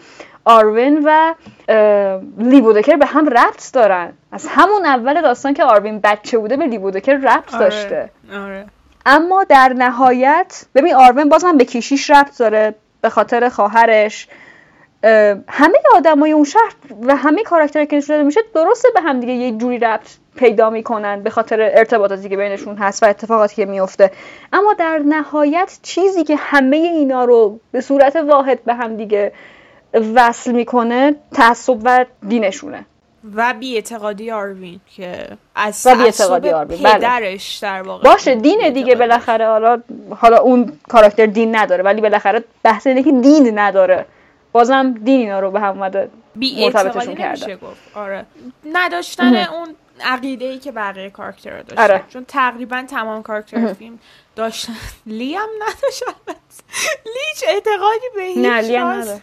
آروین 0.46 1.02
و 1.06 1.34
اه، 1.70 2.22
لی 2.38 2.62
بودکر 2.62 2.96
به 2.96 3.06
هم 3.06 3.30
ربط 3.30 3.74
دارن. 3.74 4.14
از 4.32 4.48
همون 4.50 4.86
اول 4.86 5.22
داستان 5.22 5.54
که 5.54 5.64
آروین 5.64 6.00
بچه 6.00 6.38
بوده 6.38 6.58
به 6.58 6.66
لی 6.66 6.78
بودکر 6.78 7.14
ربط 7.14 7.52
داشته. 7.60 8.10
آره. 8.34 8.66
اما 9.06 9.44
در 9.44 9.74
نهایت 9.78 10.66
ببین 10.76 10.96
آروین 10.96 11.30
بازم 11.30 11.58
به 11.58 11.66
کیشیش 11.66 12.10
ربط 12.10 12.38
داره 12.38 12.76
به 13.02 13.10
خاطر 13.10 13.50
خواهرش. 13.50 14.28
اه، 14.28 14.36
همه 15.48 15.78
آدمای 15.96 16.32
اون 16.32 16.44
شهر 16.44 16.76
و 17.02 17.16
همه 17.16 17.44
کاراکترها 17.44 17.86
که 17.86 17.98
نشون 17.98 18.16
داده 18.16 18.26
میشه 18.26 18.42
درسته 18.56 18.90
به 18.94 19.02
هم 19.02 19.20
دیگه 19.20 19.34
یه 19.34 19.52
جوری 19.52 19.80
ربط 19.80 20.08
پیدا 20.36 20.70
می‌کنن 20.70 21.24
به 21.24 21.30
خاطر 21.30 21.62
ارتباطاتی 21.62 22.30
که 22.30 22.38
بینشون 22.38 22.78
هست 22.78 23.04
و 23.04 23.06
اتفاقاتی 23.06 23.56
که 23.56 23.66
میفته 23.66 24.12
اما 24.54 24.74
در 24.74 25.02
نهایت 25.06 25.80
چیزی 25.82 26.24
که 26.24 26.36
همه 26.36 26.78
اینا 26.78 27.26
رو 27.26 27.60
به 27.72 27.82
صورت 27.82 28.16
واحد 28.16 28.64
به 28.64 28.74
هم 28.74 28.98
دیگه 28.98 29.32
وصل 30.16 30.52
می‌کنه 30.52 31.16
تعصب 31.34 31.78
و 31.84 32.06
دینشونه 32.28 32.86
و 33.36 33.54
بی‌اعتقادی 33.60 34.32
آروین 34.32 34.80
که 34.96 35.28
از 35.56 35.88
و 35.88 35.96
بی‌اعتقادی 35.96 36.50
تعصب 36.50 36.56
آروین، 36.56 36.84
بله. 36.84 36.94
پدرش 36.94 37.58
در 37.58 37.82
واقع 37.82 38.04
باشه 38.04 38.36
دین 38.36 38.70
دیگه. 38.74 38.96
بالاخره 38.96 39.48
حالا 39.48 39.82
حالا 40.10 40.38
اون 40.38 40.74
کاراکتر 40.90 41.26
دین 41.26 41.56
نداره 41.56 41.84
ولی 41.84 42.02
بالاخره 42.02 42.44
بحث 42.64 42.88
اینه 42.88 43.04
که 43.04 43.12
دین 43.12 43.60
نداره 43.60 44.06
بازم 44.52 44.92
دین 45.04 45.20
اینا 45.20 45.40
رو 45.40 45.52
به 45.52 45.60
هم 45.60 45.68
اومده 45.68 46.10
مرتبطشون 46.36 47.16
کرده. 47.16 47.56
گفت. 47.56 47.98
آره. 47.98 48.26
نداشتن 48.74 49.36
اون 49.36 49.76
عقیده 50.04 50.46
ای 50.46 50.60
که 50.60 50.72
بقیه 50.72 51.10
کاراکترها 51.10 51.62
داشتن. 51.62 51.84
آره. 51.84 52.04
چون 52.10 52.26
تقریبا 52.28 52.86
تمام 52.90 53.24
کاراکتر 53.24 53.74
فیلم 53.74 54.00
داشتن. 54.36 54.74
لی 55.06 55.36
هم 55.36 55.50
نداشت 55.62 56.04
البته. 56.08 56.64
لی 57.06 57.22
هیچ 57.34 57.44
اعتقادی 57.48 58.06
به 58.16 58.22
هیچ 58.22 58.38
نه 58.38 58.62
لی 58.62 58.76
هم. 58.76 59.06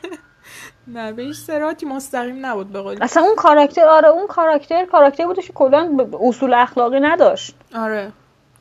نه 0.95 1.13
به 1.13 1.23
هیچ 1.23 1.37
سراتی 1.37 1.87
مستقیم 1.87 2.47
نبود 2.47 2.73
به 2.73 2.81
قول. 2.81 3.03
اصلا 3.03 3.23
اون 3.23 3.35
کاراکتر 3.37 3.85
آره 3.87 4.09
اون 4.09 4.27
کاراکتر 4.27 4.85
کاراکتر 4.87 5.27
بودش 5.27 5.47
که 5.47 5.53
کلا 5.53 6.09
اصول 6.21 6.55
اخلاقی 6.55 7.01
نداشت. 7.01 7.55
آره. 7.77 8.13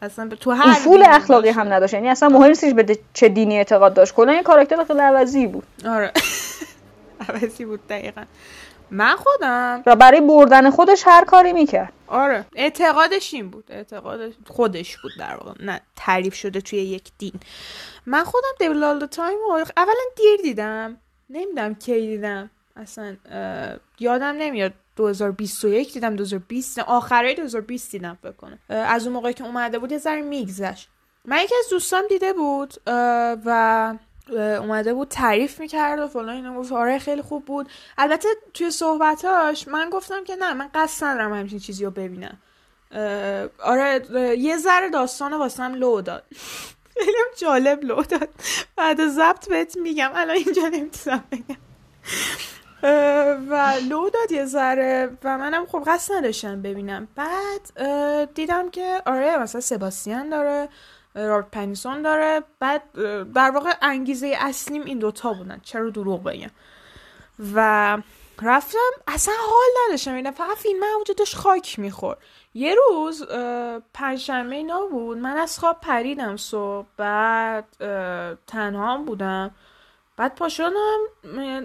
اصلا 0.01 0.29
تو 0.29 0.51
هر 0.51 0.69
اصول 0.69 1.03
اخلاقی. 1.07 1.49
هم 1.49 1.73
نداشت. 1.73 1.93
یعنی 1.93 2.09
اصلا 2.09 2.29
مهم 2.29 2.47
نیستش 2.47 2.73
به 2.73 2.99
چه 3.13 3.29
دینی 3.29 3.57
اعتقاد 3.57 3.93
داشت. 3.93 4.13
کلا 4.13 4.33
یه 4.33 4.43
کاراکتر 4.43 4.83
خیلی 4.83 4.99
عوضی 4.99 5.47
بود. 5.47 5.63
آره. 5.87 6.11
عوضی 7.29 7.65
بود 7.65 7.87
دقیقا. 7.87 8.23
من 8.91 9.15
خودم. 9.15 9.83
و 9.85 9.95
برای 9.95 10.21
بردن 10.21 10.69
خودش 10.69 11.03
هر 11.05 11.25
کاری 11.25 11.53
می‌کرد. 11.53 11.93
آره. 12.07 12.45
اعتقادش 12.55 13.33
این 13.33 13.49
بود. 13.49 13.65
اعتقادش 13.69 14.33
خودش 14.47 14.97
بود 14.97 15.11
در 15.19 15.35
واقع. 15.35 15.51
نه 15.59 15.81
تعریف 15.95 16.35
شده 16.35 16.61
توی 16.61 16.79
یک 16.79 17.11
دین. 17.17 17.33
من 18.05 18.23
خودم 18.23 18.47
دیویل 18.59 18.83
آل 18.83 19.05
تایم 19.05 19.37
اولا 19.77 20.03
دیر 20.15 20.37
دیدم. 20.43 20.97
نمی‌دونم 21.29 21.75
کی 21.75 21.99
دیدم. 22.07 22.49
اصلا 22.75 23.15
یادم 23.99 24.35
نمیاد. 24.37 24.73
2021 24.97 25.93
دیدم 25.93 26.15
2020 26.15 26.79
آخرای 26.79 27.35
2020 27.35 27.91
دیدم 27.91 28.17
اه، 28.69 28.77
از 28.77 29.05
اون 29.05 29.13
موقعی 29.13 29.33
که 29.33 29.43
اومده 29.43 29.79
بود 29.79 29.91
یه 29.91 29.97
ذره 29.97 30.21
میگذشت. 30.21 30.89
من 31.25 31.37
یکی 31.43 31.55
از 31.59 31.69
دوستام 31.69 32.03
دیده 32.09 32.33
بود 32.33 32.73
و 33.45 33.93
اومده 34.35 34.93
بود 34.93 35.07
تعریف 35.07 35.59
می‌کرد 35.59 35.99
و 35.99 36.07
فلان 36.07 36.29
اینا 36.29 36.55
گفت 36.59 36.71
آره 36.71 36.99
خیلی 36.99 37.21
خوب 37.21 37.45
بود. 37.45 37.69
البته 37.97 38.27
توی 38.53 38.71
صحبتاش 38.71 39.67
من 39.67 39.89
گفتم 39.89 40.23
که 40.23 40.35
نه 40.35 40.53
من 40.53 40.69
قصد 40.73 41.05
ندارم 41.05 41.33
همچین 41.33 41.59
چیزی 41.59 41.85
رو 41.85 41.91
ببینم. 41.91 42.37
آره 43.59 44.05
یه 44.39 44.57
ذره 44.57 44.89
داستان 44.89 45.33
واسم 45.33 45.73
لو 45.73 46.01
داد. 46.01 46.23
خیلی 46.99 47.17
جالب 47.37 47.83
لو 47.83 48.03
داد. 48.03 48.29
بعد 48.75 49.07
ضبط 49.07 49.49
بهت 49.49 49.77
میگم 49.77 50.11
الان 50.15 50.35
اینجا 50.35 50.67
نمی‌تونم 50.67 51.23
بگم. 51.31 51.57
و 53.49 53.73
لو 53.89 54.09
داد 54.09 54.31
یه 54.31 54.45
ذره 54.45 55.17
و 55.23 55.37
منم 55.37 55.65
خب 55.65 55.83
قصد 55.87 56.13
نداشتم 56.13 56.61
ببینم. 56.61 57.07
بعد 57.15 58.33
دیدم 58.33 58.69
که 58.69 59.01
آره 59.05 59.37
مثلا 59.37 59.61
سباستیان 59.61 60.29
داره 60.29 60.69
رابرت 61.15 61.51
پنیسون 61.51 62.01
داره. 62.01 62.43
بعد 62.59 62.81
در 63.33 63.51
واقع 63.51 63.73
انگیزه 63.81 64.37
اصلیم 64.39 64.83
این 64.83 64.99
دوتا 64.99 65.33
بودن. 65.33 65.59
چرا 65.63 65.89
دروغ 65.89 66.23
بگم؟ 66.23 66.49
و 67.55 67.97
رفتم 68.41 68.77
اصلا 69.07 69.33
حال 69.39 69.85
نداشتم 69.87 70.13
اینا 70.13 70.31
فقط 70.31 70.57
فیلم 70.57 70.83
اونجا 70.95 71.13
داشت 71.13 71.35
خاک 71.35 71.79
می‌خورد. 71.79 72.17
یه 72.53 72.75
روز 72.75 73.25
پنجشنبه 73.93 74.55
اینا 74.55 74.85
بود. 74.85 75.17
من 75.17 75.37
از 75.37 75.59
خواب 75.59 75.77
پریدم 75.81 76.37
صبح. 76.37 76.85
بعد 76.97 77.65
تنها 78.47 78.93
هم 78.93 79.05
بودم. 79.05 79.51
بعد 80.17 80.35
پا 80.35 80.49
شدم 80.49 80.97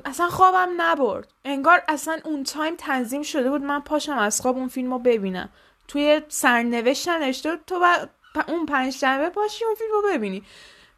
اصلا 0.05 0.29
خوابم 0.29 0.69
نبرد. 0.77 1.33
انگار 1.45 1.83
اصلا 1.89 2.19
اون 2.25 2.45
تایم 2.45 2.77
تنظیم 2.77 3.23
شده 3.23 3.51
بود 3.51 3.63
من 3.63 3.81
پاشم 3.81 4.19
از 4.19 4.41
خواب 4.41 4.57
اون 4.57 4.69
فیلم 4.69 4.93
رو 4.93 4.99
ببینم. 4.99 5.49
توی 5.89 6.23
سرنوشتم 6.29 7.13
نوشته 7.13 7.59
تو 7.67 7.79
با- 7.79 8.43
اون 8.49 8.67
پنجشنبه 8.67 9.29
پاشی 9.29 9.65
اون 9.65 9.75
فیلم 9.75 9.91
رو 9.93 10.03
ببینی. 10.15 10.43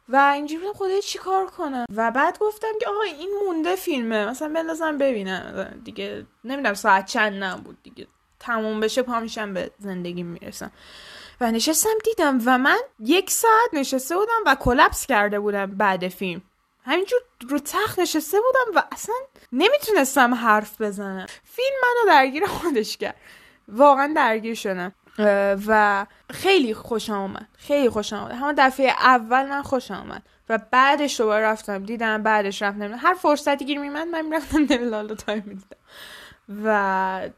و 0.09 0.31
اینجوری 0.35 0.61
بودم 0.61 0.73
خدای 0.73 1.01
چی 1.01 1.17
کار 1.19 1.45
کنم؟ 1.45 1.85
و 1.95 2.11
بعد 2.11 2.39
گفتم 2.39 2.67
که 2.79 2.89
آقا 2.89 3.01
این 3.01 3.29
مونده 3.45 3.75
فیلمه 3.75 4.25
مثلا 4.29 4.49
بندازم 4.49 4.97
ببینم. 4.97 5.81
دیگه 5.83 6.25
نمی‌دونم 6.43 6.73
ساعت 6.73 7.05
چند 7.05 7.43
نم 7.43 7.61
بود 7.63 7.77
دیگه. 7.83 8.07
تموم 8.39 8.79
بشه 8.79 9.01
پا 9.01 9.19
میشم 9.19 9.53
به 9.53 9.71
زندگی 9.79 10.23
می‌رسم. 10.23 10.71
و 11.41 11.51
نشستم 11.51 11.89
دیدم 12.03 12.39
و 12.45 12.57
من 12.57 12.77
یک 12.99 13.31
ساعت 13.31 13.73
نشسته 13.73 14.15
بودم 14.17 14.41
و 14.45 14.55
کلپس 14.55 15.05
کرده 15.07 15.39
بودم 15.39 15.65
بعد 15.65 16.07
فیلم. 16.07 16.41
همینجور 16.85 17.19
رو 17.49 17.59
تخت 17.59 17.99
نشسته 17.99 18.37
بودم 18.41 18.79
و 18.79 18.83
اصلا 18.91 19.15
نمی‌تونستم 19.51 20.33
حرف 20.33 20.81
بزنم. 20.81 21.25
فیلم 21.43 21.75
منو 21.81 22.15
درگیر 22.15 22.45
خودش 22.45 22.97
کرد. 22.97 23.15
واقعا 23.67 24.13
درگیر 24.15 24.55
شدم. 24.55 24.91
و 25.67 26.05
خیلی 26.31 26.73
خوشم 26.73 27.13
آمد 27.13 27.47
خیلی 27.57 27.89
خوشم 27.89 28.15
آمد 28.15 28.31
همه 28.31 28.53
دفعه 28.57 28.89
اول 28.89 29.45
من 29.45 29.61
خوشم 29.61 29.93
آمد 29.93 30.23
و 30.49 30.59
بعدش 30.71 31.19
دوباره 31.19 31.45
رفتم. 31.45 31.83
دیدم 31.83 32.23
بعدش 32.23 32.61
رفتم. 32.61 32.93
هر 32.93 33.13
فرصتی 33.13 33.65
گیر 33.65 33.79
میمد 33.79 34.07
من 34.07 34.21
می‌رفتم 34.21 34.57
نمیلالا 34.69 35.15
تایم 35.15 35.43
می‌دیدم. 35.45 35.77
و 36.65 37.29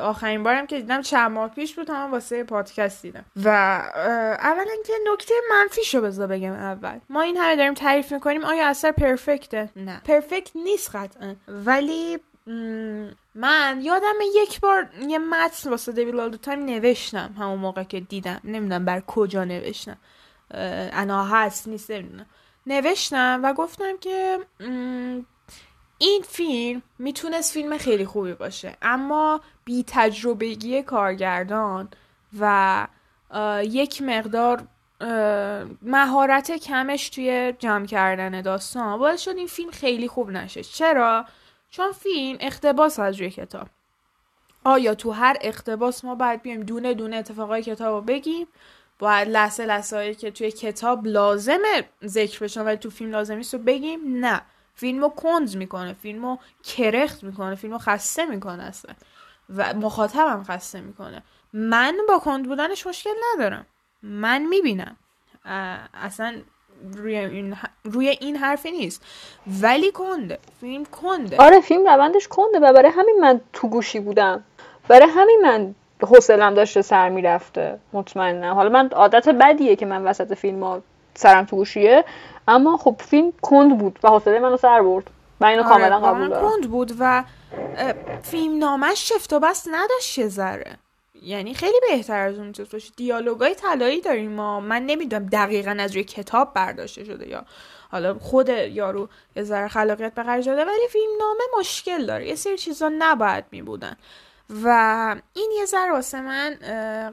آخرین 0.00 0.42
بارم 0.42 0.66
که 0.66 0.76
دیدم 0.76 1.02
چند 1.02 1.30
ماه 1.30 1.50
پیش 1.50 1.74
بود 1.74 1.90
هم 1.90 2.10
واسه 2.12 2.44
پادکست 2.44 3.02
دیدم. 3.02 3.24
و 3.44 3.48
اولا 4.40 4.64
که 4.86 4.92
نکته 5.12 5.34
منفیش 5.50 5.94
رو 5.94 6.00
بذار 6.00 6.26
بگم 6.26 6.52
اول. 6.52 6.98
ما 7.10 7.20
این 7.20 7.36
همه 7.36 7.56
داریم 7.56 7.74
تعریف 7.74 8.12
می‌کنیم 8.12 8.44
آیا 8.44 8.68
اثر 8.68 8.92
پرفکته؟ 8.92 9.70
نه. 9.76 10.00
پرفکت 10.04 10.50
نیست 10.54 10.96
قطعا. 10.96 11.34
ولی 11.48 12.18
من 13.34 13.80
یادم 13.82 14.14
یک 14.34 14.60
بار 14.60 14.88
یه 15.08 15.18
متن 15.18 15.70
واسه 15.70 15.92
دیویل 15.92 16.20
آل 16.20 16.36
تایم 16.36 16.64
نوشتم 16.64 17.34
همون 17.38 17.58
موقع 17.58 17.82
که 17.82 18.00
دیدم. 18.00 18.40
نمی‌دونم 18.44 18.84
بر 18.84 19.00
کجا 19.00 19.44
نوشتم. 19.44 19.96
انا 20.92 21.24
هست 21.24 21.68
نیست 21.68 21.90
نمی‌دونم. 21.90 22.26
نوشتم 22.66 23.40
و 23.44 23.52
گفتم 23.52 23.96
که 24.00 24.38
این 25.98 26.22
فیلم 26.28 26.82
می‌تونست 26.98 27.52
فیلم 27.52 27.78
خیلی 27.78 28.06
خوبی 28.06 28.32
باشه 28.32 28.76
اما 28.82 29.40
بی 29.64 29.84
تجربگی 29.86 30.82
کارگردان 30.82 31.88
و 32.40 32.86
یک 33.62 34.02
مقدار 34.02 34.62
مهارت 35.82 36.52
کمش 36.52 37.08
توی 37.08 37.54
جمع 37.58 37.86
کردن 37.86 38.40
داستان 38.40 38.98
باعث 38.98 39.20
شد 39.20 39.36
این 39.36 39.46
فیلم 39.46 39.70
خیلی 39.70 40.08
خوب 40.08 40.30
نشه. 40.30 40.62
چرا؟ 40.62 41.24
چون 41.70 41.92
فیلم 41.92 42.38
اقتباس 42.40 42.98
از 42.98 43.16
روی 43.16 43.30
کتاب. 43.30 43.68
آیا 44.64 44.94
تو 44.94 45.10
هر 45.10 45.36
اقتباس 45.40 46.04
ما 46.04 46.14
باید 46.14 46.42
بیایم 46.42 46.62
دونه 46.62 46.94
دونه 46.94 47.16
اتفاقای 47.16 47.62
کتاب 47.62 47.94
رو 47.94 48.00
بگیم؟ 48.00 48.46
باید 48.98 49.28
لحظه 49.28 49.66
لحظه 49.66 50.14
که 50.14 50.30
توی 50.30 50.50
کتاب 50.50 51.06
لازمه 51.06 51.88
ذکر 52.04 52.44
بشن 52.44 52.62
ولی 52.62 52.76
تو 52.76 52.90
فیلم 52.90 53.10
لازم 53.10 53.34
نیست 53.34 53.54
رو 53.54 53.60
بگیم؟ 53.60 54.00
نه. 54.26 54.42
فیلم 54.78 55.00
رو 55.00 55.08
کند 55.08 55.56
می‌کنه 55.56 55.92
فیلم 55.92 56.26
رو 56.26 56.38
کرخت 56.64 57.24
می‌کنه 57.24 57.54
فیلم 57.54 57.72
رو 57.72 57.78
خسته 57.78 58.26
می‌کنه 58.26 58.62
اصلا. 58.62 58.94
و 59.56 59.74
مخاطبم 59.74 60.44
خسته 60.48 60.80
می‌کنه. 60.80 61.22
من 61.52 61.96
با 62.08 62.18
کند 62.18 62.48
بودنش 62.48 62.86
مشکل 62.86 63.10
ندارم. 63.34 63.66
من 64.02 64.42
می‌بینم. 64.42 64.96
اصلا 65.94 66.34
روی 66.92 67.16
این, 67.16 67.56
روی 67.84 68.08
این 68.08 68.36
حرفی 68.36 68.70
نیست. 68.70 69.04
ولی 69.62 69.92
کنده. 69.92 70.38
فیلم 70.60 70.84
کنده. 70.84 71.36
آره 71.36 71.60
فیلم 71.60 71.88
روندش 71.88 72.28
کنده 72.28 72.58
و 72.58 72.72
برای 72.72 72.90
همین 72.90 73.20
من 73.20 73.40
تو 73.52 73.68
گوشی 73.68 74.00
بودم. 74.00 74.44
برای 74.88 75.08
همین 75.10 75.40
من 75.42 75.74
حوصلم 76.02 76.54
داشته 76.54 76.82
سر 76.82 77.08
می‌رفته. 77.08 77.78
مطمئنم. 77.92 78.54
حالا 78.54 78.68
من 78.68 78.88
عادت 78.88 79.28
بدیه 79.28 79.76
که 79.76 79.86
من 79.86 80.04
وسط 80.04 80.34
فیلم 80.34 80.62
ها 80.62 80.82
سرم 81.18 81.44
تو 81.44 81.56
گوشیه. 81.56 82.04
اما 82.48 82.76
خب 82.76 82.96
فیلم 82.98 83.32
کند 83.42 83.78
بود 83.78 83.98
و 84.02 84.08
حوصله 84.08 84.38
منو 84.38 84.56
سر 84.56 84.82
برد. 84.82 85.10
و 85.40 85.44
اینو 85.44 85.62
آره، 85.62 85.68
کاملا 85.68 86.00
قبول 86.00 86.28
دارم. 86.28 86.50
کند 86.50 86.70
بود 86.70 86.92
و 86.98 87.24
فیلم 88.22 88.58
نامش 88.58 89.08
شفت 89.08 89.32
و 89.32 89.40
بست 89.40 89.68
نداشت 89.72 90.18
یه 90.18 90.28
ذره. 90.28 90.76
یعنی 91.22 91.54
خیلی 91.54 91.80
بهتر 91.90 92.26
از 92.28 92.38
اون 92.38 92.46
می‌تونست 92.46 92.72
باشه. 92.72 92.92
دیالوگای 92.96 93.54
طلایی 93.54 94.00
داریم 94.00 94.32
ما. 94.32 94.60
من 94.60 94.82
نمی‌دونم 94.86 95.26
دقیقا 95.26 95.76
از 95.80 95.92
روی 95.92 96.04
کتاب 96.04 96.54
برداشته 96.54 97.04
شده 97.04 97.28
یا 97.28 97.44
حالا 97.90 98.18
خود 98.18 98.48
یارو 98.48 99.08
یه 99.36 99.42
ذره 99.42 99.68
خلاقیت 99.68 100.14
به 100.14 100.22
خرج 100.22 100.48
داده 100.48 100.64
ولی 100.64 100.88
فیلم 100.90 101.10
نامه 101.20 101.60
مشکل 101.60 102.06
داره. 102.06 102.28
یه 102.28 102.34
سری 102.34 102.58
چیزا 102.58 102.90
نباید 102.98 103.44
میبودن. 103.50 103.96
و 104.64 104.68
این 105.34 105.50
یه 105.58 105.64
ذره 105.64 105.92
واسه 105.92 106.20
من 106.20 106.54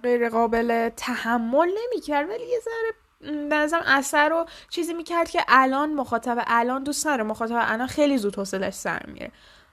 غیر 0.03 0.29
قابل 0.29 0.89
تحمل 0.89 1.69
نمی‌کرد 1.83 2.29
ولی 2.29 2.45
یه 2.45 2.59
ذره 2.59 3.04
به 3.49 3.55
نظرم 3.55 3.83
اثر 3.85 4.29
رو 4.29 4.45
چیزی 4.69 4.93
می‌کرد 4.93 5.29
که 5.29 5.41
الان 5.47 5.93
مخاطب 5.93 6.43
الان 6.47 6.83
دوست 6.83 7.07
نداره. 7.07 7.23
مخاطب 7.23 7.57
الان 7.59 7.87
خیلی 7.87 8.17
زود 8.17 8.35
حوصلش 8.35 8.73
سر 8.73 9.05
میره 9.05 9.31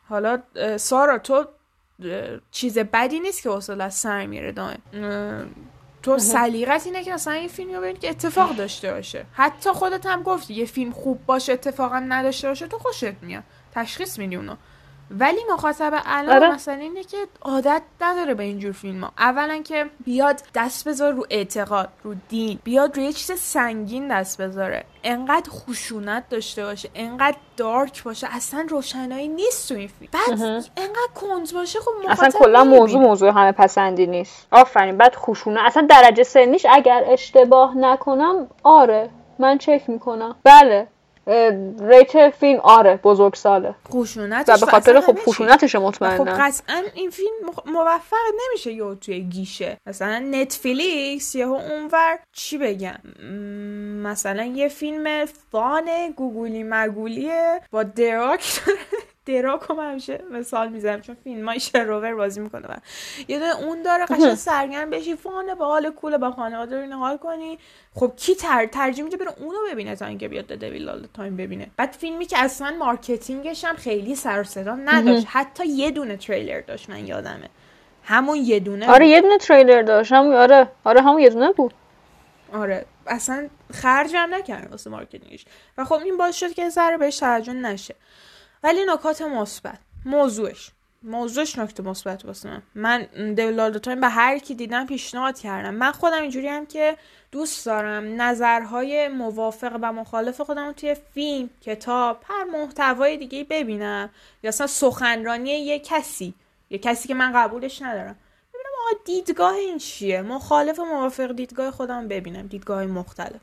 حالا 0.09 0.39
سارا 0.77 1.19
تو 1.19 1.47
چیز 2.51 2.79
بدی 2.79 3.21
نیست 3.21 3.43
که 3.43 3.51
حوصله 3.51 3.89
سر 3.89 4.27
میره 4.27 4.53
دائم 4.53 4.79
تو 6.03 6.19
سلیقت 6.19 6.87
اینه 6.87 7.05
که 7.05 7.15
اصلا 7.15 7.33
این 7.33 7.49
فیلم 7.49 7.75
رو 7.75 7.81
ببینی 7.81 7.99
که 7.99 8.11
اتفاق 8.11 8.57
داشته 8.57 8.93
باشه. 8.93 9.25
حتی 9.33 9.71
خودت 9.71 10.07
هم 10.07 10.23
گفتی 10.23 10.55
یه 10.55 10.65
فیلم 10.65 10.93
خوب 10.93 11.27
باشه 11.27 11.53
اتفاقا 11.53 11.99
نداشته 11.99 12.49
باشه 12.49 12.67
تو 12.67 12.79
خوشت 12.79 13.23
میاد. 13.23 13.43
تشخیص 13.75 14.19
میدی 14.19 14.37
اونو. 14.37 14.57
ولی 15.19 15.41
مخاطب 15.53 16.03
الان 16.07 16.37
آره. 16.37 16.55
مثلا 16.55 16.75
اینه 16.75 17.05
که 17.05 17.17
عادت 17.43 17.83
نداره 18.01 18.35
به 18.35 18.43
اینجور 18.43 18.73
فیلم 18.73 19.05
ها 19.05 19.13
اولا 19.19 19.63
که 19.63 19.87
بیاد 20.05 20.43
دست 20.55 20.89
بذاره 20.89 21.17
رو 21.17 21.27
اعتقاد 21.31 21.89
رو 22.03 22.15
دین 22.29 22.59
بیاد 22.65 22.97
روی 22.97 23.13
چیز 23.13 23.41
سنگین 23.41 24.09
دست 24.09 24.41
بذاره. 24.41 24.85
انقدر 25.05 25.51
خشونت 25.51 26.29
داشته 26.29 26.65
باشه 26.65 26.89
انقدر 26.95 27.37
دارک 27.57 28.03
باشه 28.03 28.27
اصلا 28.31 28.67
روشنایی 28.69 29.29
نیست 29.29 29.69
تو 29.69 29.75
این 29.75 29.89
فیلم. 29.89 30.11
بعد 30.13 30.41
انقدر 30.77 31.13
کنز 31.15 31.55
باشه 31.55 31.81
خب 31.81 31.91
اصلا 32.09 32.31
کلا 32.31 32.65
موضوع 32.65 33.01
موضوع 33.01 33.31
همه 33.31 33.53
پسندی 33.53 34.07
نیست. 34.07 34.47
آفرین 34.51 34.97
بعد 34.97 35.15
خشونت. 35.15 35.61
اصلا 35.65 35.87
درجه 35.91 36.23
سنیش 36.23 36.67
اگر 36.71 37.05
اشتباه 37.07 37.79
نکنم 37.79 38.47
آره 38.63 39.11
من 39.39 39.59
چک 39.59 39.83
می‌کنم. 39.89 40.37
بله. 40.45 40.87
ریت 41.81 42.31
فیلم 42.31 42.61
آره 42.61 43.01
بزرگ 43.05 43.35
ساله. 43.35 43.75
و 44.49 44.59
به 44.59 44.67
خاطر 44.67 45.01
خب 45.01 45.19
خشونتش 45.19 45.75
مطمئنا 45.75 46.25
خب 46.25 46.43
قطعا 46.43 46.83
این 46.95 47.11
فیلم 47.11 47.31
موفق 47.67 48.17
نمیشه 48.49 48.73
یه 48.73 48.95
توی 48.95 49.21
گیشه. 49.21 49.77
مثلا 49.87 50.19
نتفلیکس 50.19 51.35
یهو 51.35 51.53
اونور 51.53 52.19
چی 52.33 52.59
بگم؟ 52.59 52.99
مثلا 54.03 54.45
یه 54.45 54.69
فیلم 54.69 55.25
fun 55.53 56.11
گوگولی 56.17 56.63
مگولیه 56.63 57.61
با 57.71 57.83
The 57.83 58.09
Rock 58.09 58.45
The 59.27 59.45
Rock 59.45 59.71
هم 59.71 59.79
همیشه 59.79 60.25
مثال 60.31 60.69
می‌زنم 60.69 61.01
چون 61.01 61.17
فیلم 61.25 61.49
های 61.49 61.61
شر 61.61 61.88
و 61.88 61.97
ور 61.97 62.15
بازی 62.15 62.41
می‌کنه 62.41 62.67
و 62.67 62.75
یه 63.29 63.39
دونه 63.39 63.57
اون 63.57 63.83
داره 63.83 64.07
قشنگ 64.07 64.35
سرگرم 64.35 64.91
بشی 64.91 65.17
fun 65.17 65.45
ه 65.45 65.55
با 65.55 65.67
حال 65.67 65.91
cool 65.91 66.13
ه 66.13 66.19
با 66.19 66.31
خانواده 66.31 66.87
رو 66.87 66.93
حال 66.93 67.17
کنی. 67.17 67.59
خب 67.95 68.13
کی 68.17 68.35
تر 68.35 68.67
ترجیح 68.67 69.05
میده 69.05 69.17
بره 69.17 69.33
اونو 69.41 69.59
ببینه 69.73 69.97
تا 69.97 70.07
اینکه 70.07 70.29
بیاد 70.29 70.47
Devil 70.47 70.89
All 70.89 71.07
the 71.15 71.24
Time 71.24 71.37
ببینه؟ 71.37 71.71
بعد 71.77 71.93
فیلمی 71.93 72.27
که 72.27 72.39
اصلا 72.39 72.75
marketing 72.79 73.49
ش 73.49 73.65
هم 73.65 73.77
خیلی 73.77 74.15
سر 74.15 74.41
و 74.41 74.45
صدا 74.45 74.75
نداشت. 74.75 75.27
حتی 75.29 75.67
یه 75.67 75.91
دونه 75.91 76.17
تریلر 76.17 76.61
داشت 76.61 76.91
من 76.91 77.07
یادمه. 77.07 77.49
همون 78.05 78.37
یه 78.37 78.61
دونه. 78.61 78.91
آره 78.91 79.09
یه 79.09 79.21
دونه 79.21 79.39
تریلر 79.39 79.83
داشت. 79.83 80.13
همون 80.13 80.35
آره. 80.35 80.69
آره 80.85 81.03
همون 81.03 81.21
یه 81.21 81.31
دونه 81.31 81.53
بود. 81.53 81.75
آره. 82.53 82.85
اصلا 83.07 83.49
خرج 83.73 84.11
هم 84.15 84.35
نکرد 84.35 84.71
واسه 84.71 84.91
marketing 84.91 85.31
ش. 85.31 85.45
و 85.79 85.85
خب 85.85 86.01
این 86.05 86.17
باعث 86.17 86.37
شد 86.37 86.53
که 86.53 86.69
ذره 86.69 86.99
بهش 86.99 87.19
توجه 87.19 87.53
نشه. 87.53 87.95
ولی 88.63 88.81
نکات 88.85 89.23
مثبت. 89.23 89.79
موضوعش. 90.05 90.71
موضوعش 91.03 91.59
نکته 91.59 91.83
مثبت 91.83 92.25
واسه 92.25 92.49
من. 92.51 92.63
من 92.75 93.35
Devil 93.35 93.55
All 93.55 93.67
the 93.67 93.79
Time 93.79 93.93
رو 93.93 94.01
به 94.01 94.09
هر 94.09 94.39
کی 94.39 94.55
دیدم 94.55 94.87
پیشنهاد 94.87 95.39
کردم. 95.39 95.75
من 95.75 95.93
خودم 95.93 96.23
اینجوری 96.23 96.49
هم 96.49 96.67
که 96.67 96.97
دوست 97.33 97.67
دارم 97.67 98.23
نظرهای 98.23 99.09
موافق 99.09 99.79
و 99.83 99.93
مخالف 99.93 100.41
خودم 100.41 100.73
توی 100.73 100.97
فیلم 101.15 101.51
کتاب 101.61 102.25
هر 102.29 102.45
محتوای 102.45 103.17
دیگه 103.17 103.45
ببینم. 103.45 104.11
یا 104.43 104.49
اصلا 104.49 104.67
سخنرانی 104.67 105.51
یه 105.51 105.79
کسی. 105.79 106.35
یه 106.71 106.79
کسی 106.79 107.09
که 107.09 107.15
من 107.15 107.33
قبولش 107.33 107.83
ندارم. 107.83 108.17
ببینم 108.55 108.71
آقا 108.87 109.03
دیدگاه 109.05 109.55
این 109.55 109.79
چیه؟ 109.79 110.23
مخالف 110.23 110.79
و 110.79 110.85
موافق 110.85 111.33
دیدگاه 111.33 111.71
خودم 111.71 112.09
ببینم. 112.09 112.47
دیدگاه 112.47 112.87
مختلف. 112.87 113.41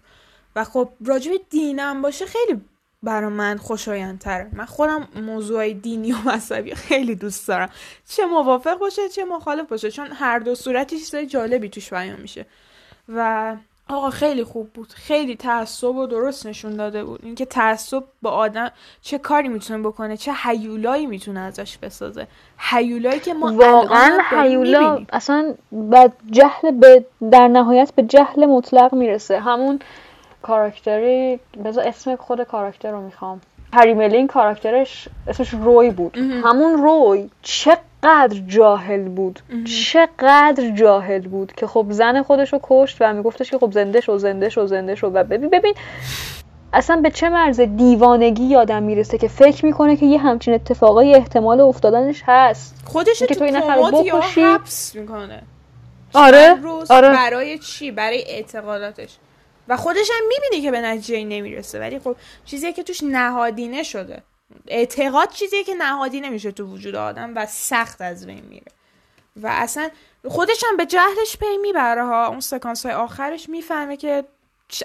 و 0.55 0.63
خب 0.63 0.89
راجب 1.05 1.32
دینم 1.49 2.01
باشه 2.01 2.26
خیلی 2.26 2.61
برا 3.04 3.30
من 3.30 3.58
خوشایندتره. 3.58 4.50
من 4.54 4.66
خودم 4.66 5.08
موضوع 5.26 5.74
دینی 5.74 6.12
و 6.12 6.16
مذهبی 6.26 6.76
خیلی 6.76 7.16
دوست 7.16 7.47
دارم. 7.47 7.70
چه 8.10 8.26
موافق 8.26 8.78
باشه 8.78 9.10
چه 9.10 9.26
مخالف 9.26 9.68
باشه. 9.68 9.91
چون 9.91 10.08
هر 10.12 10.39
دو 10.39 10.56
صورتی 10.56 11.00
چیزای 11.00 11.26
جالبی 11.26 11.70
توش 11.70 11.93
بیان 11.93 12.22
میشه. 12.22 12.45
و 13.10 13.56
آقا 13.89 14.10
خیلی 14.10 14.43
خوب 14.43 14.70
بود. 14.74 14.93
خیلی 14.93 15.36
تعصب 15.36 15.95
و 15.95 16.08
درست 16.08 16.45
نشون 16.45 16.76
داده 16.76 17.04
بود. 17.04 17.20
اینکه 17.24 17.45
تعصب 17.45 18.04
با 18.22 18.30
آدم 18.30 18.72
چه 19.02 19.18
کاری 19.18 19.47
می‌تونه 19.47 19.84
بکنه 19.84 20.18
چه 20.18 20.32
حیولایی 20.34 21.06
می‌تونه 21.06 21.39
ازش 21.39 21.78
بسازه. 21.78 22.28
حیولایی 22.58 23.20
که 23.20 23.34
ما 23.34 23.54
واقعا 23.54 24.18
حیولا 24.32 25.06
اصلا 25.14 25.56
بعد 25.72 26.14
جهل 26.32 26.72
به 26.72 27.06
در 27.32 27.47
نهایت 27.47 27.93
به 27.95 28.04
جهل 28.04 28.45
مطلق 28.45 28.93
می‌رسه. 28.93 29.39
همون 29.39 29.80
کاراکتری 30.41 31.39
بذار 31.65 31.87
اسم 31.87 32.15
خود 32.15 32.43
کاراکتر 32.43 32.91
رو 32.91 33.01
می‌خوام. 33.01 33.41
هری 33.73 33.93
ملین 33.93 34.27
کاراکترش 34.27 35.07
اسمش 35.27 35.49
روی 35.49 35.89
بود. 35.89 36.17
همون 36.17 36.83
روی 36.83 37.29
چقدر 37.41 38.41
جاهل 38.47 39.03
بود. 39.03 39.39
چقدر 39.65 40.69
جاهل 40.75 41.21
بود 41.21 41.51
که 41.51 41.67
خب 41.67 41.85
زن 41.89 42.21
خودش 42.21 42.53
رو 42.53 42.59
کشت 42.63 42.97
و 42.99 43.13
میگفتش 43.13 43.51
که 43.51 43.57
خب 43.57 43.71
زنده 43.71 44.01
شو 44.01 44.17
زنده 44.17 44.49
شو 44.49 44.67
زنده 44.67 44.95
شو 44.95 45.07
و 45.07 45.23
ببین 45.23 45.49
ببین 45.49 45.73
اصلا 46.73 46.95
به 46.95 47.11
چه 47.11 47.29
مرز 47.29 47.59
دیوانگی 47.59 48.43
یادم 48.43 48.83
می‌رسه 48.83 49.17
که 49.17 49.27
فکر 49.27 49.65
می‌کنه 49.65 49.95
که 49.95 50.05
یه 50.05 50.17
همچین 50.17 50.53
اتفاقای 50.53 51.15
احتمال 51.15 51.61
افتادنش 51.61 52.23
هست. 52.25 52.75
خودش 52.85 53.19
تو, 53.19 53.25
تو 53.25 53.43
این 53.43 53.55
نفر 53.55 53.91
بکشی. 53.91 54.41
حبس 54.41 54.95
می‌کنه. 54.95 55.41
آره 56.13 56.55
آره. 56.89 57.09
برای 57.09 57.57
چی؟ 57.57 57.91
برای 57.91 58.23
اعتقاداتش. 58.27 59.17
و 59.70 59.78
خودش 59.78 60.09
هم 60.20 60.28
می‌بینه 60.28 60.63
که 60.63 60.72
به 60.72 60.82
نتیجه 60.82 61.24
نمی‌رسه. 61.24 61.80
ولی 61.80 61.99
خب 61.99 62.15
چیزی 62.45 62.74
که 62.74 62.84
توش 62.84 63.03
نهادینه 63.03 63.84
شده. 63.84 64.24
اعتقاد 64.67 65.30
چیزیه 65.30 65.63
که 65.63 65.74
نهادینه 65.74 66.30
میشه 66.30 66.51
تو 66.51 66.65
وجود 66.65 66.95
آدم 66.95 67.32
و 67.36 67.45
سخت 67.45 68.01
از 68.01 68.26
بین 68.26 68.45
میره. 68.49 68.72
و 69.36 69.47
اصلا 69.47 69.89
خودش 70.28 70.63
هم 70.70 70.78
به 70.78 70.86
جهلش 70.86 71.38
پی 71.38 71.57
می‌بره 71.61 72.05
ها. 72.05 72.28
اون 72.28 72.39
سکانس 72.39 72.86
های 72.86 72.95
آخرش 72.95 73.49
می‌فهمه 73.49 73.97
که 73.97 74.26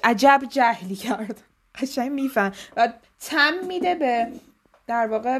عجب 0.04 0.42
جهلی 0.48 0.96
کرد. 0.96 1.42
قشنگ 1.80 2.12
میفهم 2.12 2.52
و 2.76 2.92
تم 3.20 3.54
میده 3.66 3.94
به 3.94 4.26
در 4.86 5.06
واقع 5.06 5.38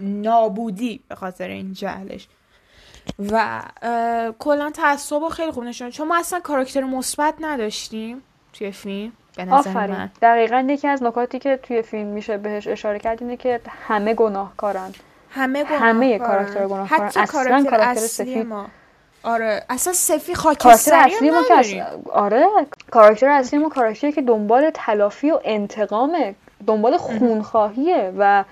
نابودی 0.00 1.00
به 1.08 1.14
خاطر 1.14 1.48
این 1.48 1.72
جهلش. 1.72 2.28
و 3.18 3.62
کلا 4.38 4.70
تعصب 4.70 5.28
خیلی 5.28 5.50
خوب 5.50 5.64
نشون 5.64 5.90
چون 5.90 6.08
ما 6.08 6.18
اصلا 6.18 6.40
کاراکتر 6.40 6.80
مثبت 6.80 7.34
نداشتیم. 7.40 8.22
توی 8.58 8.70
فیلم 8.70 9.12
به 9.36 9.44
نظر 9.44 9.86
من. 9.86 10.10
دقیقا 10.22 10.66
یکی 10.68 10.88
از 10.88 11.02
نکاتی 11.02 11.38
که 11.38 11.56
توی 11.56 11.82
فیلم 11.82 12.06
میشه 12.06 12.38
بهش 12.38 12.66
اشاره 12.66 12.98
کرد 12.98 13.22
اینه 13.22 13.36
که 13.36 13.60
همه 13.88 14.14
گناهکارن. 14.14 14.92
همه 15.30 15.64
گناه 15.64 15.78
همه 15.78 16.18
کاراکتر 16.18 16.66
گناهکارن. 16.66 17.06
حتی 17.08 17.20
اصلا 17.20 17.64
کاراکتر, 17.64 17.80
اصلی 17.80 18.08
سفید. 18.08 18.46
ما. 18.46 18.66
آره. 19.22 19.64
اصلا 19.70 19.92
سفی 19.92 20.32
کاراکتر 20.32 20.68
خاکستری 20.68 21.14
اصلی 21.14 21.30
ما 21.30 21.42
که 21.42 21.84
آره. 22.12 22.46
کاراکتر 22.90 23.28
اصلی 23.28 23.58
ما 23.58 23.68
کاراکتری 23.68 24.12
که 24.12 24.22
دنبال 24.22 24.70
تلافی 24.74 25.30
و 25.30 25.40
انتقامه 25.44 26.34
دنبال 26.66 26.96
خونخواهیه 26.96 28.12
و 28.18 28.44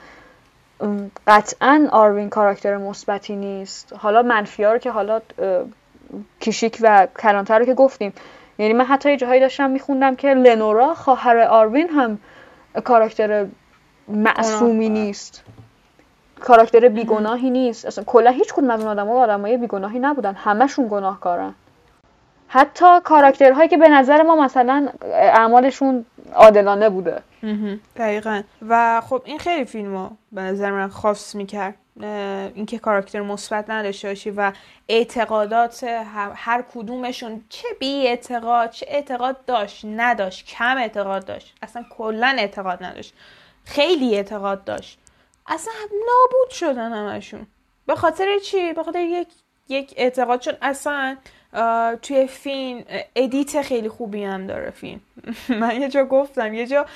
قطعا 1.27 1.89
آروین 1.93 2.31
کاراکتر 2.31 2.77
مثبتی 2.77 3.37
نیست. 3.37 3.93
حالا 3.99 4.23
منفی 4.23 4.65
ها 4.65 4.73
رو 4.73 4.79
که 4.79 4.91
حالا 4.91 5.21
کیشیک 6.41 6.79
و 6.81 7.07
کلانتر 7.19 7.59
رو 7.59 7.65
که 7.65 7.75
گفتیم. 7.75 8.13
یعنی 8.59 8.73
من 8.73 8.85
حتی 8.85 9.11
یه 9.11 9.17
جاهایی 9.17 9.41
داشتم 9.41 9.71
میخوندم 9.71 10.15
که 10.17 10.35
لنورا 10.35 10.95
خواهر 10.95 11.39
آروین 11.39 11.89
هم 11.89 12.19
کاراکتر 12.85 13.47
معصومی. 14.09 14.89
نیست. 14.89 15.45
کاراکتر 16.41 16.89
بیگناهی 16.89 17.51
نیست. 17.51 17.87
اصلا 17.87 18.05
کلا 18.05 18.31
هیچ 18.31 18.53
کدوم 18.53 18.71
از 18.71 18.81
اون 18.81 18.89
آدم‌ها 18.89 19.23
آدمای 19.23 19.57
بیگناهی 19.57 19.99
نبودن. 19.99 20.35
همشون 20.35 20.89
گناهکارن. 20.91 21.55
حتی 22.49 23.01
کاراکترهایی 23.05 23.69
که 23.69 23.77
به 23.77 23.89
نظر 23.89 24.23
ما 24.23 24.37
مثلا 24.37 24.89
اعمالشون 25.13 26.05
عادلانه 26.35 26.89
بوده. 26.89 27.23
دقیقا. 27.97 28.43
و 28.69 29.01
خب 29.01 29.23
این 29.25 29.39
خیلی 29.39 29.65
فیلمو 29.65 30.11
به 30.33 30.41
نظر 30.41 30.71
من 30.71 30.89
خاص 30.89 31.35
می‌کرد. 31.35 31.75
اینکه 32.01 32.79
کاراکتر 32.79 33.21
مثبت 33.21 33.71
نداشته 33.71 34.09
باشی 34.09 34.31
و 34.31 34.53
اعتقادات 34.89 35.85
هر, 36.35 36.65
کدومشون 36.75 37.45
چه 37.49 37.69
بی 37.81 38.07
اعتقاد 38.07 38.71
چه 38.71 38.87
اعتقاد 38.89 39.45
داشت 39.45 39.85
نداشت 39.85 40.47
کم 40.47 40.77
اعتقاد 40.77 41.25
داشت. 41.25 41.55
اصلا 41.63 41.85
کلا 41.91 42.37
اعتقاد 42.39 42.85
نداشت. 42.85 43.15
خیلی 43.65 44.17
اعتقاد 44.17 44.65
داشت. 44.65 44.99
اصلا 45.47 45.73
نابود 45.83 46.51
شدن 46.51 46.93
همشون. 46.93 47.47
به 47.87 47.95
خاطر 47.95 48.39
چی؟ 48.39 48.73
به 48.73 48.83
خاطر 48.83 49.01
یک 49.01 49.29
یک 49.69 49.95
اعتقاد. 49.97 50.41
چون 50.41 50.55
اصلا 50.63 51.17
توی 52.03 52.29
اه، 52.89 53.05
edit 53.17 53.63
خیلی 53.63 53.89
خوبی 53.89 54.25
هم 54.25 54.47
داره 54.47 54.71
فیلم. 54.71 55.01
من 55.61 55.81
یه 55.81 55.89
جا 55.89 56.05
گفتم 56.05 56.55
یه 56.55 56.67
جا 56.67 56.87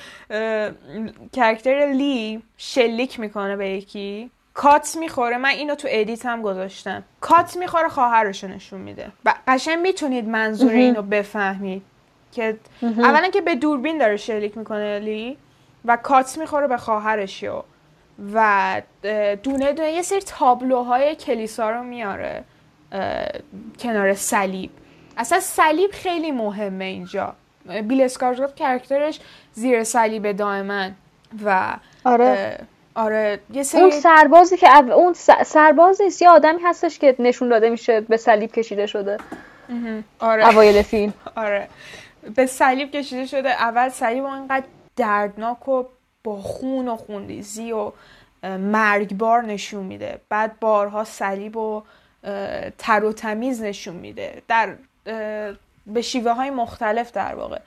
character 1.33 1.93
لی 1.93 2.43
شلیک 2.57 3.19
می‌کنه 3.19 3.55
به 3.55 3.69
یکی. 3.69 4.31
کات 4.53 4.97
می‌خوره. 4.99 5.37
من 5.37 5.49
اینو 5.49 5.75
تو 5.75 5.87
edit 5.91 6.25
هم 6.25 6.41
گذاشتم. 6.41 7.03
کات 7.21 7.57
می‌خوره 7.57 7.89
خواهرشو 7.89 8.47
نشون 8.47 8.81
میده. 8.81 9.11
و 9.25 9.33
قشنگ 9.47 9.79
می‌تونید 9.79 10.27
منظور 10.27 10.71
اینو 10.71 11.01
بفهمید 11.01 11.83
که 12.31 12.57
اولا 12.81 13.29
که 13.29 13.41
به 13.41 13.55
دوربین 13.55 13.97
داره 13.97 14.17
شلیک 14.17 14.57
می‌کنه 14.57 14.99
لی 14.99 15.37
و 15.85 15.97
کات 15.97 16.37
می‌خوره 16.37 16.67
به 16.67 16.77
خواهرش 16.77 17.45
و 18.33 18.81
دونه 19.43 19.73
دونه 19.73 19.91
یه 19.91 20.01
سری 20.01 20.19
تابلوهای 20.19 21.15
کلیسا 21.15 21.69
رو 21.69 21.83
میاره 21.83 22.43
کنار 23.79 24.13
صلیب. 24.13 24.71
اصلا 25.17 25.39
صلیب 25.39 25.91
خیلی 25.91 26.31
مهمه 26.31 26.85
اینجا. 26.85 27.33
بیل 27.65 28.01
اسکارزگارد 28.01 28.55
کرکترش 28.55 29.19
زیر 29.53 29.83
صلیب 29.83 30.31
دائما 30.31 30.89
و 31.45 31.77
آره. 32.03 32.59
آره 32.95 33.39
یه 33.53 33.63
سری 33.63 33.81
اون 33.81 33.91
سربازی 33.91 34.57
که 34.57 34.77
او- 34.77 34.91
اون 34.91 35.13
سرباز 35.45 36.01
نیست 36.01 36.21
یه 36.21 36.29
آدمی 36.29 36.61
هستش 36.63 36.99
که 36.99 37.15
نشون 37.19 37.49
داده 37.49 37.69
میشه 37.69 38.01
به 38.01 38.17
صلیب 38.17 38.51
کشیده 38.51 38.85
شده. 38.87 39.17
آره. 40.19 40.47
اوایل 40.47 40.81
فیلم. 40.81 41.13
آره. 41.35 41.67
به 42.35 42.45
صلیب 42.45 42.91
کشیده 42.91 43.25
شده. 43.25 43.49
اول 43.49 43.89
صلیب 43.89 44.25
انقدر 44.25 44.65
دردناک 44.95 45.67
و 45.67 45.83
با 46.23 46.41
خون 46.41 46.87
و 46.87 46.95
خونریزی 46.95 47.71
و 47.71 47.91
مرگبار 48.57 49.43
نشون 49.43 49.83
میده. 49.83 50.21
بعد 50.29 50.59
بارها 50.59 51.03
صلیب 51.03 51.57
و 51.57 51.83
تر 52.77 53.03
و 53.03 53.13
تمیز 53.13 53.61
نشون 53.61 53.95
میده. 53.95 54.41
در 54.47 54.75
به 55.87 56.01
شیوه 56.01 56.31
های 56.31 56.49
مختلف 56.49 57.11
در 57.11 57.35
واقع. 57.35 57.59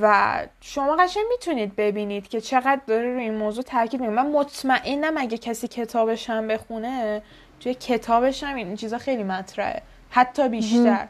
و 0.00 0.34
شما 0.60 0.96
قشنگ 0.96 1.24
می‌تونید 1.30 1.76
ببینید 1.76 2.28
که 2.28 2.40
چقدر 2.40 2.80
داره 2.86 3.12
روی 3.12 3.22
این 3.22 3.34
موضوع 3.34 3.64
تاکید 3.64 4.00
می‌کنه. 4.00 4.22
من 4.22 4.30
مطمئنم 4.30 5.14
اگه 5.16 5.38
کسی 5.38 5.68
کتابش 5.68 6.30
هم 6.30 6.48
بخونه 6.48 7.22
توی 7.60 7.74
کتابش 7.74 8.44
هم 8.44 8.56
این 8.56 8.76
چیزا 8.76 8.98
خیلی 8.98 9.22
مطرحه. 9.22 9.82
حتی 10.10 10.48
بیشتر. 10.48 11.08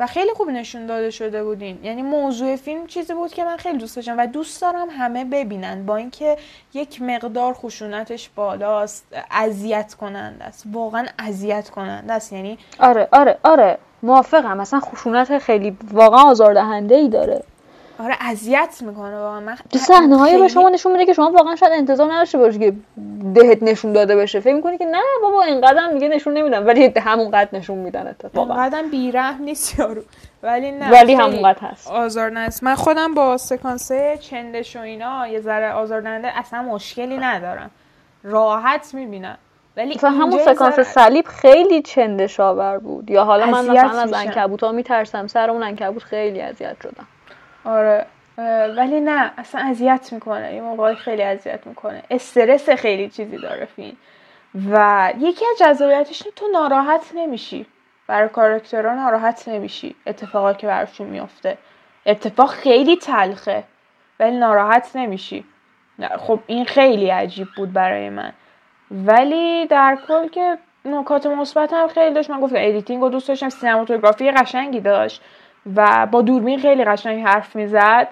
و 0.00 0.06
خیلی 0.06 0.30
خوب 0.34 0.50
نشون 0.50 0.86
داده 0.86 1.10
شده 1.10 1.44
بودین. 1.44 1.84
یعنی 1.84 2.02
موضوع 2.02 2.56
فیلم 2.56 2.86
چیزی 2.86 3.14
بود 3.14 3.32
که 3.32 3.44
من 3.44 3.56
خیلی 3.56 3.78
دوست 3.78 3.96
داشتم 3.96 4.18
و 4.18 4.26
دوست 4.26 4.62
دارم 4.62 4.88
همه 4.90 5.24
ببینن. 5.24 5.86
با 5.86 5.96
اینکه 5.96 6.36
یک 6.74 7.02
مقدار 7.02 7.54
خشونتش 7.54 8.28
بالاست 8.28 9.06
اذیت 9.30 9.94
کننده 9.94 10.44
است. 10.44 10.64
واقعا 10.72 11.06
اذیت 11.18 11.70
کننده 11.70 12.12
است. 12.12 12.32
یعنی 12.32 12.58
آره 12.78 13.08
آره 13.12 13.38
آره. 13.42 13.78
موافقم. 14.02 14.56
مثلا 14.56 14.80
خشونت 14.80 15.38
خیلی 15.38 15.76
واقعا 15.92 16.22
آزاردهنده 16.22 16.94
ای 16.94 17.08
داره. 17.08 17.42
آره 18.00 18.16
اذیت 18.20 18.78
می‌کنه 18.80 19.18
واقعا. 19.18 19.40
من 19.40 19.56
تو 19.70 19.78
صحنه 19.78 20.16
هایی 20.16 20.38
به 20.38 20.48
شما 20.48 20.68
نشون 20.68 20.92
میده 20.92 21.06
که 21.06 21.12
شما 21.12 21.30
واقعا 21.30 21.56
شاید 21.56 21.72
انتظار 21.72 22.12
نداشته 22.12 22.38
باشی 22.38 22.58
که 22.58 22.72
دهت 23.34 23.62
نشون 23.62 23.92
داده 23.92 24.16
بشه. 24.16 24.40
فکر 24.40 24.54
می‌کنی 24.54 24.78
که 24.78 24.84
نه 24.84 25.02
بابا 25.22 25.42
اینقدر 25.42 25.88
میگه 25.92 26.08
نشون 26.08 26.32
نمیدن 26.32 26.64
ولی 26.64 26.92
همونقدر 27.00 27.48
نشون 27.52 27.78
میدن 27.78 28.06
اتفاقا. 28.06 28.54
اونقدر 28.54 28.82
بیرحم 28.82 29.42
نیست 29.42 29.78
یارو. 29.78 30.02
ولی 30.42 30.72
نه 30.72 30.90
ولی 30.90 31.14
همونقدر 31.14 31.60
هست. 31.60 31.90
آزار 31.90 32.38
است. 32.38 32.62
من 32.62 32.74
خودم 32.74 33.14
با 33.14 33.36
سکانسه 33.36 34.18
چندش 34.20 34.76
و 34.76 34.80
اینا 34.80 35.28
یه 35.28 35.40
ذره 35.40 35.72
آزاردهنده 35.72 36.38
اصلا 36.38 36.62
مشکلی 36.62 37.18
ندارم. 37.18 37.70
راحت 38.24 38.94
می‌بینم. 38.94 39.38
ولی 39.76 39.94
مثلا 39.94 40.10
همون 40.10 40.38
سکانس 40.38 40.80
صلیب 40.80 41.26
خیلی 41.26 41.82
چندشاور 41.82 42.78
بود. 42.78 43.10
یا 43.10 43.24
حالا 43.24 43.46
من 43.46 43.60
مثلا 43.60 44.00
از 44.00 44.08
میشم. 44.08 44.16
عنکبوت 44.16 44.62
ها 44.62 44.72
میترسم. 44.72 45.26
سر 45.26 45.50
اون 45.50 45.62
عنکبوت 45.62 46.02
خیلی 46.02 46.40
اذیت 46.40 46.76
شدم. 46.82 47.06
آره. 47.64 48.06
ولی 48.76 49.00
نه 49.00 49.32
اصلا 49.38 49.60
اذیت 49.60 50.08
می‌کنه. 50.12 50.46
این 50.46 50.62
موقع 50.62 50.94
خیلی 50.94 51.22
اذیت 51.22 51.66
می‌کنه. 51.66 52.02
استرس 52.10 52.70
خیلی 52.70 53.08
چیزی 53.08 53.36
داره 53.36 53.64
فیلم. 53.76 53.96
و 54.70 55.12
یکی 55.18 55.44
از 55.50 55.58
جذابیتش 55.58 56.22
تو 56.36 56.46
ناراحت 56.52 57.12
نمیشی. 57.14 57.66
برای 58.06 58.28
کاراکترها 58.28 58.94
ناراحت 58.94 59.48
نمیشی. 59.48 59.96
اتفاقی 60.06 60.54
که 60.54 60.66
براشون 60.66 61.06
میفته 61.06 61.58
اتفاق 62.06 62.50
خیلی 62.50 62.96
تلخه. 62.96 63.64
ولی 64.20 64.36
ناراحت 64.36 64.90
نمیشی. 64.94 65.44
خب 66.18 66.40
این 66.46 66.64
خیلی 66.64 67.10
عجیب 67.10 67.48
بود 67.56 67.72
برای 67.72 68.10
من. 68.10 68.32
ولی 68.92 69.66
در 69.66 69.98
کل 70.08 70.28
که 70.28 70.58
نکات 70.84 71.26
مثبت 71.26 71.72
هم 71.72 71.88
خیلی 71.88 72.14
داشت. 72.14 72.30
من 72.30 72.40
گفتم 72.40 72.56
editing 72.58 73.02
رو 73.02 73.08
دوست 73.08 73.28
داشتم 73.28 73.48
cinematography 73.48 74.30
قشنگی 74.30 74.80
داشت 74.80 75.22
و 75.76 76.06
با 76.06 76.22
دوربین 76.22 76.58
خیلی 76.58 76.84
قشنگ 76.84 77.24
حرف 77.24 77.56
می‌زد 77.56 78.08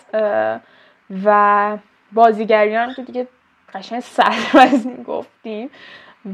و 1.25 1.79
بازیگریان 2.13 2.95
که 2.95 3.03
دیگه 3.03 3.29
قشنگ 3.75 4.01
سربزنی 4.01 5.05
گفتیم. 5.05 5.71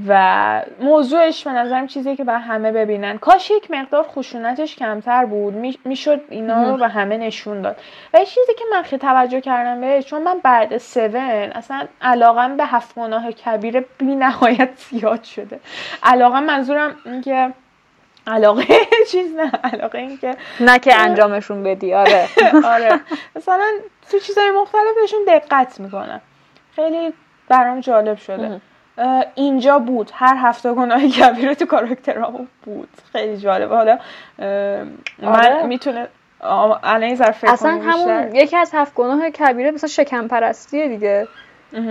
و 0.09 0.63
موضوعش 0.81 1.45
به 1.45 1.51
نظرم 1.53 1.87
چیزی 1.87 2.17
که 2.17 2.25
به 2.25 2.33
همه 2.33 2.73
ببینن. 2.73 3.19
کاش 3.19 3.51
یک 3.51 3.71
مقدار 3.71 4.03
خشونتش 4.03 4.77
کمتر 4.77 5.25
بود. 5.25 5.55
می- 5.55 5.79
می‌شد 5.85 6.21
اینا 6.29 6.71
رو 6.71 6.77
به 6.77 6.89
همه 6.89 7.17
نشون 7.17 7.63
داد. 7.63 7.77
و 8.15 8.19
یه 8.19 8.25
چیزی 8.25 8.55
که 8.59 8.65
من 8.73 8.83
خیلی 8.83 9.01
توجه 9.01 9.41
کردم 9.41 9.81
بهش 9.81 10.05
چون 10.05 10.23
من 10.23 10.39
بعد 10.43 10.79
سون 10.79 11.17
اصلا 11.17 11.87
علاقم 12.03 12.57
به 12.57 12.65
هفت 12.67 12.95
گناه 12.95 13.33
کبیر 13.33 13.81
بی 13.99 14.17
نهایت 14.17 14.71
زیاد 14.77 15.25
شده. 15.25 15.61
علاقه 16.03 16.41
منظورم 16.41 16.97
این 17.05 17.21
که 17.23 17.53
علاقه 18.27 18.65
چیز 19.11 19.35
نه 19.35 19.51
علاقه 19.65 19.99
این 19.99 20.19
که 20.19 20.37
نه 20.61 20.79
که 20.79 20.95
انجامشون 21.01 21.63
بدی. 21.63 21.95
آره. 21.95 22.29
آره. 22.75 23.01
مثلا 23.37 23.67
تو 24.11 24.19
چیزهای 24.19 24.51
مختلفشون 24.51 25.21
دقت 25.29 25.81
می‌کنم. 25.81 26.21
خیلی 26.77 27.13
برام 27.49 27.81
جالب 27.81 28.17
شده. 28.19 28.61
اینجا 29.35 29.79
بود. 29.79 30.11
هر 30.15 30.37
هفته 30.39 30.73
گناه 30.73 31.09
کبیره 31.09 31.55
تو 31.55 31.67
کاراکترامون 31.67 32.49
بود. 32.65 32.89
خیلی 33.13 33.37
جالبه. 33.37 33.77
حالا 33.77 33.99
اه، 34.39 34.49
آره. 35.23 35.63
من 35.63 35.67
می‌تونه 35.67 36.09
الان 36.41 37.15
فکر 37.15 37.51
اصلا. 37.51 37.71
همون 37.71 38.35
یکی 38.35 38.57
از 38.57 38.71
هفت 38.75 38.95
گناه 38.95 39.31
کبیره 39.31 39.71
مثلا 39.71 39.89
شکم 39.89 40.29
پرستیه 40.29 40.89
دیگه 40.89 41.29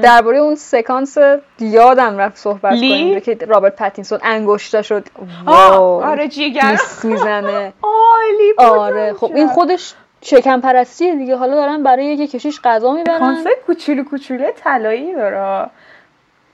درباره 0.01 0.37
اون 0.37 0.55
سکانس 0.55 1.17
یادم 1.59 2.17
رفت 2.17 2.37
صحبت 2.37 2.73
لی؟ 2.73 2.89
کنیم 2.89 3.19
که 3.19 3.45
رابرت 3.45 3.75
پتینسون 3.75 4.19
انگشتا 4.23 4.81
شد. 4.81 5.05
آره 5.47 6.27
جیگر. 6.27 6.79
می‌زنه. 7.03 7.73
عالی 7.83 8.53
آره. 8.57 9.13
خب 9.13 9.31
این 9.35 9.47
خودش 9.47 9.93
شکم 10.21 10.61
پرستیه 10.61 11.15
دیگه. 11.15 11.35
حالا 11.35 11.55
دارن 11.55 11.83
برای 11.83 12.05
یکی 12.05 12.27
کشیش 12.27 12.61
غذا 12.63 12.93
می‌برن. 12.93 13.19
کانسپت 13.19 13.65
کوچولو 13.67 14.03
کوچولو 14.03 14.51
طلایی 14.63 15.13
داره. 15.13 15.69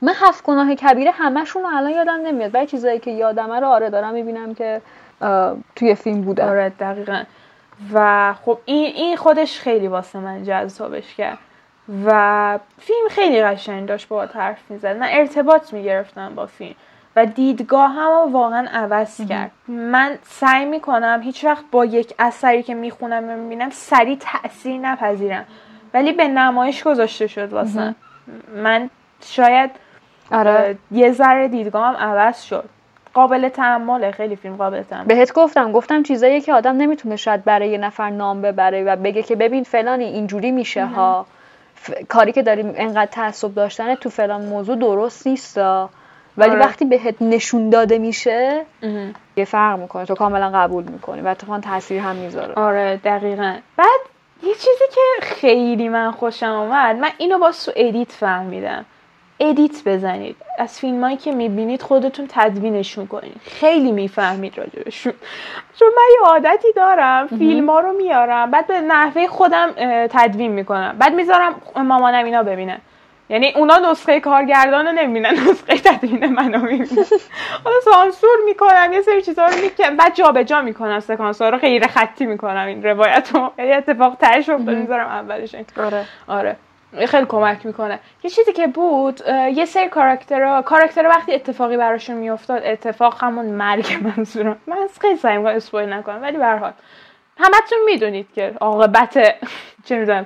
من 0.01 0.13
هفت 0.15 0.43
گناه 0.43 0.75
کبیره 0.75 1.11
همشون 1.11 1.63
رو 1.63 1.69
الان 1.77 1.91
یادم 1.91 2.19
نمیاد. 2.25 2.55
ولی 2.55 2.67
چیزایی 2.67 2.99
که 2.99 3.11
یادمه 3.11 3.59
رو 3.59 3.67
آره 3.67 3.89
دارم 3.89 4.13
می‌بینم 4.13 4.55
که 4.55 4.81
توی 5.75 5.95
فیلم 5.95 6.21
بودن 6.21 6.49
آره 6.49 6.69
دقیقا. 6.69 7.23
و 7.93 8.33
خب 8.33 8.57
این 8.65 8.95
این 8.95 9.15
خودش 9.15 9.59
خیلی 9.59 9.87
واسه 9.87 10.19
من 10.19 10.43
جذابش 10.43 11.15
کرد. 11.15 11.37
و 12.05 12.59
فیلم 12.79 13.07
خیلی 13.09 13.41
قشنگ 13.43 13.87
داشت 13.87 14.07
با 14.07 14.25
حرف 14.25 14.71
می‌زد. 14.71 14.97
من 14.97 15.07
ارتباط 15.09 15.73
می‌گرفتم 15.73 16.35
با 16.35 16.45
فیلم 16.45 16.75
و 17.15 17.25
دیدگاه 17.25 17.89
هم 17.89 18.33
واقعا 18.33 18.67
عوض 18.73 19.27
کرد. 19.29 19.51
من 19.67 20.17
سعی 20.23 20.65
می‌کنم 20.65 21.21
هیچ 21.23 21.45
وقت 21.45 21.63
با 21.71 21.85
یک 21.85 22.13
اثری 22.19 22.63
که 22.63 22.73
می‌خونم 22.73 23.29
و 23.29 23.37
می‌بینم 23.37 23.69
سریع 23.69 24.17
تاثیر 24.19 24.77
نپذیرم. 24.77 25.45
ولی 25.93 26.11
به 26.11 26.27
نمایش 26.27 26.83
گذاشته 26.83 27.27
شد 27.27 27.53
واسه. 27.53 27.95
من 28.55 28.89
شاید 29.25 29.71
آره. 30.31 30.77
یه 30.91 31.11
ذره 31.11 31.47
دیدگاهم 31.47 31.95
عوض 31.95 32.41
شد. 32.41 32.69
قابل 33.13 33.49
تحمله 33.49 34.11
خیلی 34.11 34.35
فیلم 34.35 34.55
قابل 34.55 34.83
تحمل 34.83 35.05
بهت 35.05 35.33
گفتم 35.33 35.71
گفتم 35.71 36.03
چیزایی 36.03 36.41
که 36.41 36.53
آدم 36.53 36.77
نمی‌تونه 36.77 37.15
شاید 37.15 37.43
برای 37.43 37.69
یه 37.69 37.77
نفر 37.77 38.09
نام 38.09 38.41
ببره 38.41 38.83
و 38.83 38.95
بگه 38.95 39.23
که 39.23 39.35
ببین 39.35 39.63
فلانی 39.63 40.03
اینجوری 40.03 40.51
میشه 40.51 40.85
ها. 40.85 41.25
ف... 41.75 41.91
کاری 42.09 42.31
که 42.31 42.43
داریم 42.43 42.73
انقدر 42.75 43.11
تعصب 43.11 43.53
داشتن 43.53 43.95
تو 43.95 44.09
فلان 44.09 44.41
موضوع 44.41 44.75
درست 44.75 45.27
نیستا 45.27 45.89
ولی 46.37 46.49
آره. 46.49 46.59
وقتی 46.59 46.85
بهت 46.85 47.21
نشون 47.21 47.69
داده 47.69 47.97
میشه 47.97 48.61
یه 49.37 49.45
فرق 49.45 49.79
می‌کنه. 49.79 50.05
تو 50.05 50.15
کاملا 50.15 50.49
قبول 50.49 50.83
می‌کنی 50.83 51.21
و 51.21 51.27
اتفاقا 51.27 51.59
تاثیر 51.59 52.01
هم 52.01 52.15
می‌ذاره. 52.15 52.53
آره 52.53 52.99
دقیقا. 53.03 53.55
بعد 53.77 53.99
یه 54.43 54.53
چیزی 54.53 54.85
که 54.91 55.25
خیلی 55.25 55.89
من 55.89 56.11
خوشم 56.11 56.45
آمد 56.45 56.95
من 56.95 57.09
اینو 57.17 57.37
با 57.37 57.51
سو 57.51 57.71
edit 57.75 58.11
فهمیدم. 58.11 58.85
edit 59.41 59.83
بزنید. 59.85 60.35
از 60.57 60.79
فیلمایی 60.79 61.17
که 61.17 61.31
می‌بینید 61.31 61.81
خودتون 61.81 62.27
تدوینشون 62.29 63.07
کنید. 63.07 63.41
خیلی 63.43 63.91
می‌فهمید 63.91 64.57
راجبشون. 64.57 65.13
چون 65.79 65.87
من 65.87 66.03
یه 66.13 66.27
عادتی 66.27 66.67
دارم 66.75 67.27
فیلم 67.27 67.69
ها 67.69 67.79
رو 67.79 67.93
میارم 67.93 68.51
بعد 68.51 68.67
به 68.67 68.81
نحوه 68.81 69.27
خودم 69.27 69.71
تدوین 70.09 70.51
می‌کنم. 70.51 70.95
بعد 70.99 71.13
می‌ذارم 71.13 71.61
مامانم 71.75 72.25
اینا 72.25 72.43
ببینه. 72.43 72.81
یعنی 73.29 73.53
اونا 73.55 73.77
نسخه 73.77 74.19
کارگردان 74.19 74.85
رو 74.85 74.91
نمی‌بینن 74.91 75.33
نسخه 75.49 75.77
تدوین 75.77 76.25
منو 76.25 76.59
می‌بینن. 76.59 77.05
حالا 77.63 77.75
سانسور 77.83 78.37
می‌کنم 78.45 78.93
یه 78.93 79.01
سری 79.01 79.21
چیزا 79.21 79.45
رو 79.45 79.55
می‌کنم 79.61 79.97
بعد 79.97 80.15
جابجا 80.15 80.61
می‌کنم 80.61 80.99
سکانس 80.99 81.41
ها 81.41 81.49
رو 81.49 81.57
غیر 81.57 81.87
خطی 81.87 82.25
می‌کنم 82.25 82.67
این 82.67 82.83
روایت 82.83 83.29
رو 83.33 83.51
یعنی 83.57 83.71
اتفاق 83.71 84.15
ترش 84.15 84.49
افتاد 84.49 84.75
می‌ذارم 84.75 85.07
اولش 85.07 85.55
آره. 85.77 86.05
آره. 86.27 86.55
خیلی 87.07 87.25
کمک 87.25 87.65
می‌کنه. 87.65 87.99
یه 88.23 88.29
چیزی 88.29 88.53
که 88.53 88.67
بود 88.67 89.21
یه 89.53 89.65
سری 89.65 89.89
کاراکترها 89.89 90.61
کاراکتر 90.61 91.07
وقتی 91.07 91.33
اتفاقی 91.33 91.77
براشون 91.77 92.15
میافتاد 92.15 92.61
اتفاق 92.65 93.23
همون 93.23 93.45
مرگ 93.45 93.97
منظورم. 94.17 94.57
من 94.67 94.77
خیلی 95.01 95.15
سعی 95.15 95.37
می‌کنم 95.37 95.55
اسپویل 95.55 95.93
نکنم 95.93 96.21
ولی 96.21 96.37
به 96.37 96.45
هر 96.45 96.73
همتون 97.37 97.79
می‌دونید 97.85 98.27
که 98.35 98.53
عاقبت 98.61 99.17
چه 99.85 99.97
می‌دونم 99.97 100.25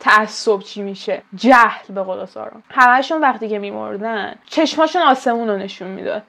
تعصب 0.00 0.58
چی 0.58 0.82
میشه. 0.82 1.22
جهل 1.34 1.94
به 1.94 2.02
قول 2.02 2.24
سارا. 2.24 2.52
همشون 2.70 3.20
وقتی 3.20 3.48
که 3.48 3.58
میمردن 3.58 4.34
چشماشون 4.46 5.02
آسمون 5.02 5.48
رو 5.48 5.56
نشون 5.56 5.88
می‌داد. 5.88 6.22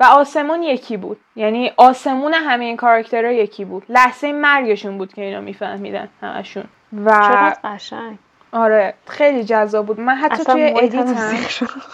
و 0.00 0.04
آسمون 0.04 0.62
یکی 0.62 0.96
بود. 0.96 1.20
یعنی 1.36 1.72
آسمون 1.76 2.34
همه 2.34 2.64
این 2.64 2.76
کاراکترها 2.76 3.32
یکی 3.32 3.64
بود. 3.64 3.82
لحظه 3.88 4.32
مرگشون 4.32 4.98
بود 4.98 5.12
که 5.12 5.22
اینا 5.22 5.40
میفهمیدن 5.40 6.08
همشون 6.22 6.64
و 7.04 7.10
چقدر 7.10 7.56
قشنگ. 7.64 8.18
آره 8.52 8.94
خیلی 9.06 9.44
جذاب 9.44 9.86
بود. 9.86 10.00
من 10.00 10.14
حتی 10.14 10.44
توی 10.44 10.74
edit 10.76 10.94
هم. 10.94 11.36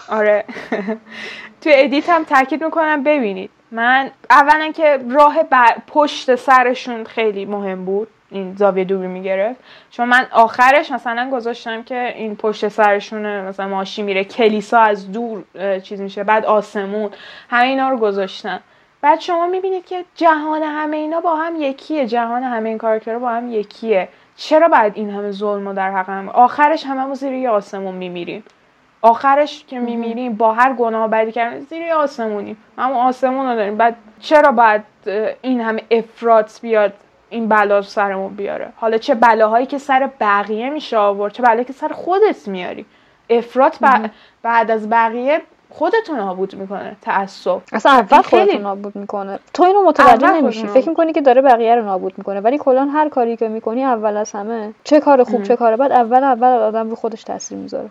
آره. 0.09 0.45
توی 1.61 1.71
edit 1.75 2.09
هم 2.09 2.23
تاکید 2.23 2.63
می‌کنم 2.63 3.03
ببینید. 3.03 3.49
من 3.71 4.11
اولا 4.29 4.71
که 4.71 4.99
راه 5.11 5.43
بر... 5.43 5.75
پشت 5.87 6.35
سرشون 6.35 7.03
خیلی 7.03 7.45
مهم 7.45 7.85
بود. 7.85 8.07
این 8.31 8.55
زاویه 8.55 8.83
دوری 8.83 9.07
می‌گرفت. 9.07 9.59
چون 9.91 10.09
من 10.09 10.27
آخرش 10.31 10.91
مثلا 10.91 11.29
گذاشتم 11.29 11.83
که 11.83 12.13
این 12.15 12.35
پشت 12.35 12.67
سرشون 12.67 13.41
مثلا 13.41 13.67
ماشین 13.67 14.05
میره 14.05 14.23
کلیسا 14.23 14.79
از 14.79 15.11
دور 15.11 15.43
چیز 15.83 16.01
میشه 16.01 16.23
بعد 16.23 16.45
آسمون 16.45 17.11
همه 17.49 17.67
اینا 17.67 17.89
رو 17.89 17.97
گذاشتم. 17.97 18.59
بعد 19.01 19.19
شما 19.19 19.47
می‌بینید 19.47 19.85
که 19.85 20.05
جهان 20.15 20.63
همه 20.63 20.97
اینا 20.97 21.19
با 21.21 21.35
هم 21.35 21.61
یکیه. 21.61 22.05
جهان 22.05 22.43
همه 22.43 22.69
این 22.69 22.77
کاراکترها 22.77 23.19
با 23.19 23.29
هم 23.29 23.51
یکیه. 23.51 24.07
چرا 24.37 24.67
باید 24.67 24.93
این 24.95 25.09
همه 25.09 25.31
ظلم 25.31 25.67
و 25.67 25.73
در 25.73 25.91
حق 25.91 26.09
هم 26.09 26.29
آخرش 26.29 26.85
هممون 26.85 27.13
زیر 27.13 27.33
یه 27.33 27.49
آسمون 27.49 27.95
میمیریم. 27.95 28.43
آخرش 29.01 29.65
که 29.67 29.79
میمیریم 29.79 30.33
با 30.33 30.53
هر 30.53 30.73
گناه 30.73 31.07
بدی 31.07 31.31
کردن 31.31 31.59
زیر 31.59 31.81
یه 31.81 31.93
آسمونیم. 31.93 32.57
همون 32.77 32.97
آسمون 32.97 33.45
رو 33.49 33.55
داریم. 33.55 33.77
بعد 33.77 33.95
چرا 34.19 34.51
باید 34.51 34.83
این 35.41 35.61
همه 35.61 35.81
افراط 35.91 36.61
بیاد 36.61 36.93
این 37.29 37.47
بلا 37.49 37.81
سرمون 37.81 38.33
بیاره؟ 38.35 38.69
حالا 38.75 38.97
چه 38.97 39.15
بلاهایی 39.15 39.65
که 39.65 39.77
سر 39.77 40.09
بقیه 40.19 40.69
میشه 40.69 40.97
آورد 40.97 41.33
چه 41.33 41.43
بلاهایی 41.43 41.65
که 41.65 41.73
سر 41.73 41.87
خودت 41.87 42.47
میاری؟ 42.47 42.85
افراط 43.29 43.77
ب- 43.83 44.09
بعد 44.43 44.71
از 44.71 44.89
بقیه 44.89 45.41
خودتو 45.69 46.15
نابود 46.15 46.55
می‌کنه. 46.55 46.95
تعصب. 47.01 47.61
اصلا 47.73 47.91
اول 47.91 48.21
خیلی- 48.21 48.57
نابود 48.57 48.95
می‌کنه. 48.95 49.39
تو 49.53 49.63
اینو 49.63 49.83
متوجه 49.83 50.31
نمیشی. 50.31 50.67
فکر 50.67 50.89
می‌کنی 50.89 51.13
که 51.13 51.21
داره 51.21 51.41
بقیه 51.41 51.75
رو 51.75 51.85
نابود 51.85 52.13
می‌کنه. 52.17 52.39
ولی 52.39 52.57
کلا 52.57 52.85
هر 52.85 53.09
کاری 53.09 53.37
که 53.37 53.47
می‌کنی 53.47 53.83
اول 53.83 54.17
از 54.17 54.31
همه 54.31 54.73
چه 54.83 54.99
کار 54.99 55.23
خوب 55.23 55.43
چه 55.43 55.55
کار 55.55 55.75
بد 55.75 55.91
اول 55.91 56.23
اول 56.23 56.47
آدم 56.47 56.89
رو 56.89 56.95
خودش 56.95 57.23
تاثیر 57.23 57.57
می‌ذاره. 57.57 57.89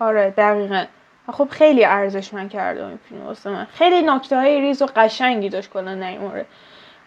آره 0.00 0.34
دقیقا. 0.36 0.84
خب 1.32 1.48
خیلی 1.50 1.84
ارزشمند 1.84 2.50
کرده 2.50 2.86
این 2.86 2.98
فیلم 3.08 3.26
واسه 3.26 3.50
من. 3.50 3.66
خیلی 3.72 4.02
نکته 4.02 4.36
های 4.36 4.60
ریز 4.60 4.82
و 4.82 4.86
قشنگی 4.96 5.48
داشت 5.48 5.70
کلا 5.70 5.94
مورد 6.20 6.46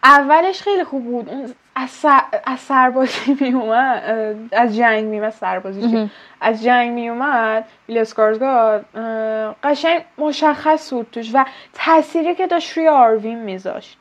اولش 0.03 0.61
خیلی 0.61 0.83
خوب 0.83 1.03
بود. 1.03 1.55
از, 1.75 1.89
سر... 1.89 2.21
از 2.45 2.59
سربازی 2.59 3.37
می 3.41 3.53
اومد 3.53 4.03
از 4.51 4.75
جنگ 4.75 5.03
می 5.03 5.19
اومد 5.19 5.29
سربازی. 5.31 6.09
از 6.41 6.63
جنگ 6.63 6.91
می 6.91 7.09
اومد 7.09 7.65
بیل 7.87 7.97
اسکارزگارد 7.97 8.85
اه، 8.95 9.55
قشنگ 9.63 10.05
مشخص 10.17 10.93
بود 10.93 11.07
توش 11.11 11.31
و 11.33 11.45
تأثیری 11.73 12.35
که 12.35 12.47
داشت 12.47 12.77
روی 12.77 12.87
آروین 12.87 13.39
میذاشت. 13.39 13.97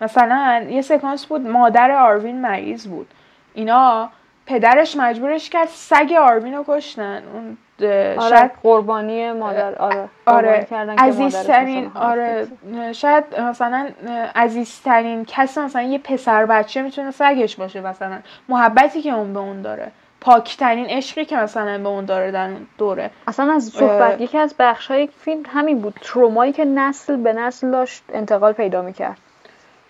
مثلا 0.00 0.66
یه 0.70 0.82
سکانس 0.82 1.26
بود 1.26 1.40
مادر 1.40 1.90
آروین 1.90 2.40
مریض 2.40 2.86
بود. 2.86 3.06
اینا 3.54 4.10
پدرش 4.46 4.96
مجبورش 4.96 5.50
کرد 5.50 5.68
سگ 5.68 6.12
آروین 6.20 6.54
رو 6.54 6.64
کشتن. 6.68 7.22
اون 7.34 7.56
آره. 7.80 8.16
شاید 8.30 8.50
قربانی 8.62 9.32
مادر 9.32 9.74
آره 9.74 10.08
آره. 10.26 10.66
عزیزترین 10.98 11.90
آره. 11.94 12.46
شاید 12.92 13.40
مثلا 13.40 13.88
عزیزترین 14.34 15.24
کس 15.24 15.58
مثلا 15.58 15.82
یه 15.82 15.98
پسر 15.98 16.46
بچه 16.46 16.82
می‌تونه 16.82 17.10
سگش 17.10 17.56
باشه 17.56 17.80
مثلا. 17.80 18.18
محبتی 18.48 19.02
که 19.02 19.10
اون 19.10 19.32
به 19.32 19.38
اون 19.38 19.62
داره. 19.62 19.90
پاکترین 20.20 20.86
عشقی 20.86 21.24
که 21.24 21.36
مثلا 21.36 21.78
به 21.78 21.88
اون 21.88 22.04
داره 22.04 22.30
در 22.30 22.48
اون 22.48 22.66
دوره. 22.78 23.10
اصلا 23.28 23.52
از 23.52 23.64
صحبت 23.64 24.12
اه. 24.12 24.22
یکی 24.22 24.38
از 24.38 24.54
بخش 24.58 24.86
های 24.86 25.06
فیلم 25.06 25.42
همین 25.48 25.78
بود. 25.78 25.94
ترومایی 26.02 26.52
که 26.52 26.64
نسل 26.64 27.16
به 27.16 27.32
نسل 27.32 27.70
داشت 27.70 28.04
انتقال 28.12 28.52
پیدا 28.52 28.82
می‌کرد. 28.82 29.18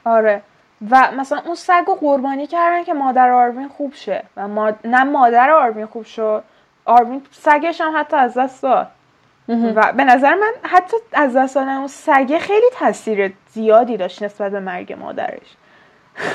آره. 0.04 0.42
و 0.90 1.08
مثلا 1.18 1.40
اون 1.46 1.54
سگ 1.54 1.84
رو 1.86 1.94
قربانی 1.94 2.46
کردن 2.46 2.84
که 2.84 2.94
مادر 2.94 3.30
آروین 3.30 3.68
خوب 3.68 3.94
شه. 3.94 4.22
و 4.36 4.48
ما... 4.48 4.72
نه 4.84 5.04
مادر 5.04 5.50
آروین 5.50 5.86
خوب 5.86 6.04
شد 6.04 6.44
آروین 6.86 7.22
سگش 7.30 7.80
هم 7.80 7.92
حتی 7.96 8.16
از 8.16 8.34
دست 8.38 8.62
داد. 8.62 8.88
و 9.48 9.92
به 9.92 10.04
نظر 10.04 10.34
من 10.34 10.52
حتی 10.62 10.96
از 11.12 11.36
دست 11.36 11.54
دادن 11.54 11.76
اون 11.76 11.86
سگه 11.86 12.38
خیلی 12.38 12.66
تاثیر 12.72 13.32
زیادی 13.48 13.96
داشت 13.96 14.22
نسبت 14.22 14.52
به 14.52 14.60
مرگ 14.60 14.92
مادرش. 14.92 15.56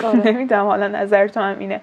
آره. 0.04 0.20
نمی‌دونم 0.32 0.66
حالا 0.68 0.88
نظر 0.88 1.28
تو 1.28 1.40
هم 1.40 1.60
اینه. 1.60 1.82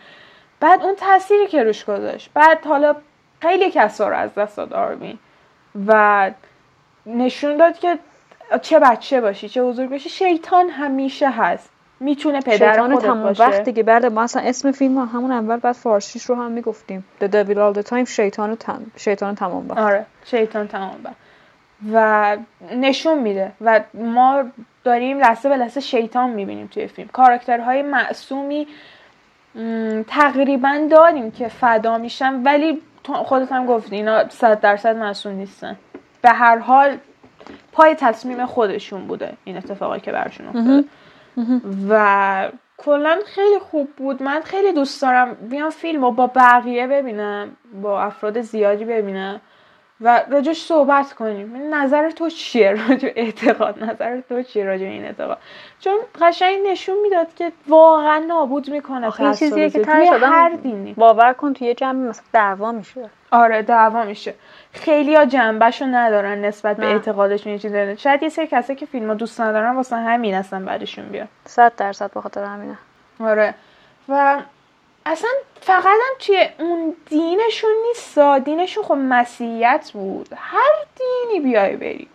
بعد 0.61 0.83
اون 0.83 0.95
تأثیری 0.95 1.47
که 1.47 1.63
روش 1.63 1.85
گذاشت. 1.85 2.31
بعد 2.35 2.67
حالا 2.67 2.97
خیلی 3.43 3.71
کسا 3.71 4.09
رو 4.09 4.17
از 4.17 4.35
دست 4.35 4.57
داد 4.57 4.73
آرمین. 4.73 5.19
و 5.87 6.31
نشون 7.07 7.57
داد 7.57 7.79
که 7.79 7.99
چه 8.63 8.79
بچه 8.79 9.21
باشی 9.21 9.49
چه 9.49 9.63
بزرگ 9.63 9.91
باشی. 9.91 10.09
شیطان 10.09 10.69
همیشه 10.69 11.31
هست. 11.31 11.71
می‌تونه 12.01 12.41
پدر 12.41 12.83
خودت 12.83 12.99
تمام 12.99 13.23
باشه. 13.23 13.43
وقت 13.43 13.65
دیگه. 13.65 13.83
بعد 13.83 14.07
ما 14.07 14.23
اصلا 14.23 14.43
اسم 14.43 14.73
فیلم 14.73 14.99
هم 14.99 15.11
همون 15.13 15.33
اول 15.33 15.57
بعد 15.57 15.73
فارسیش 15.75 16.25
رو 16.25 16.35
هم 16.35 16.51
می‌گفتیم. 16.51 17.05
The 17.21 17.25
Devil 17.25 17.57
All 17.57 17.83
the 17.83 17.91
Time 17.91 18.09
شیطان 18.09 18.57
تم... 18.57 18.87
شیطان 18.97 19.35
تمام 19.35 19.69
وقت. 19.69 19.79
آره 19.79 20.07
شیطان 20.25 20.69
تمام 20.69 20.97
بر. 21.03 21.13
و 21.93 22.37
نشون 22.77 23.19
میده. 23.19 23.53
و 23.61 23.81
ما 23.95 24.45
داریم 24.85 25.19
لحظه 25.19 25.49
به 25.49 25.57
لحظه 25.57 25.81
شیطان 25.81 26.31
می‌بینیم 26.31 26.67
توی 26.67 26.87
فیلم. 26.87 27.09
کاراکترهای 27.09 27.83
معصومی 27.83 28.67
تقریبا 30.09 30.89
داریم 30.91 31.31
که 31.31 31.49
فدا 31.49 31.99
میشن 31.99 32.43
ولی 32.43 32.83
خودت 33.05 33.53
هم 33.53 33.67
گفتی 33.67 33.97
اینا 33.97 34.29
صد 34.29 34.61
درصد 34.61 34.97
معصوم 34.97 35.33
نیستن. 35.33 35.77
به 36.23 36.31
هر 36.31 36.59
حال 36.59 36.97
پای 37.73 37.95
تصمیم 37.95 38.47
خودشون 38.47 39.07
بوده 39.07 39.33
این 39.45 39.57
اتفاقی 39.57 40.01
که 40.01 40.13
برشون 40.13 40.47
افتاده. 40.47 40.85
و 41.91 42.53
کلا 42.79 43.19
خیلی 43.27 43.59
خوب 43.59 43.91
بود. 43.97 44.23
من 44.23 44.41
خیلی 44.41 44.73
دوست 44.73 45.03
دارم 45.03 45.35
بیام 45.35 45.71
فیلم 45.71 46.05
رو 46.05 46.13
با 46.13 46.27
بقیه 46.27 46.87
ببینم 46.87 47.57
با 47.83 48.03
افراد 48.03 48.41
زیادی 48.41 48.85
ببینم. 48.85 49.41
و 50.01 50.25
راجش 50.31 50.63
صحبت 50.63 51.13
کنیم. 51.13 51.75
نظر 51.75 52.11
تو 52.11 52.31
چیه 52.31 52.71
راجع 52.71 53.13
اعتقاد؟ 53.17 53.85
نظر 53.85 54.21
تو 54.21 54.43
چیه 54.43 54.65
راجع 54.65 54.87
این 54.87 55.05
اعتقاد؟ 55.05 55.39
چون 55.81 55.99
قشنگ 56.21 56.59
نشون 56.67 56.97
می‌داد 57.03 57.35
که 57.35 57.53
واقعا 57.69 58.19
نابود 58.19 58.71
می‌کنه 58.71 59.21
این 59.21 59.33
چیزیه 59.33 59.71
که 59.71 59.85
توی 59.85 60.07
هر 60.07 60.49
دینی 60.49 60.93
باور 60.93 61.33
کن 61.33 61.53
توی 61.53 61.75
جمع 61.75 62.09
مثلا 62.09 62.25
دعوا 62.33 62.73
میشه. 62.73 63.11
آره 63.31 63.63
دعوا 63.63 64.05
میشه. 64.05 64.35
خیلی 64.73 65.15
ها 65.15 65.25
جنبهشو 65.25 65.85
ندارن 65.85 66.45
نسبت 66.45 66.77
به 66.77 66.87
نه. 66.87 66.93
اعتقادشون 66.93 67.53
یه 67.53 67.59
چیزی 67.59 67.75
دارن. 67.75 67.97
شاید 67.97 68.23
یه 68.23 68.29
سری 68.29 68.47
کسایی 68.47 68.79
که 68.79 68.87
فیلمو 68.87 69.15
دوست 69.15 69.41
ندارن 69.41 69.77
واسه 69.77 69.97
همین 69.97 70.35
اصلا 70.35 70.65
بعدشون 70.65 71.09
بیاد 71.09 71.29
صد 71.45 71.73
درصد 71.77 72.11
به 72.13 72.21
خاطر 72.21 72.45
همینه. 72.45 72.79
آره. 73.21 73.55
و 74.09 74.39
اصلا 75.09 75.31
فقط 75.61 75.85
هم 75.85 76.17
توی 76.19 76.49
اون 76.59 76.97
دینشون 77.07 77.71
نیست 77.89 78.19
دینشون 78.19 78.85
خب 78.85 78.95
مسیحیت 78.95 79.91
بود. 79.95 80.29
هر 80.37 80.71
دینی 80.99 81.41
بیای 81.41 81.77
بری. 81.77 82.09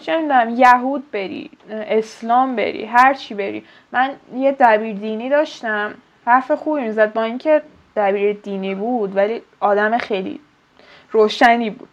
چه 0.00 0.16
می‌دونم 0.16 0.54
یهود 0.56 1.10
بری 1.10 1.50
اسلام 1.70 2.56
بری 2.56 2.84
هر 2.84 3.14
چی 3.14 3.34
بری. 3.34 3.64
من 3.92 4.16
یه 4.34 4.56
دبیر 4.60 4.96
دینی 4.96 5.28
داشتم. 5.28 5.94
حرف 6.26 6.50
خوبی 6.50 6.80
می‌زد 6.80 7.12
با 7.12 7.22
اینکه 7.22 7.62
دبیر 7.96 8.32
دینی 8.32 8.74
بود 8.74 9.16
ولی 9.16 9.42
آدم 9.60 9.98
خیلی 9.98 10.40
روشنی 11.12 11.70
بود 11.70 11.88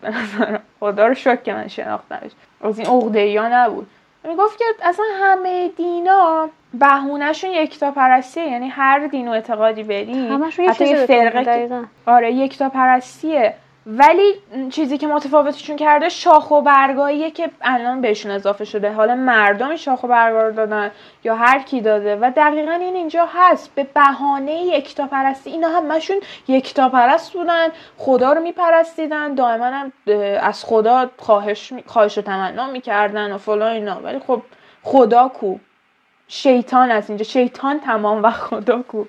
خدا 0.79 1.07
رو 1.07 1.13
شکر 1.13 1.35
که 1.35 1.53
من 1.53 1.67
شناختمش. 1.67 2.31
از 2.61 2.79
این 2.79 2.87
عقده 2.87 3.49
نبود. 3.49 3.87
می‌گفت 4.23 4.57
که 4.57 4.65
اصلا 4.83 5.05
همه 5.21 5.67
دینا 5.67 6.49
بهونهشون 6.73 7.49
یکتا 7.49 7.91
پرستیه 7.91 8.43
یعنی 8.43 8.67
هر 8.67 9.07
دین 9.07 9.27
و 9.27 9.31
اعتقادی 9.31 9.83
بری 9.83 10.27
همشون 10.27 10.65
یه 10.65 10.71
حتی 10.71 10.87
یه 10.87 11.05
فرقه. 11.05 11.83
آره 12.05 12.33
یکتا 12.33 12.69
پرستیه 12.69 13.53
ولی 13.89 14.33
چیزی 14.69 14.97
که 14.97 15.07
متفاوتشون 15.07 15.75
کرده 15.75 16.09
شاخ 16.09 16.51
و 16.51 16.61
برگاییه 16.61 17.31
که 17.31 17.49
الان 17.61 18.01
بهشون 18.01 18.31
اضافه 18.31 18.65
شده. 18.65 18.91
حالا 18.91 19.15
مردم 19.15 19.75
شاخ 19.75 20.03
و 20.03 20.07
برگا 20.07 20.47
رو 20.47 20.51
دادن 20.51 20.91
یا 21.23 21.35
هر 21.35 21.59
کی 21.59 21.81
داده 21.81 22.15
و 22.15 22.31
دقیقا 22.35 22.71
این 22.71 22.95
اینجا 22.95 23.27
هست. 23.33 23.75
به 23.75 23.83
بهانه 23.83 24.61
یکتا 24.61 25.07
پرستی 25.07 25.49
اینا 25.49 25.67
همشون 25.67 26.17
یکتا 26.47 26.89
پرست 26.89 27.33
بودن 27.33 27.67
خدا 27.97 28.33
رو 28.33 28.41
میپرستیدن. 28.41 29.35
دائما 29.35 29.65
هم 29.65 29.91
از 30.41 30.65
خدا 30.65 31.09
خواهش 31.17 31.73
خواهش 31.85 32.17
و 32.17 32.21
تمنا 32.21 32.67
می‌کردن 32.67 33.31
و 33.31 33.37
فلان 33.37 33.71
اینا. 33.71 33.99
ولی 34.03 34.19
خب 34.19 34.41
خدا 34.83 35.27
کو. 35.27 35.55
شیطان 36.27 36.91
از 36.91 37.09
اینجا. 37.09 37.23
شیطان 37.23 37.79
تمام 37.79 38.23
و 38.23 38.31
خدا 38.31 38.81
کو. 38.81 39.03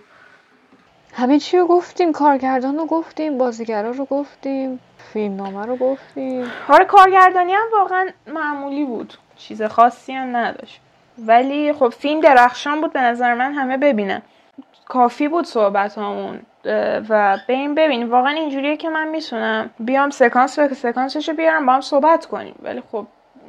همه 1.15 1.39
چی 1.39 1.59
رو 1.59 1.67
گفتیم؟ 1.67 2.13
کارگردان 2.13 2.79
رو 2.79 2.87
گفتیم 2.87 3.39
بازیگرا 3.39 3.91
رو 3.91 4.05
گفتیم 4.05 4.81
فیلم 5.13 5.37
نامه 5.37 5.67
رو 5.67 5.77
گفتیم. 5.77 6.51
آره 6.69 6.85
کارگردانی 6.85 7.53
هم 7.53 7.67
واقعا 7.73 8.09
معمولی 8.27 8.85
بود. 8.85 9.15
چیز 9.37 9.63
خاصی 9.63 10.13
هم 10.13 10.37
نداشت. 10.37 10.81
ولی 11.19 11.73
خب 11.73 11.89
فیلم 11.89 12.21
درخشان 12.21 12.81
بود 12.81 12.93
به 12.93 13.01
نظر 13.01 13.35
من 13.35 13.53
همه 13.53 13.77
ببینن. 13.77 14.23
کافی 14.87 15.29
بود 15.29 15.45
صحبت 15.45 15.99
همون 15.99 16.41
و 17.09 17.39
به 17.47 17.53
این 17.53 17.75
ببین. 17.75 18.09
واقعا 18.09 18.33
اینجوریه 18.33 18.77
که 18.77 18.89
من 18.89 19.09
می‌تونم 19.09 19.71
بیام 19.79 20.11
سکانس 20.11 20.59
به 20.59 20.75
سکانسش 20.75 21.29
رو 21.29 21.35
بیارم 21.35 21.67
با 21.67 21.73
هم 21.73 21.81
صحبت 21.81 22.27
کنیم. 22.27 22.55
ولی 22.63 22.83
خب 22.93 23.07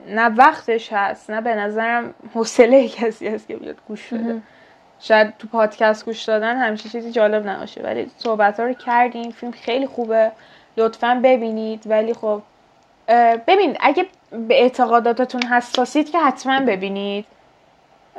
نه 0.09 0.35
وقتش 0.35 0.93
هست 0.93 1.29
نه 1.29 1.41
به 1.41 1.55
نظرم 1.55 2.13
حوصله 2.33 2.87
کسی 2.87 3.27
هست 3.27 3.47
که 3.47 3.55
بیاد 3.55 3.75
گوش 3.87 4.13
بده. 4.13 4.41
شاید 4.99 5.37
تو 5.37 5.47
پادکست 5.47 6.05
گوش 6.05 6.23
دادن 6.23 6.57
همیشه 6.57 6.89
چیزی 6.89 7.11
جالب 7.11 7.47
نباشه 7.47 7.81
ولی 7.81 8.11
صحبت 8.17 8.59
ها 8.59 8.65
رو 8.65 8.73
کردیم 8.73 9.31
فیلم 9.31 9.51
خیلی 9.51 9.87
خوبه. 9.87 10.31
لطفا 10.77 11.21
ببینید 11.23 11.83
ولی 11.85 12.13
خب 12.13 12.41
ببین 13.47 13.77
اگه 13.79 14.05
به 14.31 14.61
اعتقاداتتون 14.61 15.43
حساسید 15.43 16.11
که 16.11 16.19
حتما 16.19 16.59
ببینید. 16.59 17.25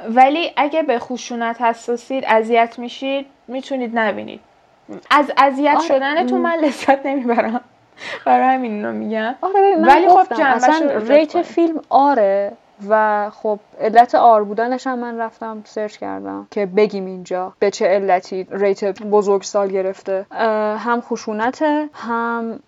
ولی 0.09 0.53
اگه 0.57 0.83
به 0.83 0.99
خشونت 0.99 1.63
حساسید 1.63 2.25
اذیت 2.29 2.79
میشید 2.79 3.27
می‌تونید 3.49 3.99
نبینید. 3.99 4.41
از 5.11 5.33
اذیت 5.37 5.75
آره. 5.77 5.87
شدنتون 5.87 6.41
من 6.41 6.55
لذت 6.55 7.07
نمی‌برم. 7.07 7.61
برای 8.27 8.55
همین 8.55 8.73
اینو 8.73 8.93
میگم. 8.93 9.35
آره 9.43 9.77
من 9.77 9.89
ولی 9.89 10.09
خب 10.09 10.27
اصلا 10.41 10.99
rate 11.09 11.43
فیلم 11.43 11.81
R 11.89 12.05
ئه 12.05 12.53
و 12.89 13.31
خب 13.31 13.59
علت 13.81 14.15
R 14.15 14.45
بودنش 14.45 14.87
هم 14.87 14.99
من 14.99 15.19
رفتم 15.19 15.63
سرچ 15.65 15.97
کردم 15.97 16.47
که 16.51 16.67
بگیم 16.67 17.07
اینجا 17.07 17.53
به 17.59 17.71
چه 17.71 17.87
علتی 17.87 18.47
rate 18.51 19.03
بزرگ 19.03 19.43
سال 19.43 19.69
گرفته. 19.69 20.27
هم 20.79 21.01
خشونته 21.01 21.89
هم 21.93 22.61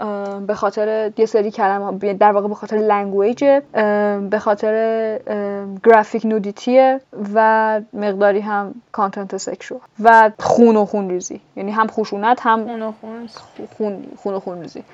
به 0.47 0.55
خاطر 0.55 1.13
یه 1.17 1.27
سری 1.27 1.51
کلمه 1.51 2.15
در 2.15 2.33
واقع 2.33 2.49
به 2.49 2.55
خاطر 2.55 2.77
language 2.77 3.45
به 4.31 4.39
خاطر 4.41 5.19
graphic 5.85 6.27
nudity 6.27 6.90
ه 6.90 7.01
و 7.35 7.81
مقداری 7.93 8.41
هم 8.41 8.75
content 8.93 9.37
sexual 9.37 9.81
و 10.03 10.31
خون 10.39 10.77
و 10.77 10.85
خون 10.85 11.11
ریزی. 11.11 11.41
یعنی 11.57 11.71
هم 11.71 11.87
خشونت 11.87 12.41
هم 12.43 12.93
خون. 13.01 13.29
خون 13.79 14.05
خون 14.17 14.35
و 14.35 14.41
خون 14.41 14.63
ریزی. 14.63 14.85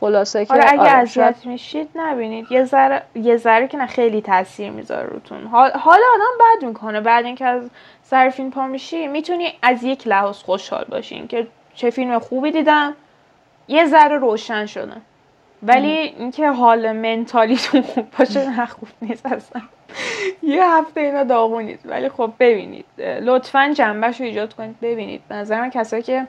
خلاصه 0.00 0.44
که 0.46 0.52
آره 0.52 0.64
اگه 0.68 0.80
آره، 0.80 0.90
اذیت 0.90 1.46
میشید 1.46 1.88
نبینید. 1.94 2.52
یه 2.52 2.64
ذره 2.64 3.02
یه 3.14 3.36
ذره 3.36 3.68
که 3.68 3.78
نه 3.78 3.86
خیلی 3.86 4.22
تاثیر 4.22 4.70
می‌ذاره 4.70 5.06
روتون. 5.06 5.46
حال 5.46 5.70
حال 5.70 5.98
آدم 6.14 6.38
بد 6.40 6.64
می‌کنه. 6.64 7.00
بعد 7.00 7.24
اینکه 7.24 7.44
از 7.46 7.70
سر 8.02 8.28
فیلم 8.28 8.50
پا 8.50 8.66
میشی 8.66 9.06
می‌تونی 9.06 9.52
از 9.62 9.84
یک 9.84 10.08
لحاظ 10.08 10.36
خوشحال 10.36 10.84
باشین 10.84 11.26
که 11.26 11.46
چه 11.74 11.90
فیلم 11.90 12.18
خوبی 12.18 12.50
دیدم 12.50 12.94
یه 13.68 13.86
ذره 13.86 14.16
روشن 14.16 14.66
شدم. 14.66 15.02
ولی 15.62 15.88
اینکه 15.88 16.50
حال 16.50 16.92
منتالیتون 16.92 17.82
خوب 17.82 18.06
باشه 18.18 18.50
نه 18.50 18.66
خوب 18.66 18.88
نیست 19.02 19.26
اصلا. 19.26 19.62
یه 20.42 20.66
هفته 20.66 21.00
اینا 21.00 21.24
داغونید. 21.24 21.80
ولی 21.84 22.08
خب 22.08 22.32
ببینید. 22.38 22.84
لطفا 22.98 23.72
جنبش 23.76 24.20
رو 24.20 24.26
ایجاد 24.26 24.54
کنید. 24.54 24.80
ببینید. 24.80 25.22
نظر 25.30 25.60
من 25.60 25.70
کسایی 25.70 26.02
که 26.02 26.26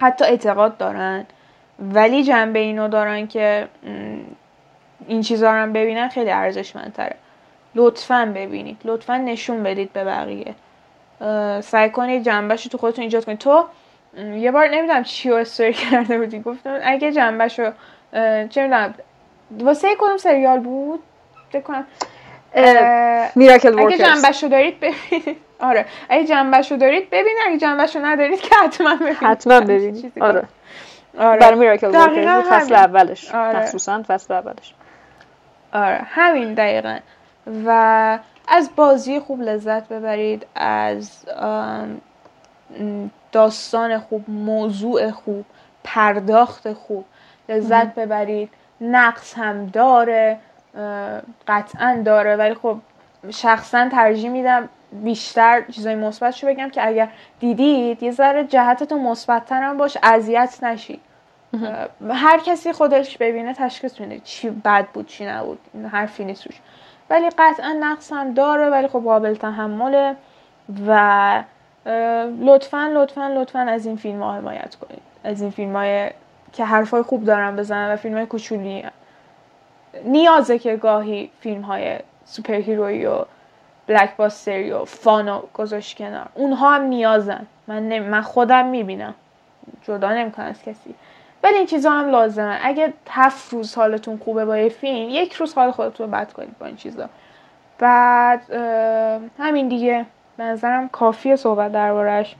حتی 0.00 0.24
اعتقاد 0.24 0.76
دارن 0.76 1.26
ولی 1.78 2.24
جنبه 2.24 2.58
اینو 2.58 2.88
دارن 2.88 3.26
که 3.26 3.68
این 5.08 5.20
چیزا 5.20 5.50
رو 5.50 5.56
هم 5.56 5.72
ببینن 5.72 6.08
خیلی 6.08 6.30
ارزشمندتره. 6.30 7.16
لطفا 7.74 8.32
ببینید. 8.36 8.76
لطفا 8.84 9.16
نشون 9.16 9.62
بدید 9.62 9.92
به 9.92 10.04
بقیه. 10.04 10.54
سعی 11.60 11.90
کنید 11.90 12.24
جنبش 12.24 12.64
رو 12.64 12.70
تو 12.70 12.78
خودتون 12.78 13.02
ایجاد 13.04 13.24
کنید. 13.24 13.38
تو 13.38 13.64
یه 14.34 14.50
بار 14.50 14.68
نمی‌دونم 14.68 15.02
چی 15.02 15.30
رو 15.30 15.36
استوری 15.36 15.72
کرده 15.72 16.18
بودی. 16.18 16.40
گفتم 16.40 16.80
اگه 16.82 17.12
جنبش 17.12 17.58
رو 17.58 17.72
چه 18.48 18.62
می‌دونم 18.62 18.94
واسه 19.60 19.88
کدوم 19.98 20.16
سریال 20.16 20.58
بود؟ 20.60 21.02
فکر 21.52 21.60
کنم. 21.62 21.86
میراکل 23.34 23.78
اگه 23.78 23.98
جنبش 23.98 24.42
رو 24.42 24.48
دارید 24.48 24.76
ببینید. 24.80 25.36
آره. 25.60 25.86
اگه 26.08 26.24
جنبش 26.24 26.72
رو 26.72 26.78
دارید 26.78 27.10
ببینید. 27.10 27.38
اگه 27.46 27.58
جنبش 27.58 27.96
رو 27.96 28.04
ندارید 28.04 28.40
که 28.40 28.54
حتما 28.64 28.94
ببینید. 28.94 29.16
حتما 29.16 29.60
ببینید. 29.70 30.12
آره. 30.20 30.42
آره. 31.18 31.40
برای 31.40 31.58
میراکل 31.58 31.86
ورکرز 31.86 32.36
بود 32.36 32.52
فصل. 32.52 32.74
اولش. 32.74 33.34
آره. 33.34 33.58
مخصوصا 33.58 34.02
فصل 34.08 34.34
اولش. 34.34 34.74
آره. 35.72 36.00
همین 36.04 36.54
دقیقا. 36.54 36.98
و 37.66 38.18
از 38.48 38.70
بازی 38.76 39.20
خوب 39.20 39.42
لذت 39.42 39.88
ببرید 39.88 40.46
از 40.54 41.24
داستان 43.32 43.98
خوب 43.98 44.30
موضوع 44.30 45.10
خوب 45.10 45.44
پرداخت 45.84 46.72
خوب 46.72 47.04
لذت 47.48 47.94
ببرید. 47.94 48.50
نقص 48.80 49.34
هم 49.36 49.66
داره 49.66 50.38
قطعا 51.48 52.02
داره. 52.04 52.36
ولی 52.36 52.54
خب 52.54 52.76
شخصا 53.30 53.88
ترجیح 53.88 54.30
میدم 54.30 54.68
بیشتر 55.02 55.64
چیزای 55.70 55.94
مثبتشو 55.94 56.46
بگم 56.46 56.70
که 56.70 56.86
اگر 56.86 57.08
دیدید 57.40 58.02
یه 58.02 58.10
ذره 58.10 58.44
جهتتون 58.44 59.00
مثبتتر 59.00 59.62
هم 59.62 59.76
باش 59.76 59.98
اذیت 60.02 60.58
نشید 60.62 61.00
اه، 61.62 62.14
هر 62.14 62.38
کسی 62.38 62.72
خودش 62.72 63.18
ببینه 63.18 63.54
تشخیص 63.54 64.00
میده 64.00 64.20
چی 64.24 64.50
بد 64.50 64.86
بود 64.86 65.06
چی 65.06 65.26
نبود 65.26 65.58
این 65.74 65.86
حرفی 65.86 66.24
نیست 66.24 66.44
توش. 66.44 66.60
ولی 67.10 67.30
قطعا 67.38 67.76
نقص 67.80 68.12
هم 68.12 68.34
داره 68.34 68.70
ولی 68.70 68.88
خب 68.88 69.00
قابل 69.00 69.34
تحمله 69.34 70.16
و 70.86 71.42
لطفا 72.40 72.90
لطفا 72.94 73.28
لطفا 73.28 73.58
از 73.58 73.86
این 73.86 73.96
فیلم 73.96 74.22
ها 74.22 74.32
حمایت 74.32 74.74
کنید. 74.74 75.02
از 75.24 75.42
این 75.42 75.50
فیلم 75.50 75.76
های 75.76 76.10
که 76.52 76.64
حرفای 76.64 77.02
خوب 77.02 77.24
دارن 77.24 77.56
بزنن 77.56 77.92
و 77.92 77.96
فیلم 77.96 78.14
های 78.14 78.26
کوچولی 78.26 78.84
نیازه 80.04 80.58
که 80.58 80.76
گاهی 80.76 81.30
فیلم 81.40 81.62
های 81.62 81.98
سوپر 82.24 82.54
هیروی 82.54 83.06
و 83.06 83.24
بلک 83.86 84.16
باستری 84.16 84.70
و 84.72 84.84
فانو 84.84 85.42
گذاشت 85.54 85.96
کنار. 85.96 86.26
اونها 86.34 86.74
هم 86.74 86.82
نیازن. 86.82 87.46
من, 87.66 87.88
نمی... 87.88 88.08
من 88.08 88.20
خودم 88.20 88.66
می‌بینم. 88.66 89.14
جدا 89.82 90.12
نمی‌کنم 90.12 90.46
از 90.46 90.62
کسی. 90.62 90.94
ولی 91.42 91.54
این 91.54 91.66
چیزا 91.66 91.90
هم 91.90 92.10
لازمه. 92.10 92.58
اگه 92.62 92.92
هفت 93.10 93.52
روز 93.52 93.74
حالتون 93.74 94.20
خوبه 94.24 94.44
با 94.44 94.58
یه 94.58 94.68
فیلم 94.68 95.08
یک 95.10 95.32
روز 95.32 95.54
حال 95.54 95.70
خودتون 95.70 96.06
رو 96.06 96.12
بد 96.12 96.32
کنید 96.32 96.58
با 96.58 96.66
این 96.66 96.76
چیزا. 96.76 97.08
بعد 97.78 98.50
همین 99.38 99.68
دیگه. 99.68 100.06
نظرم 100.38 100.88
کافیه 100.88 101.36
صحبت 101.36 101.72
دربارش 101.72 102.36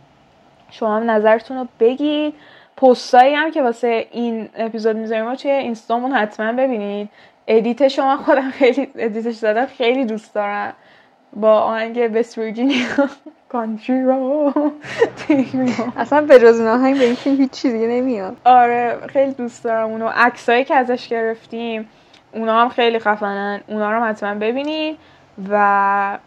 شما 0.70 0.97
هم 0.97 1.11
نظرتون 1.11 1.57
رو 1.57 1.66
بگید. 1.80 2.34
پستایی 2.76 3.34
هم 3.34 3.51
که 3.51 3.62
واسه 3.62 4.07
این 4.11 4.49
اپیزود 4.57 4.97
می‌ذاریم 4.97 5.26
رو 5.26 5.36
توی 5.36 5.51
اینستامون 5.51 6.12
حتما 6.12 6.53
ببینید. 6.53 7.09
edit 7.47 7.88
شما 7.88 8.16
خودم 8.16 8.51
خیلی 8.51 8.88
edit 8.97 9.22
ش 9.22 9.34
زدم 9.34 9.66
خیلی 9.66 10.05
دوست 10.05 10.34
دارم. 10.34 10.72
با 11.37 11.61
آهنگ 11.61 12.01
West 12.09 12.38
Virginia 12.38 12.86
Country 13.49 14.03
Road 14.03 14.53
اصلا 15.97 16.20
به 16.20 16.39
جز 16.39 16.59
این 16.59 16.68
آهنگ 16.68 16.99
به 16.99 17.05
این 17.05 17.14
فیلم 17.14 17.37
هیچ 17.37 17.51
چیزی 17.51 17.87
نمیاد. 17.87 18.37
آره 18.45 18.99
خیلی 19.07 19.32
دوست 19.32 19.64
دارم 19.64 19.91
اونو. 19.91 20.11
عکسایی 20.14 20.64
که 20.64 20.74
ازش 20.74 21.09
گرفتیم 21.09 21.89
اونا 22.32 22.61
هم 22.62 22.68
خیلی 22.68 22.99
خفنن. 22.99 23.61
اونا 23.68 23.93
رو 23.93 24.05
حتما 24.05 24.35
ببینید 24.35 24.99
و 25.51 26.18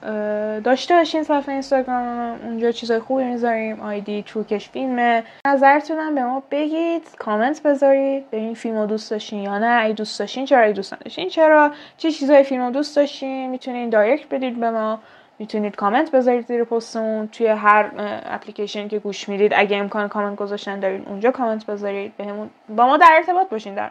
داشته 0.63 0.95
باشین 0.95 1.23
صفحه 1.23 1.49
اینستاگرام 1.49 2.39
اونجا 2.43 2.71
چیزای 2.71 2.99
خوبی 2.99 3.23
می‌ذاریم 3.23 3.79
آیدی 3.79 4.23
چوکش 4.23 4.69
فیلمه. 4.69 5.23
نظرتونم 5.47 6.15
به 6.15 6.23
ما 6.23 6.43
بگید 6.51 7.15
کامنت 7.19 7.63
بذارید 7.63 8.29
به 8.29 8.37
این 8.37 8.53
فیلم 8.53 8.85
دوست 8.85 9.11
داشتین 9.11 9.39
یا 9.39 9.57
نه. 9.57 9.83
اگه 9.83 9.93
دوست 9.93 10.19
داشتین 10.19 10.45
چرا 10.45 10.63
اگه 10.63 10.73
دوست 10.73 10.93
نداشتین 10.93 11.29
چرا. 11.29 11.71
چه 11.97 12.11
چیزای 12.11 12.43
فیلم 12.43 12.71
دوست 12.71 12.95
داشتین 12.95 13.49
می‌تونین 13.49 13.89
دایرکت 13.89 14.29
بدید 14.29 14.59
به 14.59 14.71
ما. 14.71 14.99
می‌تونید 15.39 15.75
کامنت 15.75 16.11
بذارید 16.11 16.45
زیر 16.47 16.63
پستمون. 16.63 17.27
توی 17.27 17.47
هر 17.47 17.91
اپلیکیشن 18.25 18.87
که 18.87 18.99
گوش 18.99 19.29
می‌دید 19.29 19.53
اگه 19.55 19.77
امکان 19.77 20.07
کامنت 20.07 20.35
گذاشتن 20.35 20.79
دارین 20.79 21.05
اونجا 21.05 21.31
کامنت 21.31 21.65
بذارید. 21.65 22.17
بهمون 22.17 22.49
با 22.69 22.85
ما 22.85 22.97
در 22.97 23.11
ارتباط 23.17 23.49
باشین 23.49 23.75
در 23.75 23.89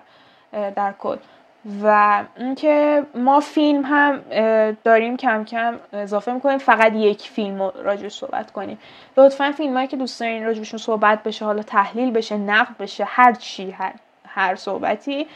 در 0.71 0.93
کل 0.99 1.17
و 1.83 2.25
اینکه 2.37 3.03
ما 3.15 3.41
فیلم 3.41 3.83
هم 3.85 4.21
داریم 4.85 5.17
کم 5.17 5.45
کم 5.45 5.79
اضافه 5.93 6.33
می‌کنیم. 6.33 6.59
فقط 6.59 6.93
یک 6.93 7.23
فیلم 7.23 7.63
رو 7.63 7.73
راجبش 7.85 8.15
صحبت 8.15 8.51
کنیم. 8.51 8.79
لطفا 9.17 9.53
فیلم 9.53 9.87
که 9.87 9.97
دوست 9.97 10.21
دارین 10.21 10.45
راجبشون 10.45 10.79
صحبت 10.79 11.23
بشه 11.23 11.45
حالا 11.45 11.63
تحلیل 11.63 12.11
بشه 12.11 12.37
نقد 12.37 12.77
بشه 12.79 13.05
هر 13.07 13.33
چی 13.33 13.71
هر 13.71 13.93
هر 14.29 14.55
صحبتی 14.55 15.27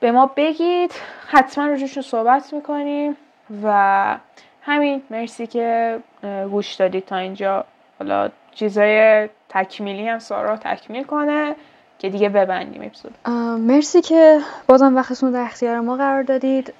به 0.00 0.12
ما 0.12 0.30
بگید. 0.36 0.92
حتما 1.28 1.66
روشون 1.66 2.02
صحبت 2.02 2.52
می‌کنیم. 2.52 3.16
و 3.64 4.16
همین 4.62 5.02
مرسی 5.10 5.46
که 5.46 5.98
گوش 6.50 6.74
دادید 6.74 7.06
تا 7.06 7.16
اینجا. 7.16 7.64
حالا 7.98 8.28
چیزای 8.54 9.28
تکمیلی 9.48 10.08
هم 10.08 10.18
سارا 10.18 10.56
تکمیل 10.56 11.04
کنه. 11.04 11.54
که 12.00 12.08
دیگه 12.08 12.28
ببندیم 12.28 12.82
اپیزود. 12.82 13.28
مرسی 13.58 14.00
که 14.00 14.38
بازم 14.66 14.96
وقتتون 14.96 15.32
در 15.32 15.42
اختیار 15.42 15.80
ما 15.80 15.96
قرار 15.96 16.22
دادید. 16.22 16.74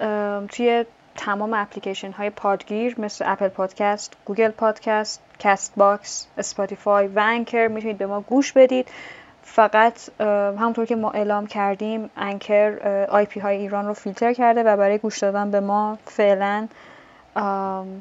توی 0.47 0.85
تمام 1.15 1.53
اپلیکیشن 1.53 2.11
های 2.11 2.29
پادگیر 2.29 2.95
مثل 2.97 3.25
Apple 3.27 3.47
Podcast، 3.47 4.13
Google 4.25 4.49
Podcast، 4.49 5.21
Castbox، 5.39 6.27
Spotify 6.37 7.07
و 7.07 7.19
Anchor 7.19 7.67
می‌تونید 7.67 7.97
به 7.97 8.05
ما 8.05 8.21
گوش 8.21 8.51
بدید. 8.51 8.87
فقط 9.43 10.21
همونطور 10.59 10.85
که 10.85 10.95
ما 10.95 11.11
اعلام 11.11 11.47
کردیم 11.47 12.09
Anchor 12.17 12.77
IP 13.09 13.39
های 13.39 13.57
ایران 13.57 13.85
رو 13.85 13.93
فیلتر 13.93 14.33
کرده 14.33 14.63
و 14.63 14.77
برای 14.77 14.97
گوش 14.97 15.19
دادن 15.19 15.51
به 15.51 15.59
ما 15.59 15.97
فعلا 16.05 16.67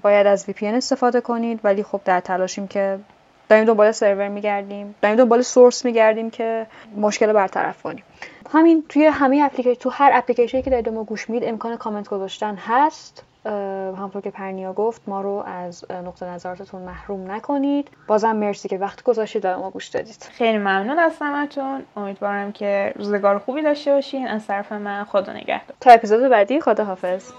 باید 0.03 0.27
از 0.27 0.47
VPN 0.51 0.63
استفاده 0.63 1.21
کنید. 1.21 1.61
ولی 1.65 1.83
خب 1.83 2.01
در 2.05 2.21
تلاشیم 2.21 2.69
که 2.69 2.99
داریم 3.51 3.65
دنبال 3.65 3.93
سرور 3.93 4.29
میگردیم 4.29 4.95
داریم 5.03 5.17
دنبال 5.17 5.43
source 5.43 5.85
میگردیم 5.85 6.31
که 6.31 6.67
مشکل 6.97 7.33
برطرف 7.33 7.83
کنیم. 7.83 8.05
همین 8.53 8.85
توی 8.89 9.05
همه 9.05 9.43
اپلیکیشن 9.45 9.81
تو 9.81 9.91
هر 9.91 10.11
اپلیکیشنی 10.15 10.63
که 10.63 10.71
دارید 10.71 10.89
ما 10.89 11.05
گوش 11.05 11.31
می‌دید 11.31 11.49
امکان 11.49 11.77
کامنت 11.77 12.09
گذاشتن 12.09 12.55
هست. 12.55 13.25
همونطور 13.97 14.23
که 14.23 14.31
پرنیا 14.31 14.73
گفت 14.73 15.03
ما 15.07 15.21
رو 15.21 15.45
از 15.47 15.85
نقطه 15.91 16.27
نظراتتون 16.27 16.83
محروم 16.83 17.31
نکنید. 17.31 17.89
بازم 18.07 18.37
مرسی 18.37 18.69
که 18.69 18.79
وقت 18.79 19.03
گذاشتید 19.03 19.45
و 19.45 19.59
ما 19.59 19.71
گوش 19.71 19.89
دادید. 19.89 20.29
خیلی 20.33 20.59
ممنون 20.59 20.99
از 20.99 21.13
همتون. 21.21 21.83
امیدوارم 21.97 22.53
که 22.53 22.93
روزگار 22.97 23.39
خوبی 23.39 23.63
داشته 23.63 23.93
باشین. 23.93 24.29
از 24.29 24.47
طرف 24.47 24.73
من 24.73 25.05
خدا 25.05 25.33
نگهدار. 25.33 25.77
تا 25.81 25.91
اپیزود 25.91 26.31
بعدی 26.31 26.61
خدا 26.61 26.85
حافظ 26.85 27.31